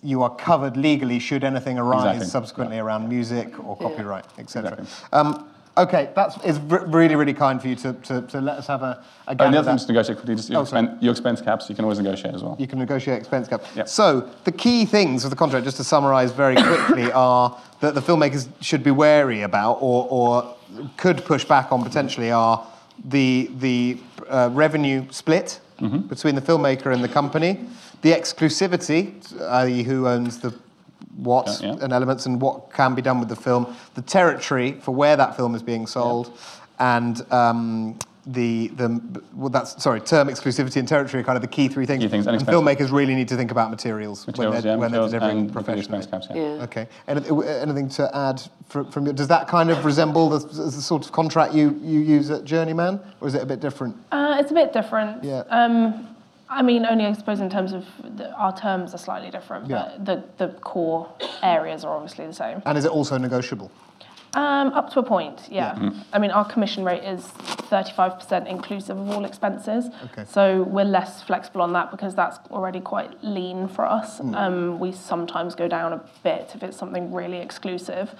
you 0.02 0.22
are 0.22 0.30
covered 0.36 0.76
legally 0.76 1.18
should 1.18 1.44
anything 1.44 1.78
arise 1.78 2.04
Exactly. 2.16 2.26
subsequently 2.28 2.78
around 2.78 3.08
music 3.08 3.48
or 3.64 3.76
copyright, 3.76 4.24
etc. 4.38 4.72
Exactly. 4.72 4.86
Um, 5.12 5.48
okay, 5.76 6.10
that's 6.14 6.36
is 6.44 6.60
r- 6.70 6.86
really 6.86 7.16
really 7.16 7.34
kind 7.34 7.60
for 7.60 7.68
you 7.68 7.74
to, 7.76 7.92
to, 7.94 8.22
to 8.22 8.40
let 8.40 8.58
us 8.58 8.66
have 8.66 8.82
a, 8.82 9.02
a 9.26 9.32
Oh, 9.32 9.34
gander 9.34 9.44
and 9.44 9.54
the 9.54 9.58
other 9.58 9.64
thing 9.64 9.64
that. 9.64 9.76
just 9.78 9.86
to 9.86 9.92
negotiate 9.92 10.18
quickly, 10.18 10.34
just 10.36 10.50
your, 10.50 10.60
Oh, 10.60 10.64
sorry. 10.64 10.86
expen- 10.86 11.02
your 11.02 11.10
expense 11.12 11.40
caps, 11.40 11.68
you 11.68 11.74
can 11.74 11.84
always 11.84 11.98
negotiate 11.98 12.34
as 12.34 12.42
well. 12.42 12.56
You 12.58 12.66
can 12.66 12.78
negotiate 12.78 13.18
expense 13.18 13.48
cap. 13.48 13.62
Yep. 13.74 13.88
So 13.88 14.28
the 14.44 14.52
key 14.52 14.84
things 14.84 15.24
of 15.24 15.30
the 15.30 15.36
contract, 15.36 15.64
just 15.64 15.78
to 15.78 15.84
summarise 15.84 16.30
very 16.32 16.56
quickly, 16.56 17.10
are 17.28 17.58
that 17.80 17.94
the 17.94 18.02
filmmakers 18.02 18.48
should 18.60 18.84
be 18.84 18.90
wary 18.92 19.42
about, 19.42 19.78
or, 19.80 20.06
or 20.10 20.54
could 20.96 21.24
push 21.24 21.44
back 21.44 21.72
on 21.72 21.82
potentially, 21.82 22.30
are 22.30 22.64
the 23.04 23.50
the 23.58 23.98
uh, 24.28 24.48
revenue 24.52 25.04
split 25.10 25.58
Mm-hmm. 25.80 26.06
between 26.06 26.36
the 26.36 26.40
filmmaker 26.40 26.94
and 26.94 27.02
the 27.02 27.08
company, 27.08 27.58
the 28.02 28.12
exclusivity, 28.12 29.40
i.e., 29.40 29.82
who 29.82 30.06
owns 30.06 30.38
the 30.38 30.54
what 31.16 31.58
Yeah, 31.60 31.72
yeah. 31.74 31.84
and 31.84 31.92
elements 31.92 32.26
and 32.26 32.40
what 32.40 32.72
can 32.72 32.94
be 32.94 33.02
done 33.02 33.20
with 33.20 33.28
the 33.28 33.36
film, 33.36 33.74
the 33.94 34.02
territory 34.02 34.72
for 34.80 34.94
where 34.94 35.16
that 35.16 35.36
film 35.36 35.54
is 35.54 35.62
being 35.62 35.86
sold, 35.86 36.36
and 36.78 37.20
um, 37.32 37.98
the 38.26 38.68
the 38.68 39.20
well, 39.34 39.50
that's 39.50 39.82
sorry, 39.82 40.00
term 40.00 40.28
exclusivity 40.28 40.76
and 40.76 40.88
territory 40.88 41.20
are 41.22 41.24
kind 41.24 41.36
of 41.36 41.42
the 41.42 41.48
key 41.48 41.68
three 41.68 41.86
things. 41.86 42.02
Key 42.02 42.08
things, 42.08 42.26
and 42.26 42.36
and 42.36 42.46
filmmakers 42.46 42.90
really 42.92 43.14
need 43.14 43.28
to 43.28 43.36
think 43.36 43.50
about 43.50 43.70
materials, 43.70 44.26
Materials, 44.26 44.54
when 44.54 44.62
they're, 44.62 44.72
yeah, 44.72 44.78
when 44.78 44.92
they're 44.92 45.06
delivering 45.06 45.38
and 45.38 45.48
the 45.48 45.52
professionally. 45.52 46.06
caps, 46.06 46.28
yeah. 46.30 46.36
Yeah. 46.36 46.62
Okay. 46.64 46.86
Anything, 47.08 47.42
anything 47.44 47.88
to 47.90 48.16
add 48.16 48.40
from, 48.68 48.90
from 48.90 49.04
your, 49.06 49.12
does 49.14 49.28
that 49.28 49.48
kind 49.48 49.70
of 49.70 49.84
resemble 49.84 50.28
the, 50.30 50.38
the 50.38 50.70
sort 50.70 51.04
of 51.04 51.12
contract 51.12 51.52
you, 51.52 51.78
you 51.82 52.00
use 52.00 52.30
at 52.30 52.44
Journeyman, 52.44 53.00
or 53.20 53.28
is 53.28 53.34
it 53.34 53.42
a 53.42 53.46
bit 53.46 53.60
different? 53.60 53.96
Uh, 54.12 54.36
it's 54.40 54.50
a 54.50 54.54
bit 54.54 54.72
different. 54.72 55.22
Yeah. 55.24 55.42
Um, 55.50 56.08
I 56.52 56.62
mean, 56.62 56.84
only 56.84 57.06
I 57.06 57.12
suppose 57.14 57.40
in 57.40 57.48
terms 57.48 57.72
of 57.72 57.86
the, 58.16 58.30
our 58.34 58.56
terms 58.56 58.94
are 58.94 58.98
slightly 58.98 59.30
different, 59.30 59.68
Yeah. 59.68 59.94
but 60.04 60.36
the, 60.38 60.46
the 60.46 60.52
core 60.60 61.08
areas 61.42 61.84
are 61.84 61.94
obviously 61.96 62.26
the 62.26 62.34
same. 62.34 62.62
And 62.66 62.76
is 62.76 62.84
it 62.84 62.90
also 62.90 63.16
negotiable? 63.18 63.70
Um, 64.34 64.68
up 64.72 64.90
to 64.92 65.00
a 65.00 65.02
point, 65.02 65.48
yeah. 65.50 65.90
I 66.12 66.18
mean, 66.18 66.30
our 66.30 66.44
commission 66.44 66.84
rate 66.84 67.04
is 67.04 67.26
35% 67.70 68.46
inclusive 68.46 68.98
of 68.98 69.10
all 69.10 69.26
expenses. 69.26 69.90
Okay. 70.04 70.24
So 70.26 70.62
we're 70.62 70.86
less 70.86 71.22
flexible 71.22 71.60
on 71.60 71.74
that 71.74 71.90
because 71.90 72.14
that's 72.14 72.38
already 72.50 72.80
quite 72.80 73.22
lean 73.22 73.68
for 73.68 73.84
us. 73.84 74.20
Um, 74.20 74.78
we 74.78 74.90
sometimes 74.92 75.54
go 75.54 75.68
down 75.68 75.92
a 75.92 76.00
bit 76.22 76.52
if 76.54 76.62
it's 76.62 76.78
something 76.78 77.12
really 77.12 77.38
exclusive. 77.38 78.14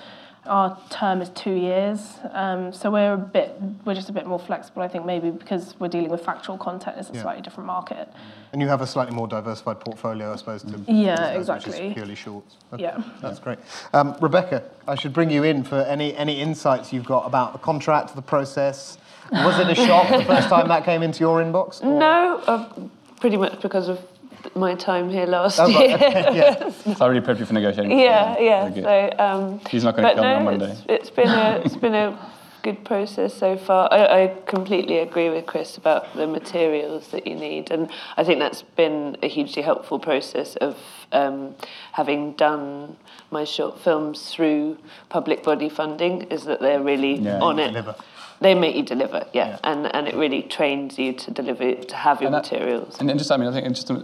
Our 0.44 0.76
term 0.90 1.22
is 1.22 1.28
two 1.30 1.52
years, 1.52 2.00
um, 2.32 2.72
so 2.72 2.90
we're 2.90 3.12
a 3.14 3.16
bit, 3.16 3.54
we're 3.84 3.94
just 3.94 4.08
a 4.08 4.12
bit 4.12 4.26
more 4.26 4.40
flexible. 4.40 4.82
I 4.82 4.88
think 4.88 5.06
maybe 5.06 5.30
because 5.30 5.76
we're 5.78 5.86
dealing 5.86 6.10
with 6.10 6.24
factual 6.24 6.58
content, 6.58 6.96
it's 6.98 7.10
a 7.10 7.12
Yeah. 7.14 7.22
slightly 7.22 7.42
different 7.42 7.68
market. 7.68 8.08
And 8.52 8.60
you 8.60 8.66
have 8.66 8.80
a 8.80 8.86
slightly 8.88 9.14
more 9.14 9.28
diversified 9.28 9.78
portfolio, 9.78 10.32
I 10.32 10.36
suppose, 10.36 10.64
to 10.64 10.78
Yeah, 10.88 11.14
those, 11.14 11.48
which 11.48 11.58
exactly. 11.58 11.86
is 11.88 11.94
purely 11.94 12.14
shorts. 12.16 12.56
Okay, 12.72 12.82
Yeah. 12.82 13.00
That's 13.20 13.38
great. 13.38 13.60
Um, 13.94 14.16
Rebecca, 14.20 14.64
I 14.88 14.96
should 14.96 15.12
bring 15.12 15.30
you 15.30 15.44
in 15.44 15.62
for 15.62 15.76
any, 15.82 16.16
any 16.16 16.40
insights 16.40 16.92
you've 16.92 17.06
got 17.06 17.24
about 17.24 17.52
the 17.52 17.60
contract, 17.60 18.16
the 18.16 18.20
process. 18.22 18.98
Was 19.30 19.60
it 19.60 19.68
a 19.68 19.74
shock 19.76 20.08
the 20.08 20.24
first 20.24 20.48
time 20.48 20.66
that 20.68 20.84
came 20.84 21.04
into 21.04 21.20
your 21.20 21.40
inbox? 21.40 21.80
or- 21.84 21.86
No, 22.00 22.40
uh, 22.48 22.64
pretty 23.20 23.36
much 23.36 23.60
because 23.60 23.88
of 23.88 24.00
my 24.54 24.74
time 24.74 25.10
here 25.10 25.26
last 25.26 25.58
Oh, 25.60 25.66
year. 25.68 25.94
okay, 25.94 26.28
yeah. 26.36 26.70
So 26.96 27.04
I 27.04 27.08
really 27.08 27.20
prepped 27.26 27.38
you 27.40 27.46
for 27.46 27.54
negotiating. 27.54 27.98
yeah, 27.98 28.34
Very 28.34 28.46
yeah. 28.46 28.72
So 28.74 29.24
um, 29.24 29.60
He's 29.70 29.84
not 29.84 29.96
gonna 29.96 30.14
come 30.14 30.24
no, 30.24 30.34
on 30.36 30.44
Monday. 30.44 30.70
It's, 30.72 30.84
it's 30.88 31.10
been 31.10 31.28
a 31.28 31.60
it's 31.64 31.76
been 31.76 31.94
a 31.94 32.18
good 32.62 32.84
process 32.84 33.34
so 33.34 33.56
far. 33.56 33.88
I, 33.92 34.22
I 34.22 34.26
completely 34.46 34.98
agree 34.98 35.28
with 35.30 35.46
Chris 35.46 35.76
about 35.76 36.14
the 36.14 36.26
materials 36.26 37.08
that 37.08 37.26
you 37.26 37.34
need, 37.34 37.70
and 37.72 37.90
I 38.16 38.24
think 38.24 38.38
that's 38.38 38.62
been 38.62 39.16
a 39.22 39.28
hugely 39.28 39.62
helpful 39.62 39.98
process 39.98 40.54
of 40.56 40.76
um, 41.12 41.54
having 41.92 42.32
done 42.34 42.96
my 43.32 43.44
short 43.44 43.80
films 43.80 44.30
through 44.30 44.78
public 45.08 45.42
body 45.42 45.68
funding. 45.68 46.22
Is 46.30 46.44
that 46.44 46.60
they're 46.60 46.82
really 46.82 47.14
Yeah, 47.16 47.40
on 47.40 47.58
it. 47.58 47.68
deliver. 47.68 47.96
They 48.42 48.54
make 48.54 48.74
you 48.74 48.82
deliver, 48.82 49.24
yeah, 49.32 49.48
Yeah. 49.50 49.58
and 49.70 49.94
and 49.94 50.08
it 50.08 50.14
really 50.14 50.42
trains 50.42 50.98
you 50.98 51.12
to 51.12 51.30
deliver 51.30 51.74
to 51.92 51.96
have 51.96 52.20
your 52.20 52.26
And 52.28 52.34
that- 52.34 52.50
materials. 52.50 52.96
And, 52.98 53.08
just, 53.18 53.30
I 53.30 53.36
mean, 53.36 53.48
I 53.48 53.52
think 53.52 53.68
just 53.68 53.90
uh, 53.90 53.94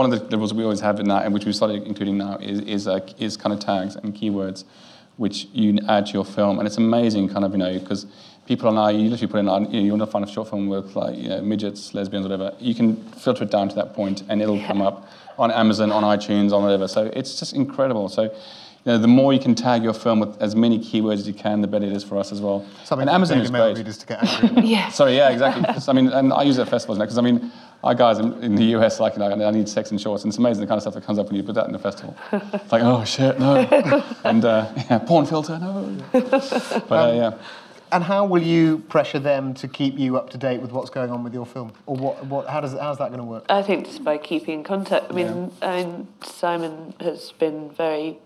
one 0.00 0.12
of 0.12 0.30
the, 0.30 0.36
rules 0.38 0.54
we 0.54 0.62
always 0.62 0.80
have 0.80 1.00
in 1.00 1.08
that, 1.08 1.24
and 1.24 1.34
which 1.34 1.44
we 1.46 1.52
started 1.52 1.82
including 1.84 2.16
now, 2.18 2.36
is 2.40 2.60
is, 2.60 2.86
uh, 2.86 3.00
is 3.18 3.36
kind 3.36 3.52
of 3.52 3.58
tags 3.60 3.96
and 3.96 4.14
keywords, 4.14 4.64
which 5.16 5.46
you 5.52 5.78
add 5.88 6.06
to 6.06 6.12
your 6.12 6.24
film, 6.24 6.58
and 6.58 6.66
it's 6.68 6.78
amazing, 6.78 7.28
kind 7.28 7.44
of, 7.44 7.50
you 7.52 7.58
know, 7.58 7.72
because 7.78 8.06
people 8.46 8.68
are 8.68 8.72
now 8.82 8.88
you 8.88 9.08
literally 9.10 9.32
put 9.32 9.40
in, 9.40 9.48
uh, 9.48 9.58
you 9.58 9.66
know, 9.78 9.84
you 9.86 9.90
want 9.96 10.02
to 10.02 10.12
find 10.16 10.24
a 10.24 10.28
short 10.28 10.48
film 10.50 10.68
with 10.68 10.94
like 10.94 11.16
you 11.16 11.28
know, 11.28 11.40
midgets, 11.42 11.92
lesbians, 11.94 12.24
whatever. 12.26 12.52
You 12.60 12.74
can 12.74 12.96
filter 13.24 13.42
it 13.44 13.50
down 13.50 13.68
to 13.70 13.74
that 13.80 13.94
point, 13.94 14.22
and 14.28 14.40
it'll 14.42 14.62
come 14.70 14.80
up 14.80 15.08
on 15.38 15.50
Amazon, 15.50 15.90
on 15.90 16.04
iTunes, 16.16 16.52
on 16.52 16.62
whatever. 16.62 16.86
So 16.86 17.10
it's 17.18 17.32
just 17.40 17.52
incredible. 17.54 18.08
So. 18.08 18.22
You 18.84 18.92
know, 18.92 18.98
the 18.98 19.06
more 19.08 19.32
you 19.32 19.38
can 19.38 19.54
tag 19.54 19.84
your 19.84 19.92
film 19.94 20.18
with 20.18 20.40
as 20.42 20.56
many 20.56 20.76
keywords 20.78 21.18
as 21.20 21.28
you 21.28 21.34
can, 21.34 21.60
the 21.60 21.68
better 21.68 21.84
it 21.84 21.92
is 21.92 22.02
for 22.02 22.18
us 22.18 22.32
as 22.32 22.40
well. 22.40 22.66
Something 22.82 23.02
and 23.02 23.10
for 23.10 23.14
Amazon 23.14 23.36
Daily 23.36 23.44
is 23.44 23.52
Mail 23.52 23.64
great. 23.66 23.76
readers 23.78 23.98
to 23.98 24.06
get 24.06 24.42
angry. 24.42 24.62
Yeah. 24.66 24.88
Sorry, 24.88 25.16
yeah, 25.16 25.30
exactly. 25.30 25.64
I 25.88 25.92
mean, 25.92 26.08
and 26.08 26.32
I 26.32 26.42
use 26.42 26.58
it 26.58 26.62
at 26.62 26.68
festivals 26.68 26.98
now 26.98 27.04
because 27.04 27.16
I 27.18 27.22
mean, 27.22 27.52
our 27.84 27.94
guys 27.94 28.18
in, 28.18 28.32
in 28.42 28.56
the 28.56 28.64
US 28.76 28.98
like, 28.98 29.12
you 29.12 29.20
know, 29.20 29.30
I 29.46 29.50
need 29.52 29.68
sex 29.68 29.92
and 29.92 30.00
shorts, 30.00 30.24
and 30.24 30.30
it's 30.32 30.38
amazing 30.38 30.62
the 30.62 30.66
kind 30.66 30.78
of 30.78 30.82
stuff 30.82 30.94
that 30.94 31.04
comes 31.04 31.20
up 31.20 31.26
when 31.26 31.36
you 31.36 31.44
put 31.44 31.54
that 31.54 31.68
in 31.68 31.74
a 31.76 31.78
festival. 31.78 32.16
It's 32.32 32.72
like, 32.72 32.82
oh 32.82 33.04
shit, 33.04 33.38
no, 33.38 33.56
and 34.24 34.44
uh, 34.44 34.72
yeah, 34.90 34.98
porn 34.98 35.26
filter, 35.26 35.58
no. 35.60 35.96
But 36.12 36.92
uh, 36.92 37.12
yeah, 37.14 37.38
And 37.92 38.02
how 38.02 38.26
will 38.26 38.42
you 38.42 38.78
pressure 38.88 39.20
them 39.20 39.54
to 39.54 39.68
keep 39.68 39.96
you 39.96 40.16
up 40.16 40.30
to 40.30 40.38
date 40.38 40.60
with 40.60 40.72
what's 40.72 40.90
going 40.90 41.10
on 41.10 41.22
with 41.22 41.34
your 41.34 41.46
film? 41.46 41.72
Or 41.86 41.94
what, 41.94 42.26
what, 42.26 42.48
how 42.48 42.60
does, 42.60 42.72
how's 42.72 42.98
that 42.98 43.08
going 43.08 43.20
to 43.20 43.24
work? 43.24 43.44
I 43.48 43.62
think 43.62 43.86
just 43.86 44.02
by 44.02 44.18
keeping 44.18 44.54
in 44.60 44.64
contact. 44.64 45.06
I 45.10 45.14
mean, 45.14 45.52
I 45.62 45.84
mean, 45.84 46.08
Simon 46.24 46.94
has 47.00 47.32
been 47.32 47.70
very 47.70 48.18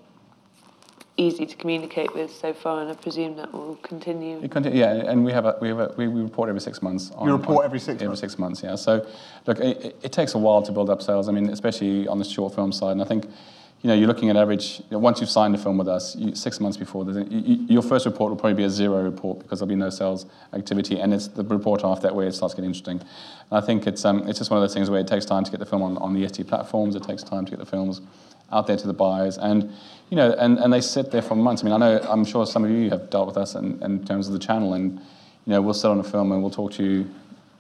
easy 1.19 1.47
to 1.47 1.57
communicate 1.57 2.15
with 2.15 2.35
so 2.35 2.53
far, 2.53 2.83
and 2.83 2.91
I 2.91 2.95
presume 2.95 3.37
that 3.37 3.53
will 3.53 3.77
continue. 3.77 4.39
it 4.43 4.51
conti- 4.51 4.71
yeah, 4.71 4.93
and 4.93 5.25
we 5.25 5.33
have 5.33 5.47
a, 5.47 5.57
we 5.61 5.69
have 5.69 5.79
a, 5.79 5.95
we, 5.97 6.09
we 6.09 6.21
report 6.23 6.49
every 6.49 6.61
six 6.61 6.83
months. 6.83 7.11
On, 7.17 7.27
You 7.27 7.33
report 7.37 7.61
on- 7.61 7.65
every 7.65 7.79
six 7.79 7.95
every 7.97 8.09
months? 8.09 8.21
six 8.21 8.39
months, 8.39 8.63
yeah. 8.63 8.75
So, 8.75 9.07
look, 9.47 9.59
it, 9.61 9.85
it- 9.85 9.97
it 10.03 10.13
takes 10.13 10.35
a 10.35 10.39
while 10.39 10.63
to 10.63 10.73
build 10.73 10.91
up 10.91 11.03
sales. 11.03 11.29
I 11.29 11.33
mean, 11.33 11.49
especially 11.51 12.07
on 12.09 12.19
the 12.19 12.25
short 12.25 12.55
film 12.55 12.73
side, 12.73 12.93
and 12.93 13.03
I 13.03 13.07
think. 13.07 13.27
You 13.83 13.89
know, 13.89 13.95
you're 13.95 14.09
looking 14.09 14.31
at 14.31 14.37
average. 14.37 14.79
You 14.81 14.85
know, 14.93 14.99
once 15.01 15.21
you've 15.21 15.29
signed 15.31 15.55
a 15.55 15.59
film 15.59 15.77
with 15.77 15.87
us, 15.87 16.17
you, 16.17 16.35
six 16.35 16.61
months 16.61 16.79
before, 16.79 17.05
you, 17.05 17.21
you, 17.31 17.67
your 17.69 17.83
first 17.83 18.07
report 18.07 18.31
will 18.31 18.37
probably 18.39 18.55
be 18.55 18.65
a 18.65 18.71
zero 18.71 19.03
report 19.03 19.39
because 19.41 19.59
there'll 19.61 19.69
be 19.69 19.77
no 19.77 19.91
sales 19.91 20.25
activity, 20.55 20.99
and 20.99 21.13
it's 21.13 21.29
the 21.29 21.45
report 21.45 21.85
after 21.85 22.05
that 22.05 22.15
where 22.17 22.27
it 22.27 22.33
starts 22.35 22.55
getting 22.55 22.71
interesting. 22.71 22.99
And 22.99 23.53
I 23.53 23.61
think 23.61 23.87
it's 23.87 24.05
um, 24.07 24.27
it's 24.27 24.39
just 24.39 24.51
one 24.51 24.57
of 24.61 24.63
those 24.63 24.73
things 24.75 24.89
where 24.89 24.99
it 24.99 25.07
takes 25.07 25.27
time 25.27 25.45
to 25.45 25.51
get 25.51 25.61
the 25.61 25.67
film 25.67 25.83
on, 25.83 25.99
on 25.99 26.15
the 26.15 26.25
EST 26.25 26.49
platforms. 26.49 26.97
It 26.97 27.03
takes 27.03 27.23
time 27.23 27.45
to 27.45 27.51
get 27.51 27.59
the 27.61 27.67
films 27.67 28.01
out 28.53 28.67
there 28.67 28.77
to 28.77 28.87
the 28.87 28.93
buyers, 28.93 29.39
and 29.39 29.73
you 30.11 30.17
know, 30.17 30.33
and, 30.39 30.59
and 30.59 30.73
they 30.73 30.81
sit 30.81 31.11
there 31.11 31.23
for 31.23 31.35
months. 31.35 31.63
I 31.63 31.65
mean, 31.65 31.75
I 31.75 31.79
know 31.79 32.01
I'm 32.09 32.25
sure 32.25 32.47
some 32.47 32.65
of 32.65 32.71
you 32.71 32.91
have 32.91 33.11
dealt 33.11 33.27
with 33.27 33.37
us 33.37 33.55
in, 33.55 33.83
in 33.83 34.05
terms 34.05 34.29
of 34.29 34.33
the 34.33 34.39
channel, 34.39 34.75
and 34.75 35.01
you 35.47 35.53
know, 35.53 35.63
we'll 35.63 35.75
sit 35.75 35.91
on 35.91 35.99
a 35.99 36.05
film 36.05 36.33
and 36.33 36.43
we'll 36.43 36.51
talk 36.51 36.73
to 36.73 36.85
you 36.85 37.11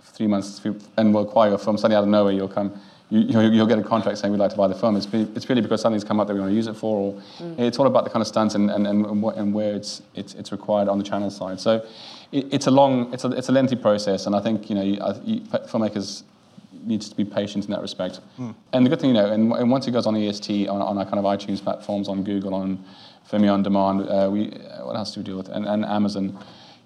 for 0.00 0.12
three 0.12 0.26
months, 0.26 0.64
and 0.96 1.14
we'll 1.14 1.24
acquire 1.28 1.50
your 1.50 1.58
film. 1.58 1.76
Suddenly 1.76 1.96
out 1.96 2.04
of 2.04 2.08
nowhere, 2.08 2.32
you'll 2.32 2.48
come. 2.48 2.80
You, 3.08 3.20
you'll, 3.20 3.52
you'll 3.52 3.66
get 3.66 3.78
a 3.78 3.84
contract 3.84 4.18
saying 4.18 4.32
we'd 4.32 4.40
like 4.40 4.50
to 4.50 4.56
buy 4.56 4.66
the 4.66 4.74
film. 4.74 4.96
It's, 4.96 5.06
be- 5.06 5.28
it's 5.36 5.48
really 5.48 5.62
because 5.62 5.80
something's 5.80 6.02
come 6.02 6.18
up 6.18 6.26
that 6.26 6.34
we 6.34 6.40
want 6.40 6.50
to 6.50 6.56
use 6.56 6.66
it 6.66 6.76
for, 6.76 6.98
or 6.98 7.22
mm. 7.38 7.56
it's 7.56 7.78
all 7.78 7.86
about 7.86 8.02
the 8.02 8.10
kind 8.10 8.20
of 8.20 8.26
stunts 8.26 8.56
and, 8.56 8.68
and, 8.68 8.84
and, 8.84 9.06
and, 9.06 9.22
what, 9.22 9.36
and 9.36 9.54
where 9.54 9.76
it's, 9.76 10.02
it's, 10.16 10.34
it's 10.34 10.50
required 10.50 10.88
on 10.88 10.98
the 10.98 11.04
channel 11.04 11.30
side. 11.30 11.60
So 11.60 11.86
it, 12.32 12.52
it's 12.52 12.66
a 12.66 12.70
long, 12.72 13.14
it's 13.14 13.22
a, 13.22 13.30
it's 13.30 13.48
a 13.48 13.52
lengthy 13.52 13.76
process, 13.76 14.26
and 14.26 14.34
I 14.34 14.40
think 14.40 14.68
you 14.68 14.74
know, 14.74 14.82
you, 14.82 14.98
you, 15.22 15.40
filmmakers 15.42 16.24
needs 16.86 17.08
to 17.08 17.16
be 17.16 17.24
patient 17.24 17.64
in 17.64 17.70
that 17.72 17.82
respect. 17.82 18.20
And 18.72 18.84
the 18.84 18.90
good 18.90 19.00
thing, 19.00 19.10
you 19.10 19.14
know, 19.14 19.30
and, 19.30 19.52
and 19.52 19.70
once 19.70 19.86
it 19.86 19.92
goes 19.92 20.06
on 20.06 20.16
EST, 20.16 20.68
on, 20.68 20.80
on 20.80 20.98
our 20.98 21.04
kind 21.04 21.18
of 21.18 21.24
iTunes 21.24 21.62
platforms, 21.62 22.08
on 22.08 22.22
Google, 22.22 22.54
on 22.54 22.84
Vimeo 23.30 23.52
on 23.52 23.62
Demand, 23.62 24.08
uh, 24.08 24.28
we 24.30 24.52
uh, 24.52 24.86
what 24.86 24.96
else 24.96 25.12
do 25.12 25.20
we 25.20 25.24
deal 25.24 25.36
with? 25.36 25.48
And, 25.48 25.66
and 25.66 25.84
Amazon. 25.84 26.38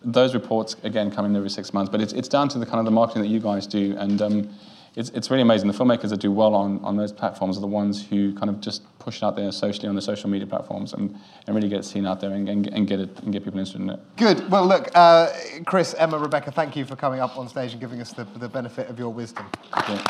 Those 0.03 0.33
reports 0.33 0.77
again 0.83 1.11
come 1.11 1.27
in 1.27 1.37
every 1.37 1.51
six 1.51 1.75
months, 1.75 1.91
but 1.91 2.01
it's, 2.01 2.15
it's 2.15 2.29
down 2.29 2.49
to 2.49 2.59
the 2.59 2.65
kind 2.65 2.79
of 2.79 2.87
the 2.87 2.91
marketing 2.91 3.23
that 3.23 3.29
you 3.29 3.41
guys 3.41 3.67
do, 3.67 3.95
and 3.99 4.23
um, 4.23 4.51
it's, 4.97 5.11
it's 5.11 5.31
really 5.31 5.43
amazing. 5.43 5.69
The 5.69 5.77
filmmakers 5.77 6.11
that 6.11 6.21
do 6.21 6.33
well 6.33 6.55
on, 6.55 6.83
on 6.85 6.97
those 6.97 7.13
platforms 7.13 7.57
are 7.57 7.61
the 7.61 7.67
ones 7.67 8.05
who 8.05 8.35
kind 8.35 8.51
of 8.51 8.61
just 8.61 8.83
push 8.99 9.19
it 9.19 9.23
out 9.23 9.37
there 9.37 9.51
socially 9.53 9.89
on 9.89 9.95
the 9.95 10.03
social 10.03 10.29
media 10.29 10.47
platforms 10.47 10.93
and, 10.93 11.17
and 11.47 11.55
really 11.57 11.69
get 11.69 11.81
it 11.81 11.85
seen 11.85 12.07
out 12.07 12.21
there 12.21 12.33
and, 12.33 12.49
and, 12.49 12.67
and 12.69 12.87
get 12.87 13.01
it 13.01 13.21
and 13.21 13.33
get 13.33 13.45
people 13.45 13.59
interested 13.59 13.81
in 13.81 13.91
it. 13.91 14.01
Good. 14.17 14.51
Well, 14.51 14.67
look, 14.67 14.91
uh, 14.95 15.29
Chris, 15.65 15.95
Emma, 15.95 16.19
Rebecca, 16.19 16.51
thank 16.51 16.75
you 16.77 16.85
for 16.85 16.97
coming 16.97 17.21
up 17.21 17.37
on 17.39 17.49
stage 17.49 17.73
and 17.73 17.81
giving 17.81 18.01
us 18.01 18.13
the, 18.13 18.25
the 18.37 18.49
benefit 18.49 18.89
of 18.89 18.99
your 18.99 19.11
wisdom. 19.11 19.47
Yeah. 19.89 20.03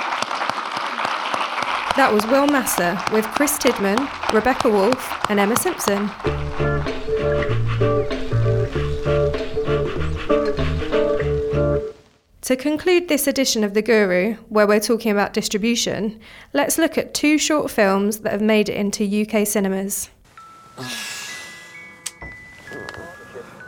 That 1.97 2.11
was 2.13 2.25
Will 2.27 2.47
Masser 2.47 2.99
with 3.13 3.27
Chris 3.27 3.59
Tidman, 3.59 4.09
Rebecca 4.33 4.71
Wolf, 4.71 5.31
and 5.31 5.41
Emma 5.41 5.57
Simpson. 5.57 6.09
To 12.51 12.57
conclude 12.57 13.07
this 13.07 13.29
edition 13.29 13.63
of 13.63 13.75
The 13.75 13.81
Guru, 13.81 14.35
where 14.49 14.67
we're 14.67 14.81
talking 14.81 15.13
about 15.13 15.33
distribution, 15.33 16.19
let's 16.53 16.79
look 16.79 16.99
at 16.99 17.15
two 17.15 17.39
short 17.39 17.71
films 17.71 18.19
that 18.23 18.33
have 18.33 18.43
made 18.43 18.69
it 18.69 18.75
into 18.75 19.05
UK 19.05 19.47
cinemas. 19.47 20.11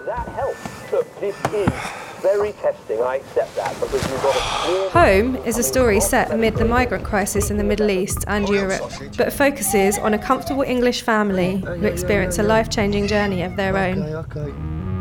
That 0.04 0.28
helps. 0.30 0.92
Look, 0.92 1.20
this 1.20 1.36
is 1.54 2.11
very 2.22 2.52
testing, 2.52 3.02
I 3.02 3.16
accept 3.16 3.54
that, 3.56 3.74
because 3.80 4.10
you've 4.10 4.22
got 4.22 4.36
a 4.36 4.66
swarm 4.66 4.90
Home 4.92 5.36
is 5.44 5.58
a 5.58 5.62
story 5.62 6.00
set 6.00 6.30
amid 6.30 6.54
the 6.54 6.64
migrant 6.64 7.04
crisis 7.04 7.50
in 7.50 7.56
the 7.56 7.64
Middle 7.64 7.90
East 7.90 8.24
and 8.28 8.48
Europe, 8.48 8.90
but 9.18 9.32
focuses 9.32 9.98
on 9.98 10.14
a 10.14 10.18
comfortable 10.18 10.62
English 10.62 11.02
family 11.02 11.56
who 11.56 11.86
experience 11.86 12.38
a 12.38 12.42
life 12.42 12.70
changing 12.70 13.08
journey 13.08 13.42
of 13.42 13.56
their 13.56 13.76
own. 13.76 14.02
okay. 14.02 14.52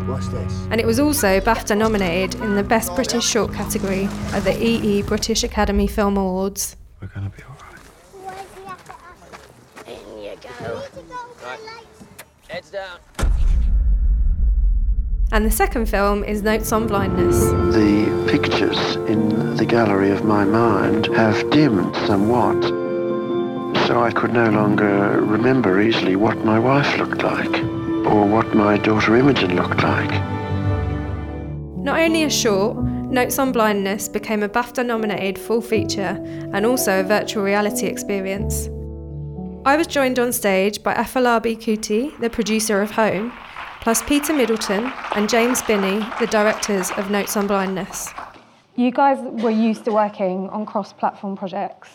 What's 0.08 0.28
this? 0.30 0.68
And 0.72 0.82
it 0.82 0.88
was 0.88 1.00
also 1.00 1.40
BAFTA 1.40 1.78
nominated 1.78 2.42
in 2.42 2.56
the 2.56 2.64
Best 2.64 2.94
British 2.96 3.24
Short 3.24 3.54
category 3.54 4.06
at 4.34 4.44
the 4.44 4.60
EE 4.62 5.04
British 5.04 5.44
Academy 5.44 5.86
Film 5.86 6.18
Awards. 6.18 6.76
We're 7.00 7.08
gonna 7.08 7.30
be 7.30 7.44
alright. 7.44 7.68
In 9.88 10.24
you 10.24 10.36
go. 10.60 10.82
Heads 12.50 12.72
down. 12.72 13.00
And 15.34 15.46
the 15.46 15.52
second 15.52 15.88
film 15.88 16.26
is 16.26 16.42
Notes 16.42 16.74
on 16.74 16.88
Blindness. 16.88 17.40
The 17.74 18.28
pictures 18.30 18.98
in 19.10 19.56
the 19.56 19.66
gallery 19.66 20.12
of 20.12 20.26
my 20.26 20.44
mind 20.44 21.06
have 21.16 21.50
dimmed 21.52 21.96
somewhat, 22.06 22.62
so 23.88 24.04
I 24.04 24.12
could 24.12 24.34
no 24.34 24.50
longer 24.50 25.22
remember 25.22 25.80
easily 25.80 26.18
what 26.18 26.44
my 26.44 26.60
wife 26.60 26.98
looked 26.98 27.24
like 27.24 27.64
or 28.06 28.26
what 28.26 28.54
my 28.54 28.78
daughter 28.78 29.16
Imogen 29.16 29.56
looked 29.56 29.82
like. 29.82 30.12
Not 31.78 31.98
only 31.98 32.24
a 32.26 32.30
short, 32.30 32.76
Notes 32.78 33.40
on 33.40 33.54
Blindness 33.54 34.10
became 34.10 34.44
a 34.44 34.50
BAFTA 34.50 34.86
nominated 34.86 35.40
full 35.40 35.62
feature 35.62 36.22
and 36.54 36.66
also 36.66 37.00
a 37.00 37.04
virtual 37.04 37.44
reality 37.44 37.88
experience. 37.88 38.68
I 39.64 39.78
was 39.78 39.88
joined 39.88 40.20
on 40.20 40.34
stage 40.34 40.84
by 40.84 40.94
Afolabi 40.94 41.56
Kuti, 41.56 42.20
the 42.20 42.30
producer 42.30 42.82
of 42.82 42.92
Home, 42.92 43.32
plus 43.82 44.04
Peter 44.04 44.32
Middleton 44.32 44.94
and 45.16 45.28
James 45.28 45.58
Spinney, 45.58 46.06
the 46.20 46.28
directors 46.28 46.92
of 46.92 47.10
Notes 47.10 47.36
on 47.36 47.48
Blindness. 47.48 48.10
You 48.76 48.92
guys 48.92 49.18
were 49.44 49.50
used 49.50 49.86
to 49.86 49.92
working 49.92 50.48
on 50.50 50.68
cross 50.68 50.94
platform 50.94 51.36
projects. 51.36 51.90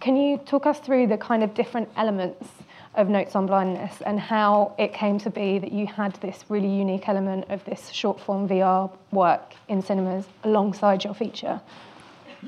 Can 0.00 0.16
you 0.16 0.38
talk 0.38 0.64
us 0.64 0.80
through 0.80 1.08
the 1.08 1.18
kind 1.18 1.44
of 1.44 1.52
different 1.52 1.90
elements 1.96 2.48
of 2.94 3.10
Notes 3.10 3.36
on 3.36 3.46
Blindness 3.46 4.00
and 4.06 4.18
how 4.18 4.74
it 4.78 4.94
came 4.94 5.18
to 5.18 5.30
be 5.30 5.58
that 5.58 5.72
you 5.72 5.86
had 5.86 6.14
this 6.16 6.46
really 6.48 6.74
unique 6.74 7.06
element 7.06 7.44
of 7.50 7.62
this 7.66 7.90
short 7.90 8.18
form 8.18 8.48
VR 8.48 8.90
work 9.12 9.54
in 9.68 9.82
cinemas 9.82 10.24
alongside 10.44 11.04
your 11.04 11.12
feature? 11.12 11.60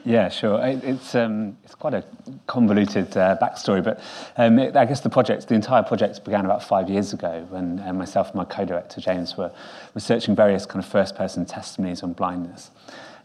Yeah, 0.05 0.29
sure. 0.29 0.65
It, 0.65 0.85
it's 0.85 1.15
um, 1.15 1.57
it's 1.65 1.75
quite 1.75 1.95
a 1.95 2.05
convoluted 2.47 3.17
uh, 3.17 3.37
backstory, 3.41 3.83
but 3.83 4.01
um, 4.37 4.59
it, 4.59 4.77
I 4.77 4.85
guess 4.85 5.01
the 5.01 5.11
project, 5.11 5.49
the 5.49 5.55
entire 5.55 5.83
project, 5.83 6.25
began 6.25 6.45
about 6.45 6.63
five 6.63 6.89
years 6.89 7.13
ago 7.13 7.47
when 7.51 7.81
uh, 7.81 7.93
myself 7.93 8.29
and 8.29 8.37
my 8.37 8.45
co-director 8.45 9.01
James 9.01 9.37
were 9.37 9.53
researching 9.95 10.35
various 10.35 10.67
kind 10.67 10.85
of 10.85 10.91
first-person 10.91 11.47
testimonies 11.47 12.03
on 12.03 12.13
blindness. 12.13 12.71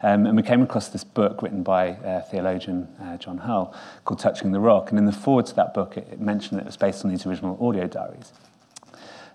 Um, 0.01 0.26
and 0.26 0.36
we 0.36 0.43
came 0.43 0.61
across 0.61 0.89
this 0.89 1.05
book 1.05 1.41
written 1.41 1.63
by 1.63 1.91
uh, 1.91 2.21
theologian 2.24 2.89
uh, 3.01 3.15
John 3.17 3.38
Hull 3.38 3.74
called 4.03 4.19
Touching 4.19 4.51
the 4.51 4.59
Rock. 4.59 4.89
And 4.89 4.99
in 4.99 5.05
the 5.05 5.13
forward 5.13 5.45
to 5.45 5.55
that 5.55 5.74
book, 5.74 5.95
it, 5.95 6.07
it 6.11 6.19
mentioned 6.19 6.59
that 6.59 6.63
it 6.63 6.65
was 6.65 6.76
based 6.76 7.05
on 7.05 7.11
these 7.11 7.26
original 7.26 7.57
audio 7.65 7.88
diaries. 7.88 8.34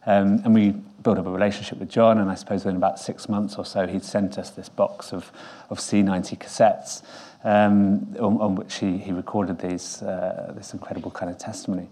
Um, 0.04 0.42
and 0.44 0.54
we 0.54 0.70
built 1.02 1.18
up 1.18 1.26
a 1.26 1.30
relationship 1.30 1.78
with 1.78 1.88
John, 1.88 2.18
and 2.18 2.30
I 2.30 2.34
suppose 2.34 2.64
within 2.64 2.76
about 2.76 2.98
six 2.98 3.28
months 3.28 3.56
or 3.56 3.64
so, 3.64 3.86
he'd 3.86 4.04
sent 4.04 4.38
us 4.38 4.50
this 4.50 4.68
box 4.68 5.12
of, 5.12 5.32
of 5.70 5.78
C90 5.78 6.38
cassettes 6.38 7.02
um, 7.44 8.14
on, 8.18 8.40
on 8.40 8.54
which 8.54 8.76
he, 8.76 8.98
he 8.98 9.12
recorded 9.12 9.58
these, 9.58 10.02
uh, 10.02 10.52
this 10.56 10.72
incredible 10.72 11.10
kind 11.10 11.30
of 11.30 11.38
testimony. 11.38 11.88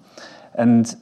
And 0.54 0.94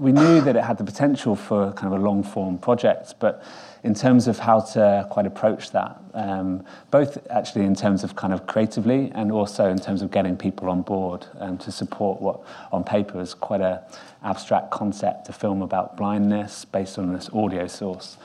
we 0.00 0.12
knew 0.12 0.40
that 0.40 0.56
it 0.56 0.64
had 0.64 0.78
the 0.78 0.84
potential 0.84 1.36
for 1.36 1.72
kind 1.72 1.92
of 1.92 2.00
a 2.00 2.02
long 2.02 2.22
form 2.22 2.56
project, 2.56 3.14
but 3.18 3.44
in 3.82 3.94
terms 3.94 4.28
of 4.28 4.38
how 4.38 4.60
to 4.60 5.06
quite 5.10 5.26
approach 5.26 5.72
that, 5.72 6.00
um, 6.14 6.64
both 6.90 7.18
actually 7.28 7.66
in 7.66 7.74
terms 7.74 8.02
of 8.02 8.16
kind 8.16 8.32
of 8.32 8.46
creatively 8.46 9.12
and 9.14 9.30
also 9.30 9.68
in 9.68 9.78
terms 9.78 10.00
of 10.00 10.10
getting 10.10 10.36
people 10.38 10.70
on 10.70 10.80
board 10.80 11.26
um, 11.38 11.58
to 11.58 11.70
support 11.70 12.20
what 12.20 12.40
on 12.72 12.82
paper 12.82 13.20
is 13.20 13.34
quite 13.34 13.60
a 13.60 13.82
abstract 14.22 14.70
concept, 14.70 15.28
a 15.28 15.32
film 15.32 15.60
about 15.60 15.98
blindness 15.98 16.64
based 16.64 16.98
on 16.98 17.12
this 17.12 17.28
audio 17.34 17.66
source. 17.66 18.16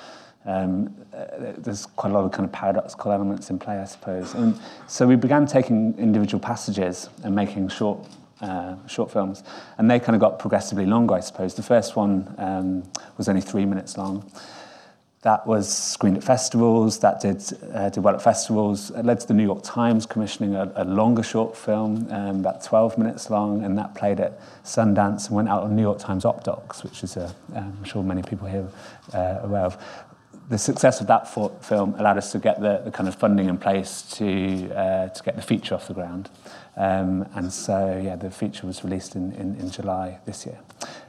Um, 0.46 0.94
uh, 1.14 1.54
there's 1.58 1.86
quite 1.86 2.12
a 2.12 2.14
lot 2.14 2.24
of 2.24 2.32
kind 2.32 2.46
of 2.46 2.52
paradoxical 2.52 3.12
elements 3.12 3.50
in 3.50 3.58
play, 3.58 3.80
I 3.80 3.86
suppose. 3.86 4.34
And 4.36 4.60
so 4.88 5.08
we 5.08 5.16
began 5.16 5.48
taking 5.48 5.98
individual 5.98 6.40
passages 6.40 7.10
and 7.24 7.36
making 7.36 7.70
short 7.70 8.00
uh, 8.42 8.76
short 8.88 9.10
films, 9.12 9.44
and 9.78 9.90
they 9.90 10.00
kind 10.00 10.16
of 10.16 10.20
got 10.20 10.40
progressively 10.40 10.86
longer, 10.86 11.14
I 11.14 11.22
suppose. 11.22 11.54
The 11.54 11.64
first 11.64 11.96
one 11.96 12.36
um, 12.38 12.84
was 13.18 13.30
only 13.30 13.42
three 13.42 13.66
minutes 13.66 13.98
long. 13.98 14.30
That 15.22 15.48
was 15.48 15.74
screened 15.74 16.18
at 16.18 16.24
festivals, 16.24 17.00
that 17.00 17.20
did, 17.20 17.42
uh, 17.74 17.90
did 17.90 18.04
well 18.04 18.14
at 18.14 18.22
festivals. 18.22 18.92
It 18.92 19.06
led 19.06 19.20
to 19.22 19.28
the 19.28 19.34
New 19.34 19.44
York 19.44 19.64
Times 19.64 20.06
commissioning 20.06 20.54
a, 20.54 20.72
a 20.76 20.84
longer 20.84 21.24
short 21.24 21.58
film, 21.58 22.08
um, 22.12 22.42
about 22.42 22.64
12 22.64 23.00
minutes 23.00 23.32
long, 23.32 23.64
and 23.64 23.76
that 23.78 23.96
played 23.96 24.20
at 24.20 24.40
Sundance 24.64 25.28
and 25.28 25.36
went 25.36 25.50
out 25.50 25.64
on 25.64 25.76
New 25.76 25.82
York 25.82 25.98
Times 25.98 26.26
Op 26.26 26.44
Docs, 26.44 26.84
which 26.84 27.04
is, 27.04 27.18
um, 27.18 27.34
I'm 27.56 27.84
sure 27.86 28.04
many 28.04 28.22
people 28.22 28.48
here 28.48 28.68
uh, 29.14 29.40
aware 29.42 29.64
of. 29.64 29.78
The 30.48 30.58
success 30.60 31.02
of 31.02 31.08
that 31.08 31.28
film 31.28 31.96
allowed 31.98 32.18
us 32.18 32.32
to 32.34 32.40
get 32.40 32.62
the, 32.62 32.82
the 32.86 32.92
kind 32.92 33.10
of 33.10 33.16
funding 33.16 33.50
in 33.50 33.58
place 33.58 34.04
to, 34.18 34.72
uh, 34.76 35.08
to 35.10 35.24
get 35.24 35.36
the 35.36 35.42
feature 35.42 35.74
off 35.74 35.88
the 35.88 35.94
ground. 35.96 36.30
Um, 36.78 37.28
and 37.34 37.52
so, 37.52 38.00
yeah, 38.04 38.16
the 38.16 38.30
feature 38.30 38.68
was 38.68 38.84
released 38.84 39.16
in, 39.16 39.32
in, 39.34 39.56
in 39.56 39.72
July 39.72 40.20
this 40.26 40.46
year 40.46 40.60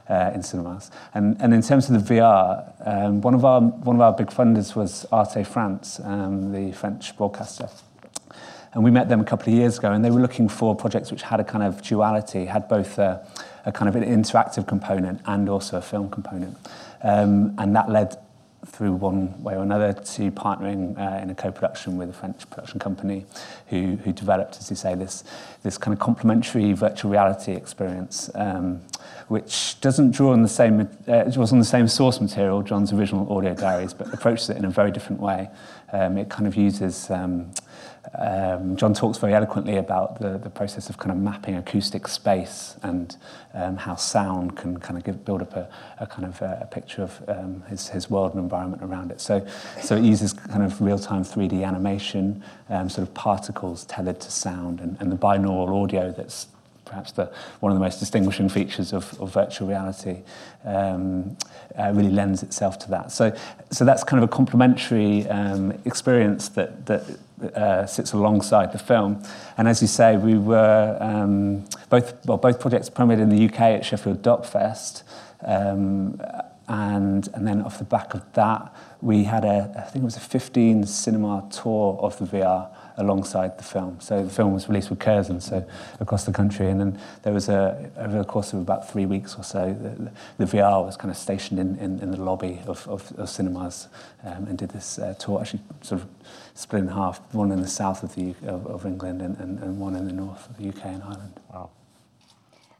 uh, 0.09 0.31
in 0.33 0.41
cinemas. 0.41 0.91
And, 1.13 1.39
and 1.39 1.53
in 1.53 1.61
terms 1.61 1.89
of 1.89 2.07
the 2.07 2.15
VR, 2.15 2.73
um, 2.85 3.21
one, 3.21 3.33
of 3.33 3.45
our, 3.45 3.61
one 3.61 3.95
of 3.95 4.01
our 4.01 4.13
big 4.13 4.27
funders 4.27 4.75
was 4.75 5.05
Arte 5.11 5.43
France, 5.43 5.99
um, 6.03 6.51
the 6.51 6.71
French 6.71 7.15
broadcaster. 7.17 7.69
And 8.73 8.83
we 8.83 8.91
met 8.91 9.09
them 9.09 9.21
a 9.21 9.23
couple 9.23 9.51
of 9.51 9.57
years 9.57 9.77
ago, 9.77 9.91
and 9.91 10.03
they 10.03 10.11
were 10.11 10.19
looking 10.19 10.49
for 10.49 10.75
projects 10.75 11.11
which 11.11 11.23
had 11.23 11.39
a 11.39 11.43
kind 11.43 11.63
of 11.63 11.81
duality, 11.81 12.45
had 12.45 12.67
both 12.67 12.97
a, 12.99 13.25
a 13.65 13.71
kind 13.71 13.89
of 13.89 13.95
an 13.95 14.03
interactive 14.03 14.67
component 14.67 15.21
and 15.25 15.49
also 15.49 15.77
a 15.77 15.81
film 15.81 16.09
component. 16.09 16.57
Um, 17.01 17.55
and 17.57 17.75
that 17.75 17.89
led 17.89 18.17
through 18.77 18.93
one 18.93 19.41
way 19.41 19.55
or 19.55 19.63
another 19.63 19.91
to 19.91 20.29
partnering 20.31 20.95
uh, 20.99 21.19
in 21.19 21.31
a 21.31 21.35
co-production 21.35 21.97
with 21.97 22.11
a 22.11 22.13
French 22.13 22.47
production 22.47 22.79
company 22.79 23.25
who, 23.69 23.95
who 24.03 24.13
developed, 24.13 24.57
as 24.59 24.69
you 24.69 24.75
say, 24.75 24.93
this, 24.93 25.23
this 25.63 25.79
kind 25.79 25.93
of 25.93 25.99
complementary 25.99 26.73
virtual 26.73 27.09
reality 27.09 27.53
experience, 27.53 28.29
um, 28.35 28.79
which 29.29 29.81
doesn't 29.81 30.11
draw 30.11 30.31
on 30.31 30.43
the 30.43 30.47
same, 30.47 30.87
uh, 31.07 31.23
draws 31.23 31.51
on 31.51 31.57
the 31.57 31.65
same 31.65 31.87
source 31.87 32.21
material, 32.21 32.61
John's 32.61 32.93
original 32.93 33.35
audio 33.35 33.55
diaries, 33.55 33.95
but 33.95 34.13
approaches 34.13 34.51
it 34.51 34.57
in 34.57 34.65
a 34.65 34.69
very 34.69 34.91
different 34.91 35.19
way. 35.19 35.49
Um, 35.91 36.19
it 36.19 36.29
kind 36.29 36.45
of 36.45 36.55
uses 36.55 37.09
um, 37.09 37.51
um, 38.15 38.75
John 38.77 38.93
talks 38.93 39.17
very 39.17 39.33
eloquently 39.33 39.77
about 39.77 40.19
the, 40.19 40.37
the 40.37 40.49
process 40.49 40.89
of 40.89 40.97
kind 40.97 41.11
of 41.11 41.17
mapping 41.17 41.55
acoustic 41.55 42.07
space 42.07 42.77
and 42.83 43.15
um, 43.53 43.77
how 43.77 43.95
sound 43.95 44.55
can 44.55 44.79
kind 44.79 44.97
of 44.97 45.03
give, 45.03 45.25
build 45.25 45.41
up 45.41 45.55
a, 45.55 45.69
a 45.99 46.07
kind 46.07 46.25
of 46.25 46.41
a, 46.41 46.59
a 46.63 46.65
picture 46.67 47.03
of 47.03 47.21
um, 47.27 47.63
his, 47.67 47.89
his 47.89 48.09
world 48.09 48.33
and 48.33 48.41
environment 48.41 48.81
around 48.81 49.11
it. 49.11 49.19
So, 49.19 49.45
so 49.81 49.97
it 49.97 50.03
uses 50.03 50.33
kind 50.33 50.63
of 50.63 50.81
real-time 50.81 51.23
3D 51.23 51.65
animation, 51.65 52.43
um, 52.69 52.89
sort 52.89 53.07
of 53.07 53.13
particles 53.13 53.85
tethered 53.85 54.21
to 54.21 54.31
sound 54.31 54.79
and, 54.79 54.97
and 54.99 55.11
the 55.11 55.17
binaural 55.17 55.83
audio 55.83 56.11
that's 56.11 56.47
perhaps 56.85 57.11
the, 57.11 57.29
one 57.59 57.71
of 57.71 57.77
the 57.77 57.83
most 57.83 57.99
distinguishing 57.99 58.47
features 58.47 58.93
of, 58.93 59.19
of 59.19 59.33
virtual 59.33 59.67
reality, 59.67 60.21
um, 60.63 61.37
uh, 61.77 61.91
really 61.93 62.09
lends 62.09 62.43
itself 62.43 62.79
to 62.79 62.89
that. 62.89 63.11
So, 63.11 63.35
so 63.71 63.83
that's 63.83 64.05
kind 64.05 64.23
of 64.23 64.29
a 64.29 64.31
complementary 64.31 65.27
um, 65.27 65.77
experience 65.83 66.47
that, 66.49 66.85
that 66.85 67.03
uh, 67.41 67.85
sits 67.85 68.13
alongside 68.13 68.71
the 68.71 68.79
film. 68.79 69.21
And 69.57 69.67
as 69.67 69.81
you 69.81 69.87
say, 69.87 70.17
we 70.17 70.37
were 70.37 70.97
um, 70.99 71.65
both, 71.89 72.25
well, 72.25 72.37
both 72.37 72.59
projects 72.59 72.89
premiered 72.89 73.19
in 73.19 73.29
the 73.29 73.45
UK 73.45 73.61
at 73.61 73.85
Sheffield 73.85 74.21
Doc 74.21 74.45
Fest. 74.45 75.03
Um, 75.45 76.19
and, 76.67 77.29
and 77.33 77.47
then 77.47 77.61
off 77.61 77.77
the 77.77 77.85
back 77.85 78.13
of 78.13 78.21
that, 78.33 78.75
we 79.01 79.23
had 79.23 79.45
a, 79.45 79.73
I 79.77 79.81
think 79.81 80.03
it 80.03 80.05
was 80.05 80.17
a 80.17 80.21
15 80.21 80.85
cinema 80.85 81.47
tour 81.51 81.97
of 82.01 82.17
the 82.17 82.25
VR 82.25 82.69
alongside 82.97 83.57
the 83.57 83.63
film. 83.63 83.99
So 83.99 84.23
the 84.23 84.29
film 84.29 84.53
was 84.53 84.67
released 84.67 84.89
with 84.89 84.99
Curzon, 84.99 85.39
so 85.39 85.65
across 85.99 86.25
the 86.25 86.31
country, 86.31 86.69
and 86.69 86.79
then 86.79 86.99
there 87.23 87.33
was 87.33 87.47
a 87.49 87.91
over 87.97 88.17
the 88.17 88.23
course 88.23 88.53
of 88.53 88.59
about 88.59 88.89
three 88.89 89.05
weeks 89.05 89.35
or 89.37 89.43
so, 89.43 89.73
the, 89.73 90.11
the 90.45 90.57
VR 90.57 90.85
was 90.85 90.97
kind 90.97 91.11
of 91.11 91.17
stationed 91.17 91.59
in, 91.59 91.75
in, 91.77 91.99
in 91.99 92.11
the 92.11 92.21
lobby 92.21 92.61
of, 92.67 92.87
of, 92.87 93.11
of 93.17 93.29
cinemas 93.29 93.87
um, 94.23 94.45
and 94.47 94.57
did 94.57 94.69
this 94.69 94.99
uh, 94.99 95.13
tour, 95.19 95.41
actually 95.41 95.61
sort 95.81 96.01
of 96.01 96.07
split 96.53 96.81
in 96.83 96.87
half, 96.87 97.21
one 97.33 97.51
in 97.51 97.61
the 97.61 97.67
south 97.67 98.03
of, 98.03 98.15
the, 98.15 98.33
of, 98.43 98.65
of 98.67 98.85
England 98.85 99.21
and, 99.21 99.37
and, 99.37 99.59
and 99.59 99.79
one 99.79 99.95
in 99.95 100.05
the 100.05 100.13
north 100.13 100.49
of 100.49 100.57
the 100.57 100.69
UK 100.69 100.85
and 100.85 101.03
Ireland. 101.03 101.39
Wow. 101.53 101.69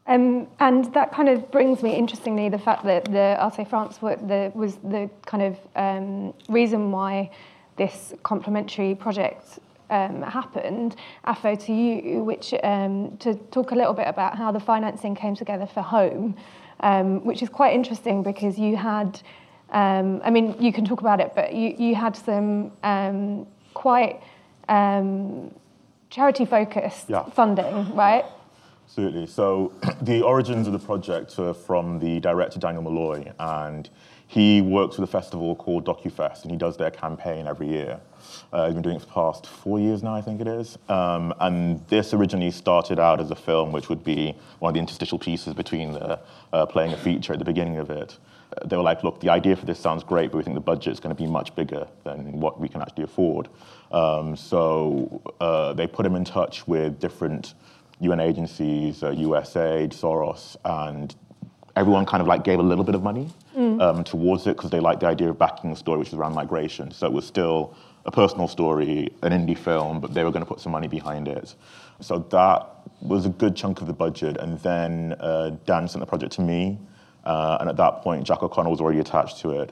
Um, 0.06 0.48
and 0.58 0.92
that 0.94 1.12
kind 1.12 1.28
of 1.28 1.50
brings 1.50 1.82
me, 1.82 1.94
interestingly, 1.94 2.48
the 2.48 2.58
fact 2.58 2.84
that 2.84 3.04
the 3.04 3.36
Arte 3.38 3.64
France 3.64 4.00
were, 4.00 4.16
the, 4.16 4.50
was 4.54 4.76
the 4.76 5.10
kind 5.26 5.42
of 5.42 5.58
um, 5.76 6.32
reason 6.48 6.90
why 6.90 7.30
this 7.76 8.14
complementary 8.22 8.94
project 8.94 9.58
um, 9.90 10.22
happened, 10.22 10.96
AFO 11.26 11.58
to 11.66 11.72
you, 11.72 12.22
which 12.24 12.54
um, 12.62 13.16
to 13.18 13.34
talk 13.50 13.70
a 13.72 13.74
little 13.74 13.94
bit 13.94 14.06
about 14.06 14.36
how 14.36 14.52
the 14.52 14.60
financing 14.60 15.14
came 15.14 15.34
together 15.34 15.66
for 15.66 15.82
Home, 15.82 16.36
um, 16.80 17.24
which 17.24 17.42
is 17.42 17.48
quite 17.48 17.74
interesting 17.74 18.22
because 18.22 18.58
you 18.58 18.76
had, 18.76 19.20
um, 19.70 20.20
I 20.24 20.30
mean, 20.30 20.54
you 20.60 20.72
can 20.72 20.84
talk 20.84 21.00
about 21.00 21.20
it, 21.20 21.32
but 21.34 21.54
you, 21.54 21.74
you 21.78 21.94
had 21.94 22.16
some 22.16 22.72
um, 22.82 23.46
quite 23.74 24.20
um, 24.68 25.54
charity 26.10 26.44
focused 26.44 27.08
Yeah. 27.08 27.24
funding, 27.30 27.94
right? 27.94 28.24
Absolutely. 28.84 29.26
So 29.26 29.72
the 30.02 30.22
origins 30.22 30.66
of 30.66 30.72
the 30.72 30.78
project 30.78 31.38
are 31.38 31.54
from 31.54 31.98
the 31.98 32.20
director 32.20 32.58
Daniel 32.58 32.82
Mulloy, 32.82 33.32
and 33.38 33.88
he 34.28 34.60
works 34.60 34.98
with 34.98 35.08
a 35.08 35.10
festival 35.10 35.56
called 35.56 35.86
DokuFest, 35.86 36.42
and 36.42 36.50
he 36.50 36.58
does 36.58 36.76
their 36.76 36.90
campaign 36.90 37.46
every 37.46 37.66
year. 37.66 37.98
Uh, 38.52 38.66
he's 38.66 38.74
been 38.74 38.82
doing 38.82 38.96
it 38.96 39.00
for 39.00 39.06
the 39.06 39.12
past 39.12 39.46
four 39.46 39.80
years 39.80 40.02
now, 40.02 40.14
I 40.14 40.20
think 40.20 40.42
it 40.42 40.46
is. 40.46 40.76
Um, 40.90 41.32
and 41.40 41.86
this 41.88 42.12
originally 42.12 42.50
started 42.50 42.98
out 42.98 43.20
as 43.20 43.30
a 43.30 43.34
film, 43.34 43.72
which 43.72 43.88
would 43.88 44.04
be 44.04 44.36
one 44.58 44.68
of 44.70 44.74
the 44.74 44.80
interstitial 44.80 45.18
pieces 45.18 45.54
between 45.54 45.92
the, 45.92 46.20
uh, 46.52 46.66
playing 46.66 46.92
a 46.92 46.96
feature 46.98 47.32
at 47.32 47.38
the 47.38 47.44
beginning 47.46 47.78
of 47.78 47.88
it. 47.88 48.18
Uh, 48.54 48.66
They 48.66 48.76
were 48.76 48.82
like, 48.82 49.02
look, 49.02 49.18
the 49.20 49.30
idea 49.30 49.56
for 49.56 49.64
this 49.64 49.78
sounds 49.80 50.04
great, 50.04 50.30
but 50.30 50.36
we 50.36 50.44
think 50.44 50.56
the 50.56 50.60
budget 50.60 50.92
is 50.92 51.00
going 51.00 51.14
to 51.16 51.20
be 51.22 51.26
much 51.26 51.54
bigger 51.54 51.88
than 52.04 52.38
what 52.38 52.60
we 52.60 52.68
can 52.68 52.82
actually 52.82 53.04
afford. 53.04 53.48
Um, 53.90 54.36
so 54.36 55.22
uh, 55.40 55.72
they 55.72 55.86
put 55.86 56.04
him 56.04 56.14
in 56.14 56.24
touch 56.24 56.68
with 56.68 57.00
different 57.00 57.54
UN 58.00 58.20
agencies, 58.20 59.02
uh, 59.02 59.10
USAID, 59.10 59.94
Soros, 59.94 60.56
and 60.64 61.14
everyone 61.78 62.04
kind 62.04 62.20
of 62.20 62.26
like 62.26 62.42
gave 62.42 62.58
a 62.58 62.62
little 62.62 62.84
bit 62.84 62.94
of 62.94 63.02
money 63.02 63.28
Mm. 63.56 63.82
um, 63.82 64.04
towards 64.04 64.46
it 64.46 64.56
because 64.56 64.70
they 64.70 64.78
liked 64.78 65.00
the 65.00 65.06
idea 65.06 65.28
of 65.30 65.36
backing 65.36 65.70
the 65.70 65.76
story, 65.76 65.98
which 65.98 66.08
is 66.08 66.14
around 66.14 66.32
migration. 66.32 66.92
So 66.92 67.06
it 67.06 67.12
was 67.12 67.26
still 67.26 67.74
a 68.06 68.10
personal 68.12 68.46
story, 68.46 69.08
an 69.22 69.32
indie 69.32 69.58
film, 69.58 69.98
but 70.00 70.14
they 70.14 70.22
were 70.22 70.30
going 70.30 70.44
to 70.44 70.48
put 70.48 70.60
some 70.60 70.70
money 70.70 70.86
behind 70.86 71.26
it. 71.26 71.56
So 72.00 72.18
that 72.30 72.68
was 73.00 73.26
a 73.26 73.30
good 73.30 73.56
chunk 73.56 73.80
of 73.80 73.88
the 73.88 73.92
budget. 73.92 74.36
And 74.36 74.60
then 74.60 75.14
uh, 75.18 75.56
Dan 75.66 75.88
sent 75.88 76.00
the 76.00 76.06
project 76.06 76.32
to 76.34 76.40
me, 76.42 76.78
uh, 77.24 77.56
and 77.60 77.68
at 77.68 77.76
that 77.78 78.02
point, 78.02 78.24
Jack 78.24 78.44
O'Connell 78.44 78.70
was 78.70 78.80
already 78.80 79.00
attached 79.00 79.38
to 79.40 79.50
it. 79.60 79.70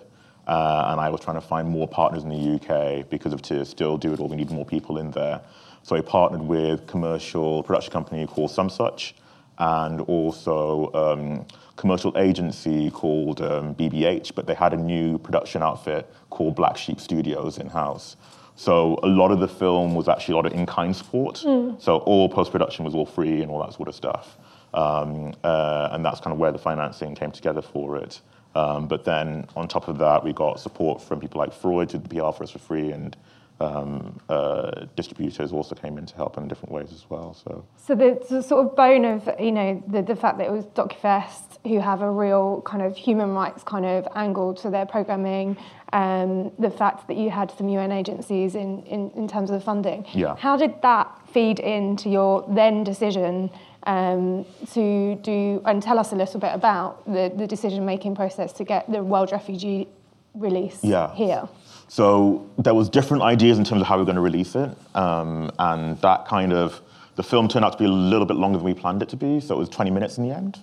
Uh, 0.48 0.88
and 0.90 1.00
I 1.00 1.08
was 1.08 1.20
trying 1.20 1.36
to 1.36 1.46
find 1.46 1.68
more 1.68 1.86
partners 1.86 2.24
in 2.24 2.28
the 2.30 2.42
UK 2.56 3.08
because 3.08 3.32
of 3.32 3.40
to 3.42 3.64
still 3.64 3.96
do 3.96 4.12
it 4.12 4.18
all, 4.20 4.28
we 4.28 4.36
need 4.36 4.50
more 4.50 4.64
people 4.66 4.98
in 4.98 5.12
there. 5.12 5.40
So 5.84 5.94
I 5.94 6.00
partnered 6.00 6.42
with 6.42 6.80
a 6.80 6.84
commercial 6.86 7.62
production 7.62 7.92
company 7.92 8.26
called 8.26 8.50
Somesuch, 8.50 9.12
and 9.58 10.00
also 10.02 10.92
um, 10.92 11.46
commercial 11.76 12.16
agency 12.16 12.90
called 12.90 13.40
um, 13.40 13.74
BBH, 13.74 14.34
but 14.34 14.46
they 14.46 14.54
had 14.54 14.72
a 14.72 14.76
new 14.76 15.18
production 15.18 15.62
outfit 15.62 16.12
called 16.30 16.56
Black 16.56 16.76
Sheep 16.76 17.00
Studios 17.00 17.58
in 17.58 17.68
house. 17.68 18.16
So 18.56 18.98
a 19.02 19.06
lot 19.06 19.30
of 19.30 19.40
the 19.40 19.48
film 19.48 19.94
was 19.94 20.08
actually 20.08 20.32
a 20.32 20.36
lot 20.36 20.46
of 20.46 20.52
in-kind 20.54 20.96
support. 20.96 21.36
Mm. 21.36 21.80
So 21.80 21.98
all 21.98 22.28
post-production 22.28 22.84
was 22.84 22.94
all 22.94 23.04
free 23.04 23.42
and 23.42 23.50
all 23.50 23.62
that 23.62 23.74
sort 23.74 23.88
of 23.88 23.94
stuff. 23.94 24.38
Um, 24.72 25.34
uh, 25.44 25.90
and 25.92 26.04
that's 26.04 26.20
kind 26.20 26.32
of 26.32 26.38
where 26.38 26.52
the 26.52 26.58
financing 26.58 27.14
came 27.14 27.32
together 27.32 27.62
for 27.62 27.96
it. 27.96 28.20
Um, 28.54 28.88
but 28.88 29.04
then 29.04 29.46
on 29.54 29.68
top 29.68 29.88
of 29.88 29.98
that, 29.98 30.24
we 30.24 30.32
got 30.32 30.58
support 30.58 31.02
from 31.02 31.20
people 31.20 31.38
like 31.38 31.52
Freud 31.52 31.92
who 31.92 31.98
did 31.98 32.08
the 32.08 32.14
PR 32.14 32.32
for 32.32 32.44
us 32.44 32.50
for 32.50 32.58
free, 32.58 32.90
and 32.90 33.14
um, 33.60 34.18
uh, 34.28 34.86
distributors 34.96 35.52
also 35.52 35.74
came 35.74 35.96
in 35.98 36.06
to 36.06 36.14
help 36.16 36.36
in 36.36 36.46
different 36.48 36.72
ways 36.72 36.92
as 36.92 37.06
well. 37.08 37.34
So 37.34 37.64
So 37.76 37.94
the, 37.94 38.22
the 38.28 38.42
sort 38.42 38.66
of 38.66 38.76
bone 38.76 39.04
of 39.04 39.28
you 39.40 39.52
know 39.52 39.82
the, 39.88 40.02
the 40.02 40.16
fact 40.16 40.38
that 40.38 40.46
it 40.46 40.52
was 40.52 40.66
DokuFest 40.66 41.58
who 41.66 41.80
have 41.80 42.00
a 42.02 42.10
real 42.10 42.62
kind 42.62 42.82
of 42.82 42.96
human 42.96 43.32
rights 43.34 43.62
kind 43.64 43.84
of 43.84 44.06
angle 44.14 44.54
to 44.54 44.70
their 44.70 44.86
programming, 44.86 45.56
um, 45.92 46.52
the 46.58 46.70
fact 46.70 47.08
that 47.08 47.16
you 47.16 47.30
had 47.30 47.50
some 47.50 47.68
UN 47.68 47.90
agencies 47.92 48.54
in, 48.54 48.82
in, 48.84 49.10
in 49.16 49.26
terms 49.26 49.50
of 49.50 49.58
the 49.58 49.64
funding. 49.64 50.06
Yeah. 50.12 50.36
How 50.36 50.56
did 50.56 50.80
that 50.82 51.08
feed 51.32 51.58
into 51.58 52.08
your 52.08 52.44
then 52.48 52.84
decision 52.84 53.50
um, 53.84 54.44
to 54.72 55.16
do 55.16 55.62
and 55.64 55.82
tell 55.82 55.98
us 55.98 56.12
a 56.12 56.16
little 56.16 56.40
bit 56.40 56.54
about 56.54 57.04
the, 57.06 57.32
the 57.34 57.46
decision 57.46 57.84
making 57.84 58.14
process 58.14 58.52
to 58.54 58.64
get 58.64 58.90
the 58.90 59.02
World 59.02 59.32
Refugee 59.32 59.88
release 60.34 60.80
Yeah. 60.84 61.14
here? 61.14 61.48
So 61.88 62.48
there 62.58 62.74
was 62.74 62.88
different 62.88 63.22
ideas 63.22 63.58
in 63.58 63.64
terms 63.64 63.80
of 63.80 63.86
how 63.86 63.96
we 63.96 64.02
were 64.02 64.06
going 64.06 64.16
to 64.16 64.22
release 64.22 64.54
it, 64.56 64.70
um, 64.94 65.50
and 65.58 66.00
that 66.00 66.26
kind 66.26 66.52
of 66.52 66.80
the 67.14 67.22
film 67.22 67.48
turned 67.48 67.64
out 67.64 67.72
to 67.72 67.78
be 67.78 67.84
a 67.84 67.88
little 67.88 68.26
bit 68.26 68.36
longer 68.36 68.58
than 68.58 68.64
we 68.64 68.74
planned 68.74 69.02
it 69.02 69.08
to 69.10 69.16
be. 69.16 69.40
So 69.40 69.54
it 69.54 69.58
was 69.58 69.68
20 69.68 69.90
minutes 69.90 70.18
in 70.18 70.28
the 70.28 70.34
end, 70.34 70.58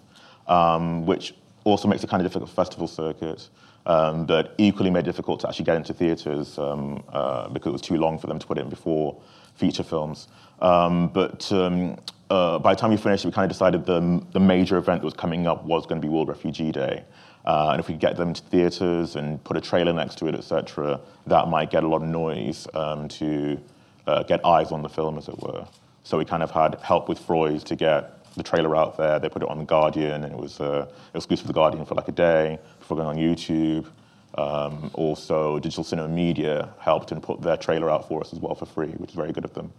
um, 0.47 1.05
which 1.05 1.33
also 1.63 1.87
makes 1.87 2.03
it 2.03 2.09
kind 2.09 2.21
of 2.21 2.29
difficult 2.29 2.49
for 2.49 2.55
festival 2.55 2.87
circuit, 2.87 3.47
um, 3.85 4.25
but 4.25 4.53
equally 4.57 4.89
made 4.89 5.01
it 5.01 5.03
difficult 5.03 5.39
to 5.41 5.47
actually 5.47 5.65
get 5.65 5.77
into 5.77 5.93
theatres 5.93 6.57
um, 6.59 7.03
uh, 7.09 7.49
because 7.49 7.69
it 7.69 7.73
was 7.73 7.81
too 7.81 7.95
long 7.95 8.19
for 8.19 8.27
them 8.27 8.37
to 8.37 8.45
put 8.45 8.57
in 8.57 8.69
before 8.69 9.19
feature 9.55 9.83
films. 9.83 10.27
Um, 10.59 11.07
but 11.07 11.51
um, 11.51 11.97
uh, 12.29 12.59
by 12.59 12.73
the 12.73 12.79
time 12.79 12.91
we 12.91 12.97
finished, 12.97 13.25
we 13.25 13.31
kind 13.31 13.45
of 13.45 13.51
decided 13.51 13.85
the, 13.85 14.23
the 14.31 14.39
major 14.39 14.77
event 14.77 15.01
that 15.01 15.05
was 15.05 15.13
coming 15.13 15.47
up 15.47 15.63
was 15.65 15.85
going 15.85 16.01
to 16.01 16.05
be 16.05 16.11
World 16.11 16.29
Refugee 16.29 16.71
Day. 16.71 17.03
Uh, 17.45 17.69
and 17.71 17.79
if 17.79 17.87
we 17.87 17.95
get 17.95 18.15
them 18.15 18.33
to 18.33 18.41
theatres 18.43 19.15
and 19.15 19.43
put 19.43 19.57
a 19.57 19.61
trailer 19.61 19.91
next 19.91 20.17
to 20.17 20.27
it, 20.27 20.35
etc., 20.35 20.99
that 21.27 21.47
might 21.47 21.69
get 21.69 21.83
a 21.83 21.87
lot 21.87 22.01
of 22.01 22.07
noise 22.07 22.67
um, 22.73 23.07
to 23.09 23.59
uh, 24.07 24.23
get 24.23 24.43
eyes 24.45 24.71
on 24.71 24.81
the 24.81 24.89
film, 24.89 25.17
as 25.17 25.27
it 25.27 25.37
were. 25.39 25.67
So 26.03 26.17
we 26.17 26.25
kind 26.25 26.43
of 26.43 26.51
had 26.51 26.75
help 26.81 27.09
with 27.09 27.19
Freud 27.19 27.65
to 27.65 27.75
get 27.75 28.23
the 28.35 28.43
trailer 28.43 28.75
out 28.75 28.97
there. 28.97 29.19
They 29.19 29.29
put 29.29 29.43
it 29.43 29.49
on 29.49 29.57
The 29.57 29.65
Guardian, 29.65 30.23
and 30.23 30.33
it 30.33 30.39
was 30.39 30.59
uh, 30.59 30.87
exclusive 31.13 31.47
The 31.47 31.53
Guardian 31.53 31.85
for 31.85 31.95
like 31.95 32.07
a 32.07 32.13
day 32.13 32.59
before 32.79 32.97
going 32.97 33.07
on 33.07 33.17
YouTube. 33.17 33.87
Um, 34.35 34.89
also, 34.93 35.59
Digital 35.59 35.83
Cinema 35.83 36.07
Media 36.07 36.69
helped 36.79 37.11
and 37.11 37.21
put 37.21 37.41
their 37.41 37.57
trailer 37.57 37.89
out 37.89 38.07
for 38.07 38.21
us 38.21 38.33
as 38.33 38.39
well 38.39 38.55
for 38.55 38.65
free, 38.65 38.89
which 38.89 39.11
is 39.11 39.15
very 39.15 39.31
good 39.31 39.45
of 39.45 39.53
them. 39.53 39.71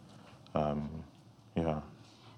Um, 0.54 0.88
yeah. 1.56 1.80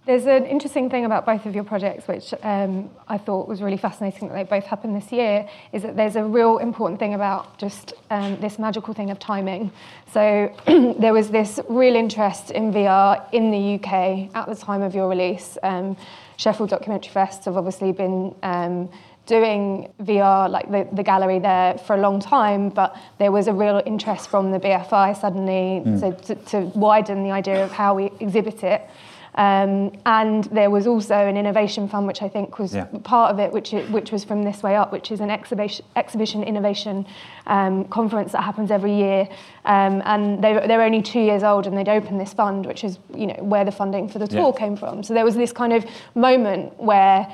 There's 0.07 0.27
an 0.27 0.47
interesting 0.47 0.89
thing 0.89 1.05
about 1.05 1.27
both 1.27 1.47
of 1.47 1.57
your 1.57 1.65
projects, 1.65 2.07
which 2.07 2.33
um, 2.45 2.91
I 3.09 3.19
thought 3.19 3.49
was 3.49 3.61
really 3.61 3.77
fascinating 3.77 4.29
that 4.29 4.35
they 4.35 4.45
both 4.45 4.65
happened 4.65 4.95
this 4.95 5.11
year, 5.11 5.49
is 5.73 5.83
that 5.83 5.97
there's 5.97 6.15
a 6.15 6.23
real 6.23 6.59
important 6.59 7.01
thing 7.01 7.15
about 7.15 7.59
just 7.59 7.93
um, 8.11 8.37
this 8.41 8.57
magical 8.57 8.95
thing 8.95 9.11
of 9.11 9.19
timing. 9.19 9.73
So 10.13 10.55
there 11.01 11.13
was 11.13 11.31
this 11.31 11.59
real 11.69 11.97
interest 11.97 12.53
in 12.53 12.73
VR 12.73 13.21
in 13.33 13.51
the 13.51 13.75
UK 13.75 14.31
at 14.37 14.47
the 14.47 14.55
time 14.55 14.81
of 14.83 14.95
your 14.95 15.09
release. 15.09 15.59
Um, 15.65 15.97
Sheffield 16.37 16.71
Documentary 16.71 17.13
Fest 17.13 17.45
have 17.47 17.57
obviously 17.57 17.91
been 17.91 18.33
um, 18.45 18.89
doing 19.27 19.93
VR, 20.03 20.49
like 20.49 20.71
the, 20.71 20.87
the 20.93 21.03
gallery 21.03 21.41
there, 21.41 21.79
for 21.79 21.97
a 21.97 22.01
long 22.01 22.21
time, 22.21 22.69
but 22.69 22.97
there 23.19 23.33
was 23.33 23.49
a 23.49 23.53
real 23.53 23.83
interest 23.85 24.31
from 24.31 24.53
the 24.53 24.61
BFI 24.61 25.21
suddenly 25.21 25.83
Mm. 25.85 26.01
to, 26.01 26.35
to, 26.35 26.43
to 26.45 26.61
widen 26.79 27.25
the 27.25 27.33
idea 27.33 27.65
of 27.65 27.73
how 27.73 27.93
we 27.97 28.13
exhibit 28.21 28.63
it. 28.63 28.89
Um, 29.37 29.93
and 30.07 30.45
there 30.45 30.71
was 30.71 30.87
also 30.87 31.15
an 31.15 31.37
innovation 31.37 31.89
fund, 31.89 32.07
which 32.07 32.23
I 32.23 32.29
think 32.29 32.59
was 32.59 32.75
Yeah. 32.75 32.87
part 33.05 33.31
of 33.33 33.39
it, 33.39 33.53
which, 33.53 33.75
it, 33.75 33.91
which 33.91 34.11
was 34.11 34.25
from 34.25 34.43
This 34.45 34.63
Way 34.63 34.77
Up, 34.77 34.93
which 34.93 35.11
is 35.11 35.21
an 35.21 35.31
exhibition, 35.31 35.85
exhibition 35.95 36.43
innovation 36.43 37.05
um, 37.47 37.85
conference 37.85 38.33
that 38.33 38.43
happens 38.43 38.71
every 38.71 38.95
year. 38.95 39.29
Um, 39.67 40.03
and 40.07 40.43
they, 40.43 40.55
they're 40.67 40.83
only 40.83 41.03
two 41.03 41.21
years 41.21 41.43
old, 41.43 41.67
and 41.67 41.77
they'd 41.77 41.89
opened 41.89 42.19
this 42.21 42.33
fund, 42.33 42.65
which 42.65 42.83
is 42.83 42.99
you 43.15 43.27
know 43.27 43.37
where 43.43 43.65
the 43.65 43.73
funding 43.73 44.09
for 44.09 44.19
the 44.19 44.27
Yeah. 44.27 44.41
tour 44.41 44.53
came 44.53 44.77
from. 44.77 45.03
So 45.03 45.13
there 45.13 45.25
was 45.25 45.35
this 45.37 45.53
kind 45.53 45.73
of 45.73 45.85
moment 46.15 46.79
where 46.81 47.27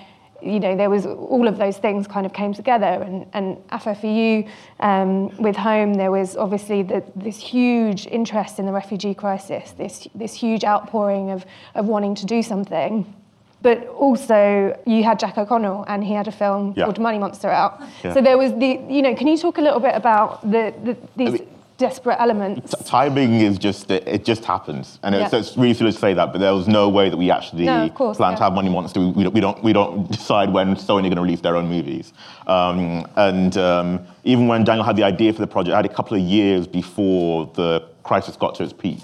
you 0.42 0.60
know, 0.60 0.76
there 0.76 0.90
was 0.90 1.06
all 1.06 1.46
of 1.48 1.58
those 1.58 1.78
things 1.78 2.06
kind 2.06 2.26
of 2.26 2.32
came 2.32 2.52
together. 2.52 2.86
And, 2.86 3.26
and 3.32 3.56
FFEU 3.68 4.48
um, 4.80 5.34
with 5.38 5.56
Home, 5.56 5.94
there 5.94 6.10
was 6.10 6.36
obviously 6.36 6.82
the, 6.82 7.02
this 7.16 7.38
huge 7.38 8.06
interest 8.06 8.58
in 8.58 8.66
the 8.66 8.72
refugee 8.72 9.14
crisis, 9.14 9.72
this, 9.72 10.08
this 10.14 10.34
huge 10.34 10.64
outpouring 10.64 11.30
of, 11.30 11.44
of 11.74 11.86
wanting 11.86 12.14
to 12.16 12.26
do 12.26 12.42
something. 12.42 13.14
But 13.62 13.86
also, 13.86 14.76
you 14.86 15.04
had 15.04 15.20
Jack 15.20 15.38
O'Connell, 15.38 15.84
and 15.86 16.02
he 16.02 16.14
had 16.14 16.26
a 16.26 16.32
film 16.32 16.74
Yeah. 16.76 16.84
called 16.86 16.98
Money 16.98 17.18
Monster 17.18 17.48
out. 17.48 17.80
Yeah. 18.02 18.12
So 18.14 18.20
there 18.20 18.36
was 18.36 18.52
the, 18.54 18.80
you 18.88 19.02
know, 19.02 19.14
can 19.14 19.28
you 19.28 19.38
talk 19.38 19.56
a 19.58 19.60
little 19.60 19.78
bit 19.78 19.94
about 19.94 20.42
the, 20.42 20.74
the 20.82 20.96
these 21.14 21.40
desperate 21.78 22.16
elements? 22.20 22.74
timing 22.84 23.40
is 23.40 23.58
just 23.58 23.90
it, 23.90 24.06
it 24.06 24.24
just 24.24 24.44
happens, 24.44 24.98
and 25.02 25.14
it's, 25.14 25.32
Yeah. 25.32 25.38
it's 25.40 25.56
really 25.56 25.74
silly 25.74 25.92
to 25.92 25.98
say 25.98 26.14
that, 26.14 26.32
but 26.32 26.38
there 26.38 26.54
was 26.54 26.68
no 26.68 26.88
way 26.88 27.08
that 27.08 27.16
we 27.16 27.30
actually 27.30 27.64
No, 27.64 27.88
course, 27.90 28.16
planned 28.16 28.34
yeah. 28.34 28.38
to 28.38 28.44
have 28.44 28.52
Money 28.54 28.68
Monster. 28.68 29.00
We, 29.00 29.06
we, 29.10 29.22
don't, 29.24 29.34
we 29.34 29.40
don't 29.40 29.62
we 29.62 29.72
don't 29.72 30.10
decide 30.10 30.52
when 30.52 30.74
Sony 30.76 30.98
are 30.98 31.02
going 31.02 31.16
to 31.16 31.22
release 31.22 31.40
their 31.40 31.56
own 31.56 31.68
movies, 31.68 32.12
um, 32.46 33.06
and 33.16 33.56
um, 33.56 34.00
even 34.24 34.46
when 34.48 34.64
Daniel 34.64 34.84
had 34.84 34.96
the 34.96 35.04
idea 35.04 35.32
for 35.32 35.40
the 35.40 35.46
project, 35.46 35.72
I 35.74 35.78
had 35.78 35.86
a 35.86 35.94
couple 35.94 36.16
of 36.16 36.22
years 36.22 36.66
before 36.66 37.50
the 37.54 37.86
crisis 38.02 38.36
got 38.36 38.54
to 38.56 38.64
its 38.64 38.72
peak. 38.72 39.00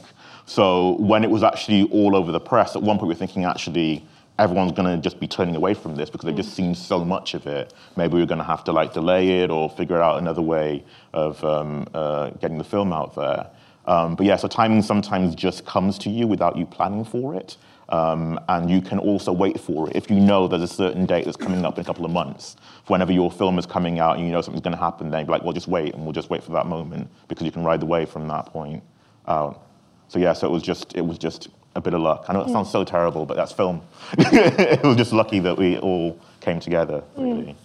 So 0.47 0.97
when 0.99 1.25
it 1.25 1.31
was 1.31 1.43
actually 1.43 1.83
all 1.91 2.17
over 2.17 2.33
the 2.33 2.41
press, 2.41 2.75
at 2.75 2.83
one 2.83 2.97
point 2.97 3.09
we 3.09 3.15
were 3.15 3.19
thinking 3.19 3.45
actually 3.45 4.05
everyone's 4.39 4.73
going 4.73 4.95
to 4.95 5.03
just 5.03 5.19
be 5.19 5.27
turning 5.27 5.57
away 5.57 5.75
from 5.75 5.97
this 5.97 6.11
because 6.11 6.27
they've 6.27 6.37
just 6.37 6.55
seen 6.55 6.75
so 6.75 7.05
much 7.05 7.35
of 7.35 7.47
it. 7.47 7.75
Maybe 7.97 8.15
we're 8.15 8.27
going 8.27 8.39
to 8.39 8.45
have 8.45 8.65
to 8.65 8.73
like 8.73 8.93
delay 8.93 9.43
it 9.43 9.51
or 9.51 9.69
figure 9.69 10.01
out 10.01 10.19
another 10.19 10.43
way 10.43 10.85
of 11.13 11.43
um, 11.45 11.87
uh, 11.93 12.31
getting 12.31 12.59
the 12.59 12.65
film 12.65 12.93
out 12.93 13.15
there. 13.15 13.51
Um, 13.87 14.15
but 14.17 14.27
yeah, 14.27 14.37
so 14.37 14.49
timing 14.49 14.83
sometimes 14.83 15.35
just 15.35 15.65
comes 15.65 15.99
to 16.01 16.11
you 16.11 16.27
without 16.27 16.57
you 16.57 16.67
planning 16.67 17.05
for 17.05 17.35
it. 17.35 17.57
Um, 17.89 18.39
and 18.51 18.71
you 18.71 18.83
can 18.83 18.99
also 18.99 19.33
wait 19.33 19.59
for 19.59 19.89
it 19.89 19.97
if 19.97 20.11
you 20.11 20.21
know 20.21 20.47
there's 20.47 20.61
a 20.61 20.69
certain 20.69 21.07
date 21.07 21.25
that's 21.25 21.39
coming 21.39 21.65
up 21.65 21.79
in 21.79 21.81
a 21.81 21.85
couple 21.85 22.05
of 22.05 22.11
months. 22.11 22.57
Whenever 22.87 23.13
your 23.13 23.31
film 23.31 23.59
is 23.59 23.65
coming 23.65 23.99
out 23.99 24.19
and 24.19 24.27
you 24.27 24.31
know 24.31 24.43
something's 24.43 24.63
going 24.63 24.77
to 24.77 24.83
happen, 24.83 25.11
then 25.11 25.25
you're 25.25 25.33
like, 25.33 25.43
well, 25.43 25.55
just 25.55 25.69
wait, 25.69 25.95
and 25.95 26.05
we'll 26.05 26.13
just 26.13 26.29
wait 26.29 26.45
for 26.45 26.53
that 26.53 26.67
moment 26.67 27.09
because 27.29 27.47
you 27.47 27.53
can 27.53 27.65
ride 27.65 27.81
the 27.81 27.87
wave 27.87 28.11
from 28.11 28.29
that 28.29 28.45
point 28.47 28.83
out. 29.27 29.68
So 30.09 30.19
yeah, 30.19 30.33
so 30.33 30.47
it 30.47 30.51
was 30.51 30.63
just 30.63 30.95
it 30.97 31.03
was 31.03 31.19
just 31.19 31.49
a 31.75 31.81
bit 31.81 31.95
of 31.95 32.01
luck. 32.01 32.25
I 32.29 32.33
know 32.33 32.43
it 32.43 32.51
sounds 32.51 32.71
so 32.71 32.85
terrible, 32.85 33.27
but 33.27 33.37
that's 33.37 33.53
film. 33.53 33.83
it 34.19 34.83
was 34.83 34.97
just 34.97 35.13
lucky 35.13 35.39
that 35.41 35.57
we 35.57 35.79
all 35.79 36.19
came 36.41 36.61
together, 36.61 37.03
really. 37.17 37.57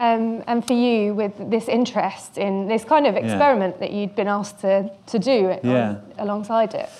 Um, 0.00 0.42
and 0.48 0.66
for 0.66 0.72
you, 0.72 1.14
with 1.14 1.32
this 1.50 1.68
interest 1.68 2.36
in 2.36 2.66
this 2.66 2.82
kind 2.84 3.06
of 3.06 3.14
experiment 3.16 3.78
that 3.78 3.92
you'd 3.92 4.16
been 4.16 4.26
asked 4.26 4.60
to, 4.60 4.90
to 5.06 5.18
do 5.18 5.50
on- 5.50 6.02
alongside 6.18 6.74
it. 6.74 6.90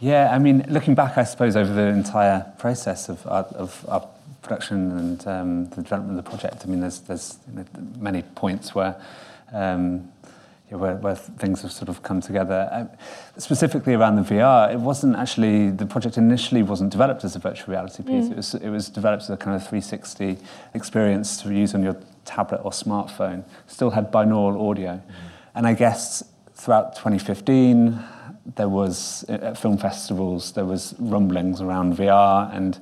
Yeah, 0.00 0.34
I 0.34 0.38
mean, 0.38 0.64
looking 0.68 0.94
back, 0.96 1.16
I 1.18 1.24
suppose 1.24 1.54
over 1.56 1.72
the 1.72 1.86
entire 1.86 2.52
process 2.58 3.08
of 3.08 3.24
our, 3.26 3.44
of 3.54 3.84
our 3.88 4.06
production 4.42 4.90
and 4.98 5.26
um, 5.28 5.68
the 5.70 5.82
development 5.82 6.18
of 6.18 6.24
the 6.24 6.30
project, 6.30 6.62
I 6.64 6.68
mean, 6.68 6.80
there's 6.80 7.00
there's 7.00 7.38
many 7.98 8.22
points 8.22 8.74
where. 8.74 8.96
Um, 9.52 9.80
yeah, 9.84 10.17
where, 10.76 10.96
where 10.96 11.14
things 11.14 11.62
have 11.62 11.72
sort 11.72 11.88
of 11.88 12.02
come 12.02 12.20
together. 12.20 12.68
Uh, 12.70 12.86
specifically 13.38 13.94
around 13.94 14.16
the 14.16 14.22
VR, 14.22 14.72
it 14.72 14.78
wasn't 14.78 15.16
actually 15.16 15.70
the 15.70 15.86
project 15.86 16.18
initially 16.18 16.62
wasn't 16.62 16.90
developed 16.90 17.24
as 17.24 17.36
a 17.36 17.38
virtual 17.38 17.72
reality 17.72 18.02
piece. 18.02 18.26
Mm. 18.26 18.32
It 18.32 18.36
was 18.36 18.54
it 18.54 18.68
was 18.68 18.88
developed 18.88 19.24
as 19.24 19.30
a 19.30 19.36
kind 19.36 19.56
of 19.56 19.62
360 19.62 20.38
experience 20.74 21.40
to 21.42 21.52
use 21.52 21.74
on 21.74 21.82
your 21.82 21.96
tablet 22.24 22.60
or 22.64 22.70
smartphone. 22.70 23.44
Still 23.66 23.90
had 23.90 24.12
binaural 24.12 24.70
audio, 24.70 25.02
and 25.54 25.66
I 25.66 25.74
guess 25.74 26.22
throughout 26.54 26.96
2015 26.96 28.02
there 28.56 28.68
was 28.68 29.24
at 29.28 29.58
film 29.58 29.76
festivals 29.76 30.52
there 30.52 30.64
was 30.64 30.94
rumblings 30.98 31.60
around 31.60 31.96
VR 31.96 32.54
and 32.56 32.78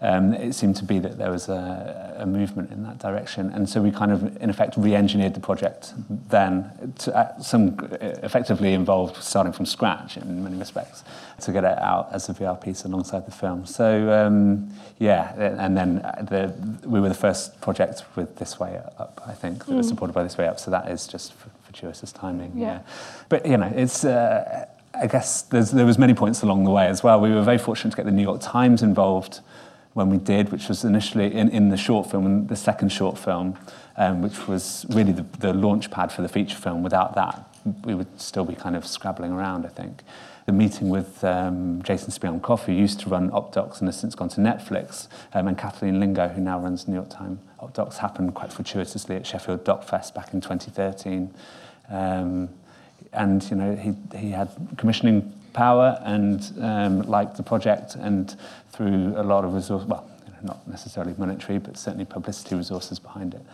um, 0.00 0.32
it 0.32 0.52
seemed 0.54 0.76
to 0.76 0.84
be 0.84 1.00
that 1.00 1.18
there 1.18 1.30
was 1.30 1.48
a, 1.48 2.16
a 2.20 2.26
movement 2.26 2.70
in 2.70 2.84
that 2.84 2.98
direction 2.98 3.50
and 3.50 3.68
so 3.68 3.82
we 3.82 3.90
kind 3.90 4.12
of 4.12 4.36
in 4.40 4.48
effect 4.48 4.74
re-engineered 4.76 5.34
the 5.34 5.40
project 5.40 5.92
then 6.28 6.70
to, 6.98 7.14
uh, 7.16 7.36
some 7.40 7.76
effectively 8.00 8.72
involved 8.74 9.16
starting 9.22 9.52
from 9.52 9.66
scratch 9.66 10.16
in 10.16 10.44
many 10.44 10.56
respects 10.56 11.02
to 11.40 11.50
get 11.52 11.64
it 11.64 11.78
out 11.78 12.08
as 12.12 12.28
a 12.28 12.34
VR 12.34 12.60
piece 12.60 12.84
alongside 12.84 13.26
the 13.26 13.32
film 13.32 13.66
so 13.66 14.10
um, 14.12 14.70
yeah 14.98 15.34
and 15.64 15.76
then 15.76 15.96
the, 16.30 16.54
we 16.86 17.00
were 17.00 17.08
the 17.08 17.14
first 17.14 17.60
project 17.60 18.04
with 18.14 18.36
This 18.36 18.60
Way 18.60 18.80
Up 18.98 19.20
I 19.26 19.32
think 19.34 19.66
that 19.66 19.74
was 19.74 19.86
Mm. 19.86 19.90
supported 19.90 20.12
by 20.12 20.22
This 20.22 20.38
Way 20.38 20.46
Up 20.46 20.60
so 20.60 20.70
that 20.70 20.88
is 20.88 21.06
just 21.08 21.32
fortuitous 21.64 22.12
timing 22.12 22.52
Yeah. 22.56 22.66
yeah 22.66 22.80
but 23.28 23.44
you 23.46 23.56
know 23.56 23.72
it's 23.74 24.04
uh, 24.04 24.66
I 24.94 25.06
guess 25.06 25.42
there 25.42 25.86
was 25.86 25.98
many 25.98 26.14
points 26.14 26.42
along 26.42 26.64
the 26.64 26.70
way 26.72 26.86
as 26.88 27.04
well. 27.04 27.20
We 27.20 27.30
were 27.30 27.42
very 27.42 27.58
fortunate 27.58 27.90
to 27.90 27.96
get 27.96 28.06
the 28.06 28.10
New 28.10 28.22
York 28.22 28.40
Times 28.40 28.82
involved 28.82 29.40
when 29.98 30.10
we 30.10 30.16
did, 30.16 30.52
which 30.52 30.68
was 30.68 30.84
initially 30.84 31.34
in, 31.34 31.48
in 31.50 31.70
the 31.70 31.76
short 31.76 32.08
film, 32.08 32.24
and 32.24 32.48
the 32.48 32.56
second 32.56 32.90
short 32.90 33.18
film, 33.18 33.58
um, 33.96 34.22
which 34.22 34.46
was 34.46 34.86
really 34.90 35.10
the, 35.10 35.24
the 35.40 35.52
launch 35.52 35.90
pad 35.90 36.12
for 36.12 36.22
the 36.22 36.28
feature 36.28 36.56
film. 36.56 36.84
Without 36.84 37.16
that, 37.16 37.44
we 37.84 37.94
would 37.94 38.20
still 38.20 38.44
be 38.44 38.54
kind 38.54 38.76
of 38.76 38.86
scrabbling 38.86 39.32
around, 39.32 39.66
I 39.66 39.70
think. 39.70 40.04
The 40.46 40.52
meeting 40.52 40.88
with 40.88 41.24
um, 41.24 41.82
Jason 41.82 42.10
Spingarn-Koff, 42.10 42.66
who 42.66 42.72
used 42.72 43.00
to 43.00 43.08
run 43.08 43.30
OpDocs 43.32 43.80
and 43.80 43.88
has 43.88 43.98
since 43.98 44.14
gone 44.14 44.28
to 44.30 44.40
Netflix, 44.40 45.08
um, 45.34 45.48
and 45.48 45.58
Kathleen 45.58 45.98
Lingo, 45.98 46.28
who 46.28 46.40
now 46.40 46.60
runs 46.60 46.86
New 46.86 46.94
York 46.94 47.10
Times 47.10 47.40
OpDocs, 47.60 47.96
happened 47.96 48.34
quite 48.34 48.52
fortuitously 48.52 49.16
at 49.16 49.26
Sheffield 49.26 49.64
DocFest 49.64 50.14
back 50.14 50.32
in 50.32 50.40
2013. 50.40 51.34
Um, 51.90 52.50
and 53.12 53.42
you 53.50 53.56
know 53.56 53.74
he 53.74 53.94
he 54.18 54.30
had 54.30 54.50
commissioning 54.76 55.32
power 55.58 56.00
and 56.04 56.54
um, 56.62 57.02
liked 57.02 57.36
the 57.36 57.42
project 57.42 57.96
and 57.96 58.36
through 58.70 59.12
a 59.16 59.24
lot 59.32 59.44
of 59.44 59.54
resource 59.54 59.84
well 59.84 60.08
you 60.24 60.32
know, 60.32 60.38
not 60.52 60.68
necessarily 60.68 61.12
monetary 61.18 61.58
but 61.58 61.76
certainly 61.76 62.04
publicity 62.04 62.54
resources 62.54 63.00
behind 63.00 63.34
it 63.34 63.44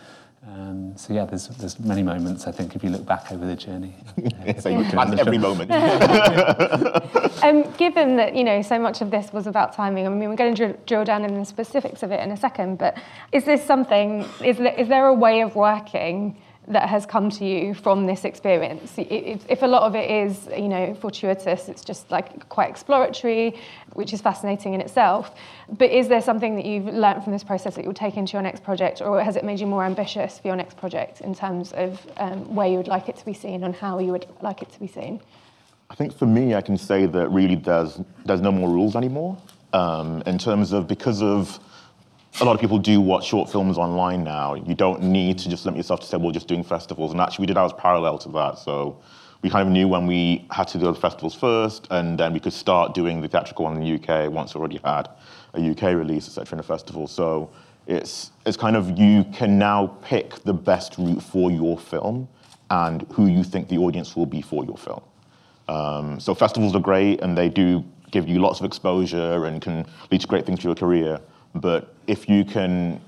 um, 0.47 0.95
so 0.95 1.15
yeah 1.15 1.25
there's 1.25 1.47
there's 1.61 1.79
many 1.79 2.03
moments 2.03 2.45
I 2.45 2.51
think 2.51 2.75
if 2.75 2.83
you 2.83 2.91
look 2.91 3.07
back 3.07 3.31
over 3.31 3.43
the 3.47 3.55
journey 3.55 3.95
So 4.59 4.69
you 4.69 4.83
planned 4.85 5.19
every 5.19 5.39
moment. 5.39 5.71
Um, 7.43 7.69
given 7.73 8.15
that 8.15 8.33
you 8.35 8.43
know 8.43 8.61
so 8.63 8.79
much 8.79 9.01
of 9.01 9.11
this 9.11 9.31
was 9.31 9.45
about 9.45 9.73
timing, 9.73 10.07
I 10.07 10.09
mean 10.09 10.29
we're 10.29 10.35
going 10.35 10.55
to 10.55 10.65
drill, 10.65 10.77
drill 10.87 11.05
down 11.05 11.25
in 11.25 11.37
the 11.37 11.45
specifics 11.45 12.01
of 12.01 12.11
it 12.11 12.19
in 12.21 12.31
a 12.31 12.37
second. 12.37 12.77
But 12.79 12.97
is 13.31 13.43
this 13.43 13.63
something? 13.63 14.25
Is 14.43 14.57
there, 14.57 14.73
is 14.73 14.87
there 14.87 15.05
a 15.05 15.13
way 15.13 15.41
of 15.41 15.55
working 15.55 16.37
that 16.67 16.89
has 16.89 17.05
come 17.05 17.29
to 17.29 17.45
you 17.45 17.73
from 17.73 18.05
this 18.05 18.25
experience? 18.25 18.93
If, 18.97 19.45
if 19.49 19.61
a 19.61 19.67
lot 19.67 19.83
of 19.83 19.95
it 19.95 20.09
is 20.09 20.47
you 20.55 20.67
know 20.67 20.95
fortuitous, 20.95 21.69
it's 21.69 21.83
just 21.83 22.09
like 22.11 22.47
quite 22.49 22.69
exploratory, 22.69 23.59
which 23.93 24.13
is 24.13 24.21
fascinating 24.21 24.73
in 24.73 24.81
itself. 24.81 25.31
But 25.69 25.91
is 25.91 26.07
there 26.07 26.21
something 26.21 26.55
that 26.55 26.65
you've 26.65 26.85
learned 26.85 27.23
from 27.23 27.33
this 27.33 27.43
process 27.43 27.75
that 27.75 27.83
you'll 27.83 27.93
take 27.93 28.17
into 28.17 28.33
your 28.33 28.41
next 28.41 28.63
project, 28.63 29.01
or 29.01 29.23
has 29.23 29.35
it 29.35 29.43
made 29.43 29.59
you 29.59 29.67
more 29.67 29.83
ambitious 29.83 30.39
for 30.39 30.47
your 30.47 30.57
next 30.57 30.77
project 30.77 31.21
in 31.21 31.35
terms 31.35 31.71
of 31.73 32.05
um, 32.17 32.55
where 32.55 32.67
you 32.67 32.77
would 32.77 32.87
like 32.87 33.09
it 33.09 33.15
to 33.17 33.25
be 33.25 33.33
seen 33.33 33.63
and 33.63 33.75
how 33.75 33.99
you 33.99 34.11
would 34.11 34.25
like 34.41 34.61
it 34.61 34.71
to 34.71 34.79
be 34.79 34.87
seen? 34.87 35.21
I 35.89 35.95
think 35.95 36.17
for 36.17 36.25
me, 36.25 36.55
I 36.55 36.61
can 36.61 36.77
say 36.77 37.05
that 37.05 37.29
really 37.29 37.55
there's 37.55 37.99
there's 38.25 38.41
no 38.41 38.51
more 38.51 38.69
rules 38.69 38.95
anymore. 38.95 39.37
Um, 39.73 40.23
in 40.25 40.37
terms 40.37 40.71
of 40.71 40.87
because 40.87 41.21
of 41.21 41.59
a 42.41 42.45
lot 42.45 42.53
of 42.53 42.59
people 42.61 42.77
do 42.77 42.99
watch 42.99 43.27
short 43.27 43.49
films 43.49 43.77
online 43.77 44.23
now. 44.23 44.55
You 44.55 44.75
don't 44.75 45.03
need 45.03 45.37
to 45.39 45.49
just 45.49 45.65
limit 45.65 45.77
yourself 45.77 46.01
to 46.01 46.05
say, 46.05 46.17
well, 46.17 46.31
just 46.31 46.47
doing 46.47 46.63
festivals. 46.63 47.11
And 47.11 47.21
actually, 47.21 47.43
we 47.43 47.47
did 47.47 47.57
ours 47.57 47.73
parallel 47.77 48.17
to 48.19 48.29
that. 48.29 48.57
So 48.57 48.99
we 49.41 49.49
kind 49.49 49.67
of 49.67 49.71
knew 49.71 49.87
when 49.87 50.05
we 50.05 50.45
had 50.51 50.67
to 50.69 50.77
do 50.77 50.85
the 50.85 50.95
festivals 50.95 51.35
first, 51.35 51.87
and 51.91 52.19
then 52.19 52.33
we 52.33 52.39
could 52.39 52.53
start 52.53 52.93
doing 52.93 53.21
the 53.21 53.27
theatrical 53.27 53.65
one 53.65 53.77
in 53.77 53.83
the 53.83 53.95
UK 53.95 54.31
once 54.31 54.53
we 54.53 54.59
already 54.59 54.79
had 54.83 55.09
a 55.53 55.69
UK 55.71 55.95
release, 55.95 56.27
etc., 56.27 56.55
in 56.55 56.59
a 56.59 56.63
festival. 56.63 57.07
So 57.07 57.51
it's 57.87 58.31
it's 58.45 58.57
kind 58.57 58.75
of 58.75 58.97
you 58.97 59.23
can 59.33 59.57
now 59.57 59.97
pick 60.01 60.35
the 60.43 60.53
best 60.53 60.97
route 60.97 61.21
for 61.21 61.51
your 61.51 61.77
film 61.77 62.27
and 62.69 63.03
who 63.13 63.27
you 63.27 63.43
think 63.43 63.69
the 63.69 63.77
audience 63.77 64.15
will 64.15 64.25
be 64.25 64.41
for 64.41 64.65
your 64.65 64.77
film. 64.77 65.01
Um, 65.67 66.19
so 66.19 66.33
festivals 66.33 66.75
are 66.75 66.81
great 66.81 67.21
and 67.21 67.37
they 67.37 67.49
do 67.49 67.83
give 68.11 68.27
you 68.27 68.39
lots 68.39 68.59
of 68.59 68.65
exposure 68.65 69.45
and 69.45 69.61
can 69.61 69.85
lead 70.11 70.21
to 70.21 70.27
great 70.27 70.45
things 70.45 70.61
for 70.61 70.67
your 70.67 70.75
career. 70.75 71.19
But 71.55 71.93
if 72.05 72.27
you 72.29 72.43
can 72.43 73.01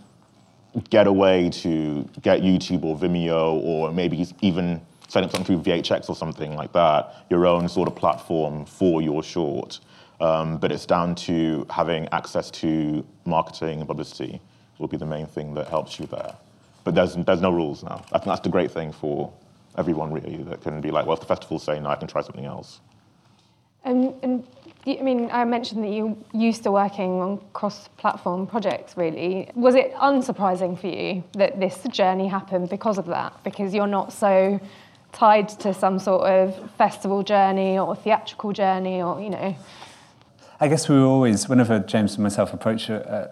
get 0.90 1.06
a 1.06 1.12
way 1.12 1.50
to 1.50 2.08
get 2.22 2.42
YouTube 2.42 2.84
or 2.84 2.96
Vimeo 2.98 3.62
or 3.62 3.92
maybe 3.92 4.26
even 4.42 4.82
setting 5.08 5.28
up 5.28 5.36
something 5.36 5.62
through 5.62 5.74
VHX 5.74 6.10
or 6.10 6.16
something 6.16 6.56
like 6.56 6.74
that, 6.74 7.26
your 7.30 7.46
own 7.46 7.68
sort 7.68 7.88
of 7.88 7.96
platform 7.96 8.66
for 8.66 9.02
your 9.02 9.24
short. 9.24 9.80
Um, 10.20 10.58
but 10.58 10.72
it's 10.72 10.86
down 10.86 11.16
to 11.16 11.66
having 11.70 12.08
access 12.12 12.50
to 12.52 13.06
marketing 13.26 13.80
and 13.80 13.88
publicity 13.88 14.42
will 14.80 14.88
be 14.88 14.98
the 14.98 15.06
main 15.06 15.28
thing 15.28 15.54
that 15.56 15.68
helps 15.68 16.00
you 16.00 16.06
there. 16.08 16.36
But 16.84 16.96
there's, 16.96 17.16
there's 17.16 17.42
no 17.42 17.52
rules 17.52 17.84
now. 17.84 18.04
I 18.12 18.18
think 18.18 18.26
that's 18.26 18.42
the 18.42 18.50
great 18.50 18.72
thing 18.72 18.92
for 18.92 19.32
everyone 19.78 20.12
really 20.12 20.38
that 20.44 20.62
can 20.62 20.82
be 20.82 20.92
like, 20.92 21.06
well, 21.06 21.16
if 21.16 21.20
the 21.20 21.28
festivals 21.28 21.64
say 21.64 21.80
no, 21.80 21.90
I 21.90 21.96
can 21.96 22.08
try 22.08 22.22
something 22.22 22.46
else. 22.46 22.80
Um, 23.86 24.16
and 24.24 24.48
I 24.88 25.02
mean, 25.02 25.30
I 25.32 25.44
mentioned 25.44 25.84
that 25.84 25.90
you 25.90 26.18
used 26.34 26.64
to 26.64 26.72
working 26.72 27.20
on 27.20 27.42
cross-platform 27.52 28.48
projects. 28.48 28.96
Really, 28.96 29.50
was 29.54 29.76
it 29.76 29.94
unsurprising 29.96 30.80
for 30.80 30.88
you 30.88 31.24
that 31.34 31.60
this 31.60 31.84
journey 31.92 32.28
happened 32.28 32.70
because 32.70 32.98
of 32.98 33.06
that? 33.08 33.44
Because 33.44 33.74
you're 33.74 33.86
not 33.86 34.14
so 34.14 34.60
tied 35.12 35.50
to 35.50 35.74
some 35.74 36.00
sort 36.00 36.24
of 36.24 36.72
festival 36.78 37.22
journey 37.22 37.78
or 37.78 37.96
theatrical 37.96 38.54
journey, 38.54 39.02
or 39.02 39.20
you 39.20 39.30
know. 39.30 39.56
I 40.60 40.68
guess 40.70 40.88
we 40.88 40.96
were 40.96 41.06
always, 41.06 41.50
whenever 41.50 41.80
James 41.80 42.14
and 42.14 42.24
myself 42.24 42.54
approach 42.54 42.90
a, 42.90 43.08
uh, 43.12 43.32